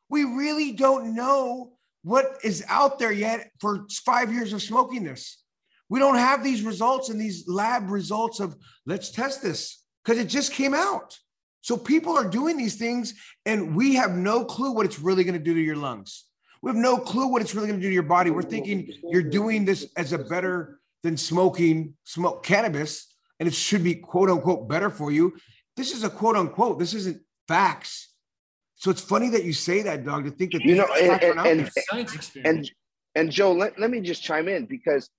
We 0.09 0.23
really 0.23 0.73
don't 0.73 1.15
know 1.15 1.73
what 2.03 2.37
is 2.43 2.63
out 2.69 2.99
there 2.99 3.11
yet 3.11 3.49
for 3.59 3.87
five 4.05 4.31
years 4.31 4.53
of 4.53 4.61
smoking 4.61 5.03
this. 5.03 5.40
We 5.91 5.99
don't 5.99 6.15
have 6.15 6.41
these 6.41 6.63
results 6.63 7.09
and 7.09 7.19
these 7.19 7.49
lab 7.49 7.89
results 7.91 8.39
of 8.39 8.55
let's 8.85 9.11
test 9.11 9.41
this 9.43 9.83
because 10.05 10.17
it 10.21 10.27
just 10.29 10.53
came 10.53 10.73
out. 10.73 11.19
So 11.59 11.75
people 11.75 12.17
are 12.17 12.27
doing 12.27 12.55
these 12.55 12.75
things 12.77 13.13
and 13.45 13.75
we 13.75 13.95
have 13.95 14.11
no 14.11 14.45
clue 14.45 14.71
what 14.71 14.85
it's 14.85 14.99
really 14.99 15.25
going 15.25 15.37
to 15.37 15.43
do 15.43 15.53
to 15.53 15.59
your 15.59 15.75
lungs. 15.75 16.23
We 16.61 16.69
have 16.69 16.77
no 16.77 16.97
clue 16.97 17.27
what 17.27 17.41
it's 17.41 17.53
really 17.53 17.67
going 17.67 17.77
to 17.81 17.83
do 17.83 17.89
to 17.89 17.93
your 17.93 18.03
body. 18.03 18.31
We're 18.31 18.41
thinking 18.41 18.89
you're 19.09 19.21
doing 19.21 19.65
this 19.65 19.91
as 19.97 20.13
a 20.13 20.17
better 20.17 20.79
than 21.03 21.17
smoking 21.17 21.95
smoke 22.05 22.41
cannabis 22.45 23.13
and 23.41 23.45
it 23.47 23.53
should 23.53 23.83
be 23.83 23.95
quote 23.95 24.29
unquote 24.29 24.69
better 24.69 24.89
for 24.89 25.11
you. 25.11 25.33
This 25.75 25.93
is 25.93 26.05
a 26.05 26.09
quote 26.09 26.37
unquote. 26.37 26.79
This 26.79 26.93
isn't 26.93 27.21
facts. 27.49 28.13
So 28.75 28.91
it's 28.91 29.01
funny 29.01 29.27
that 29.31 29.43
you 29.43 29.51
say 29.51 29.81
that, 29.81 30.05
dog, 30.05 30.23
to 30.23 30.31
think 30.31 30.53
that 30.53 30.61
You 30.61 30.75
know, 30.75 30.87
facts 30.87 31.25
and- 31.25 31.39
and- 31.59 31.71
Science 31.89 32.15
experiment. 32.15 32.57
and 32.59 32.71
and 33.13 33.29
Joe, 33.29 33.51
let, 33.51 33.77
let 33.77 33.91
me 33.91 33.99
just 33.99 34.23
chime 34.23 34.47
in 34.47 34.67
because 34.67 35.09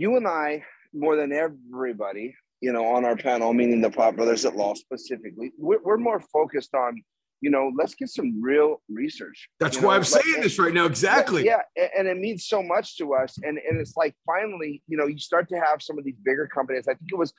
you 0.00 0.16
and 0.16 0.26
I, 0.26 0.64
more 0.94 1.14
than 1.14 1.30
everybody, 1.30 2.34
you 2.62 2.72
know, 2.72 2.86
on 2.86 3.04
our 3.04 3.16
panel, 3.16 3.52
meaning 3.52 3.82
the 3.82 3.90
Pot 3.90 4.16
Brothers 4.16 4.46
at 4.46 4.56
Law 4.56 4.72
specifically, 4.72 5.52
we're, 5.58 5.82
we're 5.82 5.98
more 5.98 6.20
focused 6.32 6.74
on, 6.74 7.02
you 7.42 7.50
know, 7.50 7.70
let's 7.76 7.94
get 7.94 8.08
some 8.08 8.40
real 8.42 8.80
research. 8.88 9.50
That's 9.60 9.76
You 9.76 9.82
know, 9.82 9.88
why 9.88 9.94
I'm 9.96 10.00
let- 10.00 10.08
saying 10.08 10.40
this 10.40 10.58
right 10.58 10.72
now. 10.72 10.86
Exactly. 10.86 11.44
Yeah, 11.44 11.60
a- 11.76 11.98
and 11.98 12.08
it 12.08 12.16
means 12.16 12.46
so 12.46 12.62
much 12.62 12.96
to 12.96 13.12
us. 13.12 13.36
And 13.42 13.58
and 13.58 13.78
it's 13.78 13.94
like 13.94 14.14
finally, 14.24 14.82
you 14.88 14.96
know, 14.96 15.06
you 15.06 15.18
start 15.18 15.50
to 15.50 15.56
have 15.60 15.82
some 15.82 15.98
of 15.98 16.04
these 16.06 16.16
bigger 16.24 16.46
companies. 16.46 16.88
I 16.88 16.94
think 16.94 17.10
it 17.12 17.18
was, 17.18 17.34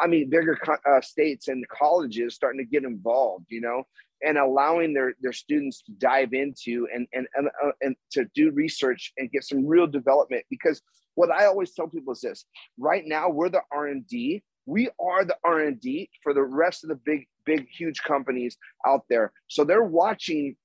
I 0.00 0.06
mean, 0.06 0.28
bigger 0.28 0.58
uh, 0.86 1.00
states 1.00 1.48
and 1.48 1.66
colleges 1.68 2.34
starting 2.34 2.60
to 2.60 2.66
get 2.66 2.84
involved. 2.84 3.46
You 3.48 3.62
know, 3.62 3.84
and 4.24 4.38
allowing 4.38 4.94
their 4.94 5.14
their 5.20 5.32
students 5.32 5.82
to 5.82 5.92
dive 5.92 6.32
into 6.32 6.88
and 6.94 7.06
and 7.12 7.26
and, 7.34 7.48
uh, 7.64 7.70
and 7.80 7.96
to 8.12 8.26
do 8.34 8.50
research 8.50 9.12
and 9.18 9.30
get 9.30 9.44
some 9.44 9.66
real 9.66 9.86
development. 9.86 10.44
Because 10.50 10.80
what 11.14 11.30
I 11.30 11.46
always 11.46 11.74
tell 11.74 11.88
people 11.88 12.12
is 12.12 12.20
this: 12.20 12.44
right 12.78 13.04
now, 13.06 13.28
we're 13.28 13.48
the 13.48 13.62
R 13.72 13.88
and 13.88 14.06
D. 14.06 14.42
We 14.66 14.88
are 15.00 15.24
the 15.24 15.36
R 15.44 15.60
and 15.60 15.80
D 15.80 16.08
for 16.22 16.34
the 16.34 16.42
rest 16.42 16.84
of 16.84 16.88
the 16.88 16.96
big, 17.04 17.26
big, 17.44 17.66
huge 17.68 18.02
companies 18.02 18.56
out 18.86 19.02
there. 19.08 19.32
So 19.48 19.64
they're 19.64 19.82
watching 19.82 20.56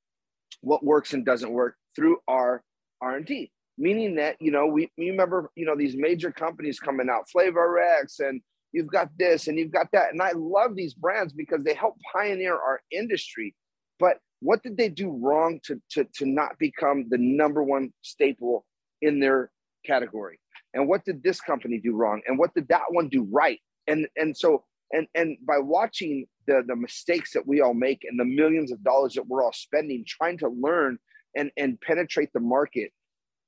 what 0.61 0.83
works 0.83 1.13
and 1.13 1.25
doesn't 1.25 1.51
work 1.51 1.75
through 1.95 2.17
our 2.27 2.63
r&d 3.01 3.51
meaning 3.77 4.15
that 4.15 4.35
you 4.39 4.51
know 4.51 4.65
we, 4.65 4.89
we 4.97 5.09
remember 5.09 5.51
you 5.55 5.65
know 5.65 5.75
these 5.75 5.95
major 5.95 6.31
companies 6.31 6.79
coming 6.79 7.09
out 7.09 7.29
flavor 7.29 7.79
x 7.79 8.19
and 8.19 8.41
you've 8.77 8.91
got 8.91 9.09
this 9.17 9.47
and 9.47 9.57
you've 9.57 9.71
got 9.71 9.87
that. 9.91 10.11
And 10.11 10.21
i 10.21 10.31
love 10.35 10.75
these 10.75 10.93
brands 10.93 11.33
because 11.33 11.63
they 11.63 11.73
help 11.73 11.95
pioneer 12.13 12.53
our 12.53 12.81
industry. 12.91 13.55
But 13.99 14.19
what 14.39 14.61
did 14.61 14.77
they 14.77 14.89
do 14.89 15.09
wrong 15.09 15.59
to, 15.63 15.81
to, 15.91 16.05
to 16.17 16.25
not 16.27 16.59
become 16.59 17.07
the 17.09 17.17
number 17.17 17.63
one 17.63 17.91
staple 18.03 18.65
in 19.01 19.19
their 19.19 19.49
category? 19.83 20.39
And 20.75 20.87
what 20.87 21.03
did 21.05 21.23
this 21.23 21.41
company 21.41 21.79
do 21.79 21.95
wrong? 21.95 22.21
And 22.27 22.37
what 22.37 22.53
did 22.53 22.67
that 22.67 22.83
one 22.89 23.09
do 23.09 23.27
right? 23.31 23.59
And 23.87 24.07
and 24.15 24.37
so 24.37 24.63
and 24.91 25.07
and 25.15 25.37
by 25.47 25.57
watching 25.57 26.27
the 26.45 26.63
the 26.67 26.75
mistakes 26.75 27.33
that 27.33 27.47
we 27.47 27.61
all 27.61 27.73
make 27.73 28.01
and 28.07 28.19
the 28.19 28.25
millions 28.25 28.71
of 28.71 28.83
dollars 28.83 29.13
that 29.13 29.27
we're 29.27 29.43
all 29.43 29.53
spending 29.53 30.03
trying 30.07 30.37
to 30.39 30.49
learn 30.49 30.99
and 31.35 31.51
and 31.57 31.79
penetrate 31.81 32.29
the 32.33 32.39
market 32.39 32.91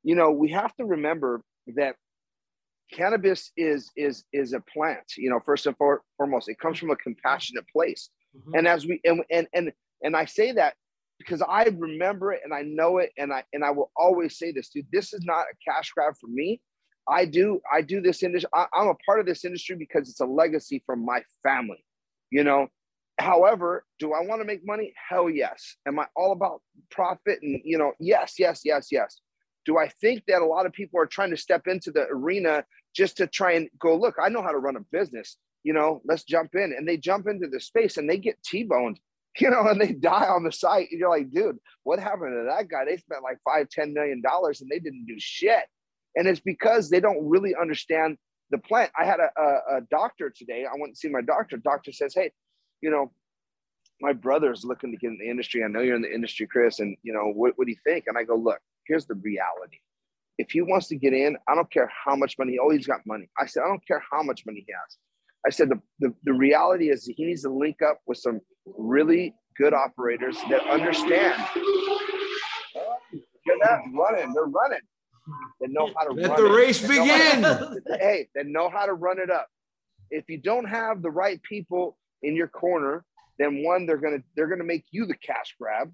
you 0.04 0.16
know 0.16 0.32
we 0.32 0.50
have 0.50 0.76
to 0.76 0.86
remember 0.86 1.42
that 1.76 1.96
cannabis 2.92 3.52
is 3.58 3.90
is 3.96 4.24
is 4.34 4.54
a 4.54 4.60
plant 4.62 5.04
you 5.18 5.30
know 5.30 5.40
first 5.46 5.66
and 5.66 5.78
for, 5.78 6.02
foremost 6.18 6.50
it 6.50 6.60
comes 6.60 6.78
from 6.80 6.90
a 6.92 6.96
compassionate 6.96 7.68
place. 7.70 8.10
Mhm. 8.36 8.58
and 8.58 8.68
as 8.68 8.86
we 8.86 9.00
and 9.04 9.24
and 9.32 9.48
and 9.54 9.72
and 10.04 10.16
i 10.16 10.26
say 10.26 10.52
that 10.52 10.76
because 11.18 11.42
i 11.48 11.64
remember 11.64 12.32
it 12.32 12.42
and 12.44 12.54
i 12.54 12.62
know 12.62 12.98
it 13.00 13.12
and 13.18 13.34
i 13.34 13.44
and 13.54 13.64
i 13.64 13.72
will 13.72 13.92
always 13.96 14.38
say 14.38 14.52
this 14.52 14.70
dude 14.70 14.86
this 14.92 15.14
is 15.14 15.24
not 15.26 15.46
a 15.52 15.56
cash 15.72 15.92
grab 15.92 16.14
for 16.20 16.28
me. 16.28 16.62
I 17.08 17.26
do 17.26 17.60
i 17.74 17.82
do 17.82 18.02
this 18.02 18.22
industry 18.22 18.50
I, 18.54 18.68
i'm 18.74 18.88
a 18.88 18.96
part 19.06 19.20
of 19.20 19.26
this 19.26 19.44
industry 19.46 19.76
because 19.76 20.10
it's 20.10 20.20
a 20.20 20.26
legacy 20.26 20.84
from 20.86 21.04
my 21.06 21.24
family 21.44 21.84
you 22.32 22.44
know? 22.44 22.68
However 23.20 23.86
do 24.00 24.14
i 24.14 24.22
want 24.22 24.42
to 24.42 24.46
make 24.46 24.66
money? 24.66 24.94
Hell 25.10 25.30
yes. 25.30 25.76
Am 25.88 26.00
i 26.00 26.06
all 26.16 26.32
about 26.32 26.62
profit 26.92 27.40
and 27.42 27.60
you 27.64 27.78
know 27.78 27.92
yes 28.00 28.36
yes 28.38 28.62
yes 28.64 28.88
yes. 28.92 29.20
Do 29.66 29.78
i 29.78 29.88
think 30.02 30.24
that 30.28 30.42
a 30.42 30.46
lot 30.46 30.66
of 30.68 30.72
people 30.74 31.00
are 31.02 31.06
trying 31.06 31.32
to 31.32 31.38
step 31.38 31.68
into 31.68 31.92
the 31.92 32.06
arena 32.10 32.64
just 32.96 33.18
to 33.18 33.28
try 33.28 33.54
and 33.54 33.70
go 33.80 33.96
look 33.96 34.16
i 34.22 34.30
know 34.30 34.42
how 34.42 34.52
to 34.52 34.58
run 34.58 34.76
a 34.76 34.86
business 34.92 35.38
you 35.64 35.74
know 35.74 36.02
let's 36.06 36.24
jump 36.24 36.56
in. 36.56 36.74
And 36.78 36.88
they 36.88 36.98
jump 36.98 37.28
into 37.28 37.48
the 37.48 37.60
space 37.60 37.98
and 37.98 38.10
they 38.10 38.18
get 38.18 38.42
t-boned 38.44 39.00
you 39.40 39.50
know 39.50 39.68
and 39.68 39.80
they 39.80 39.94
die 39.94 40.28
on 40.28 40.44
the 40.44 40.52
site. 40.52 40.88
And 40.92 41.00
you're 41.00 41.10
like 41.10 41.32
dude 41.32 41.58
what 41.84 42.00
happened 42.00 42.34
to 42.34 42.46
that 42.50 42.70
guy? 42.70 42.86
They 42.86 42.98
spent 42.98 43.24
like 43.24 43.40
five 43.44 43.70
ten 43.70 43.94
million 43.94 44.22
dollars 44.22 44.62
and 44.62 44.70
they 44.70 44.80
didn't 44.80 45.06
do 45.06 45.16
shit. 45.18 45.64
And 46.16 46.28
it's 46.28 46.40
because 46.40 46.90
they 46.90 47.00
don't 47.00 47.30
really 47.30 47.56
understand 47.56 48.18
the 48.52 48.58
plant. 48.58 48.92
I 49.00 49.06
had 49.06 49.20
a, 49.20 49.30
a, 49.40 49.78
a 49.78 49.82
doctor 49.92 50.34
today. 50.36 50.66
I 50.66 50.76
went 50.80 50.96
to 50.96 51.00
see 51.00 51.10
my 51.10 51.22
doctor. 51.22 51.58
Doctor 51.58 51.92
says 51.92 52.14
hey 52.14 52.32
you 52.82 52.90
know 52.90 53.12
my 54.02 54.14
brother's 54.14 54.64
looking 54.64 54.92
to 54.92 54.98
get 54.98 55.10
in 55.10 55.18
the 55.20 55.30
industry. 55.30 55.62
I 55.62 55.68
know 55.68 55.82
you're 55.82 55.96
in 55.96 56.02
the 56.02 56.14
industry 56.14 56.48
chris 56.48 56.80
and 56.80 56.96
you 57.04 57.14
know 57.14 57.32
what, 57.34 57.54
what 57.58 57.66
do 57.66 57.72
you 57.72 57.78
think? 57.84 58.06
And 58.08 58.18
i 58.18 58.24
go 58.24 58.36
look 58.36 58.60
here's 58.88 59.06
the 59.06 59.16
reality 59.16 59.78
if 60.42 60.50
he 60.52 60.62
wants 60.62 60.88
to 60.88 60.96
get 60.96 61.14
in 61.14 61.38
i 61.50 61.54
don't 61.58 61.70
care 61.72 61.90
how 62.06 62.16
much 62.16 62.34
money 62.40 62.58
oh 62.62 62.70
he's 62.70 62.88
got 62.88 63.00
money 63.06 63.28
i 63.38 63.46
said 63.46 63.62
i 63.64 63.68
don't 63.68 63.86
care 63.88 64.02
how 64.12 64.22
much 64.24 64.44
money 64.46 64.64
he 64.66 64.74
has 64.74 64.98
i 65.46 65.50
said 65.50 65.68
the, 65.70 65.80
the, 66.00 66.14
the 66.24 66.34
reality 66.34 66.90
is 66.90 67.06
he 67.06 67.26
needs 67.26 67.44
to 67.44 67.50
link 67.64 67.78
up 67.90 68.00
with 68.08 68.18
some 68.18 68.40
really 68.78 69.34
good 69.58 69.74
operators 69.74 70.38
that 70.50 70.62
understand 70.78 71.36
They're 73.46 73.58
not 73.58 73.80
running 73.94 74.34
they're 74.34 74.44
running 74.46 74.80
they 75.62 75.68
know 75.68 75.92
how 75.96 76.04
to 76.06 76.14
Let 76.14 76.30
run 76.30 76.38
the 76.44 76.50
it. 76.50 76.56
race 76.56 76.82
They 76.82 76.96
know 76.96 77.06
how 77.06 77.18
begin. 77.36 77.42
to- 77.44 77.82
hey 78.00 78.28
they 78.36 78.44
know 78.44 78.70
how 78.70 78.86
to 78.86 78.94
run 78.94 79.20
it 79.20 79.30
up 79.30 79.48
if 80.12 80.26
you 80.30 80.38
don't 80.38 80.66
have 80.66 81.02
the 81.02 81.12
right 81.12 81.40
people 81.44 81.96
in 82.24 82.36
your 82.36 82.48
corner, 82.48 83.06
then 83.38 83.64
one, 83.64 83.86
they're 83.86 83.98
gonna 84.06 84.24
they're 84.36 84.48
gonna 84.48 84.64
make 84.64 84.86
you 84.92 85.06
the 85.06 85.14
cash 85.16 85.56
grab. 85.62 85.94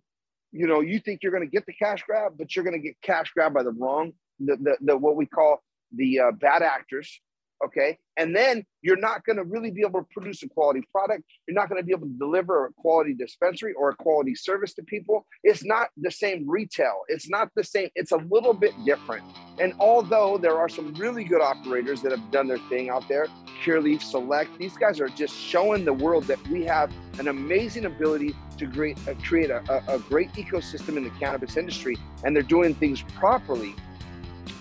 You 0.54 0.68
know, 0.68 0.80
you 0.80 1.00
think 1.00 1.20
you're 1.22 1.34
gonna 1.34 1.46
get 1.58 1.66
the 1.66 1.74
cash 1.74 2.02
grab, 2.08 2.32
but 2.38 2.56
you're 2.56 2.64
gonna 2.64 2.80
get 2.80 2.96
cash 3.02 3.30
grab 3.36 3.54
by 3.54 3.62
the 3.64 3.74
wrong, 3.74 4.14
the 4.40 4.58
the, 4.58 4.78
the 4.82 4.98
what 4.98 5.16
we 5.16 5.26
call 5.26 5.64
the 5.96 6.20
uh, 6.20 6.32
bad 6.32 6.62
actors 6.62 7.20
okay? 7.64 7.98
And 8.18 8.36
then 8.36 8.64
you're 8.82 8.98
not 8.98 9.24
going 9.26 9.38
to 9.38 9.44
really 9.44 9.72
be 9.72 9.82
able 9.82 10.02
to 10.02 10.08
produce 10.12 10.44
a 10.44 10.50
quality 10.50 10.82
product. 10.92 11.24
You're 11.48 11.56
not 11.56 11.70
going 11.70 11.82
to 11.82 11.86
be 11.86 11.92
able 11.92 12.08
to 12.08 12.14
deliver 12.18 12.66
a 12.66 12.74
quality 12.74 13.14
dispensary 13.14 13.74
or 13.74 13.90
a 13.90 13.96
quality 13.96 14.36
service 14.36 14.74
to 14.76 14.84
people. 14.84 15.26
It's 15.44 15.66
not 15.66 15.90
the 15.98 16.12
same 16.12 16.50
retail. 16.50 17.02
It's 17.08 17.30
not 17.30 17.50
the 17.56 17.64
same 17.64 17.90
it's 17.96 18.12
a 18.12 18.18
little 18.30 18.54
bit 18.54 18.74
different. 18.86 19.24
And 19.60 19.74
although 19.80 20.38
there 20.38 20.58
are 20.58 20.70
some 20.70 20.94
really 20.96 21.24
good 21.24 21.42
operators 21.42 22.02
that 22.02 22.12
have 22.12 22.32
done 22.32 22.48
their 22.48 22.60
thing 22.70 22.90
out 22.90 23.08
there 23.08 23.28
Curaleaf 23.64 24.02
select 24.02 24.58
these 24.60 24.76
guys 24.76 25.00
are 25.00 25.08
just 25.08 25.36
showing 25.36 25.86
the 25.86 25.94
world 25.94 26.26
that 26.26 26.46
we 26.50 26.64
have 26.66 26.92
an 27.20 27.30
amazing 27.30 27.86
ability 27.86 28.36
to 28.58 28.68
create, 28.68 28.98
uh, 29.08 29.14
create 29.24 29.50
a, 29.50 29.64
a, 29.72 29.96
a 29.96 30.00
great 30.00 30.32
ecosystem 30.34 30.98
in 30.98 31.04
the 31.04 31.10
cannabis 31.12 31.58
industry 31.58 31.98
and 32.24 32.36
they're 32.36 32.44
doing 32.44 32.76
things 32.76 33.02
properly 33.02 33.76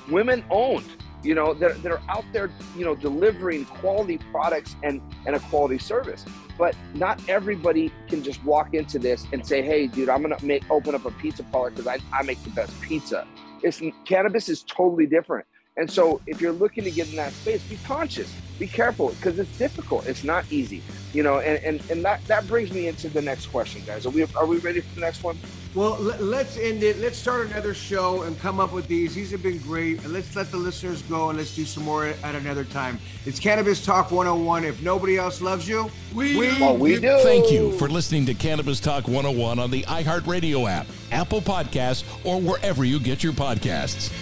women 0.09 0.45
owned 0.51 0.91
you 1.25 1.35
know 1.35 1.55
that, 1.55 1.83
that 1.83 1.91
are 1.91 2.03
out 2.09 2.25
there 2.33 2.51
you 2.77 2.85
know 2.85 2.95
delivering 2.95 3.65
quality 3.65 4.19
products 4.31 4.77
and 4.83 5.01
and 5.27 5.35
a 5.35 5.41
quality 5.41 5.79
service. 5.79 6.25
But 6.57 6.77
not 6.95 7.21
everybody 7.29 7.91
can 8.09 8.23
just 8.23 8.45
walk 8.45 8.75
into 8.75 8.99
this 8.99 9.27
and 9.33 9.45
say 9.45 9.63
hey 9.63 9.87
dude 9.87 10.09
i'm 10.09 10.23
gonna 10.23 10.43
make 10.43 10.71
open 10.71 10.95
up 10.95 11.05
a 11.05 11.11
pizza 11.13 11.43
parlor 11.45 11.71
because 11.71 11.87
I, 11.87 11.99
I 12.13 12.23
make 12.23 12.43
the 12.45 12.51
best 12.51 12.79
pizza. 12.81 13.27
It's 13.63 13.81
cannabis 14.05 14.49
is 14.49 14.63
totally 14.63 15.07
different. 15.07 15.47
And 15.77 15.91
so 15.91 16.21
if 16.27 16.41
you're 16.41 16.53
looking 16.53 16.85
to 16.85 16.91
get 16.91 17.09
in 17.11 17.17
that 17.17 17.33
space 17.33 17.63
be 17.65 17.77
conscious 17.85 18.33
be 18.61 18.69
careful 18.69 19.09
because 19.09 19.39
it's 19.41 19.59
difficult 19.59 20.07
it's 20.07 20.23
not 20.23 20.45
easy 20.53 20.81
you 21.13 21.25
know 21.25 21.41
and, 21.41 21.65
and 21.65 21.91
and 21.91 22.05
that 22.05 22.25
that 22.27 22.47
brings 22.47 22.71
me 22.71 22.87
into 22.87 23.09
the 23.09 23.23
next 23.23 23.47
question 23.47 23.83
guys. 23.85 24.07
Are 24.07 24.11
we 24.11 24.25
are 24.37 24.47
we 24.47 24.59
ready 24.59 24.81
for 24.81 24.95
the 24.95 25.01
next 25.01 25.25
one 25.25 25.37
well, 25.75 25.99
let's 25.99 26.57
end 26.57 26.85
it. 26.85 26.99
Let's 26.99 27.19
start 27.19 27.49
another 27.49 27.75
show 27.75 28.23
and 28.23 28.39
come 28.39 28.61
up 28.61 28.73
with 28.73 28.87
these. 28.87 29.15
These 29.15 29.33
have 29.33 29.43
been 29.43 29.59
great. 29.59 30.05
And 30.05 30.13
let's 30.13 30.37
let 30.37 30.51
the 30.53 30.57
listeners 30.57 31.03
go 31.03 31.31
and 31.31 31.39
let's 31.39 31.55
do 31.55 31.65
some 31.65 31.83
more 31.83 32.07
at 32.07 32.35
another 32.35 32.65
time. 32.65 33.01
It's 33.27 33.41
Cannabis 33.41 33.85
Talk 33.85 34.13
101. 34.13 34.65
If 34.65 34.83
nobody 34.83 35.17
else 35.17 35.41
loves 35.41 35.69
you, 35.69 35.91
we, 36.15 36.37
we, 36.37 36.49
well, 36.61 36.71
oh, 36.71 36.75
we 36.75 37.01
do. 37.01 37.19
Thank 37.23 37.51
you 37.51 37.73
for 37.73 37.89
listening 37.89 38.25
to 38.27 38.35
Cannabis 38.35 38.79
Talk 38.79 39.09
101 39.09 39.59
on 39.59 39.71
the 39.73 39.83
iHeartRadio 39.83 40.71
app, 40.71 40.87
Apple 41.11 41.41
Podcasts, 41.41 42.05
or 42.25 42.41
wherever 42.41 42.85
you 42.85 43.01
get 43.01 43.25
your 43.25 43.33
podcasts. 43.33 44.13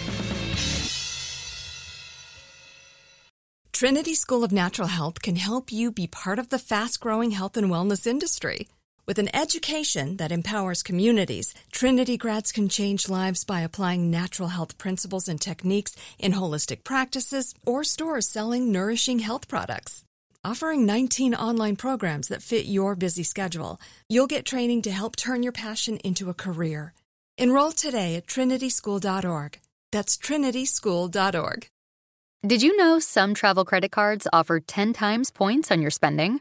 Trinity 3.72 4.14
School 4.14 4.44
of 4.44 4.52
Natural 4.52 4.88
Health 4.88 5.20
can 5.22 5.36
help 5.36 5.72
you 5.72 5.90
be 5.90 6.06
part 6.06 6.38
of 6.38 6.48
the 6.48 6.58
fast 6.58 7.00
growing 7.00 7.32
health 7.32 7.56
and 7.56 7.66
wellness 7.68 8.06
industry. 8.06 8.68
With 9.04 9.18
an 9.18 9.34
education 9.34 10.18
that 10.18 10.30
empowers 10.30 10.84
communities, 10.84 11.54
Trinity 11.72 12.16
grads 12.16 12.52
can 12.52 12.68
change 12.68 13.08
lives 13.08 13.42
by 13.42 13.62
applying 13.62 14.12
natural 14.12 14.50
health 14.50 14.78
principles 14.78 15.26
and 15.26 15.40
techniques 15.40 15.96
in 16.20 16.34
holistic 16.34 16.84
practices 16.84 17.52
or 17.66 17.82
stores 17.82 18.28
selling 18.28 18.70
nourishing 18.70 19.18
health 19.18 19.48
products. 19.48 20.04
Offering 20.44 20.86
19 20.86 21.34
online 21.34 21.74
programs 21.74 22.28
that 22.28 22.42
fit 22.42 22.66
your 22.66 22.94
busy 22.94 23.24
schedule, 23.24 23.80
you'll 24.08 24.28
get 24.28 24.44
training 24.44 24.82
to 24.82 24.92
help 24.92 25.16
turn 25.16 25.42
your 25.42 25.52
passion 25.52 25.96
into 26.04 26.30
a 26.30 26.34
career. 26.34 26.92
Enroll 27.36 27.72
today 27.72 28.14
at 28.14 28.28
trinityschool.org. 28.28 29.58
That's 29.90 30.16
trinityschool.org. 30.16 31.66
Did 32.46 32.62
you 32.62 32.76
know 32.76 33.00
some 33.00 33.34
travel 33.34 33.64
credit 33.64 33.90
cards 33.90 34.28
offer 34.32 34.60
10 34.60 34.92
times 34.92 35.30
points 35.32 35.72
on 35.72 35.82
your 35.82 35.90
spending? 35.90 36.40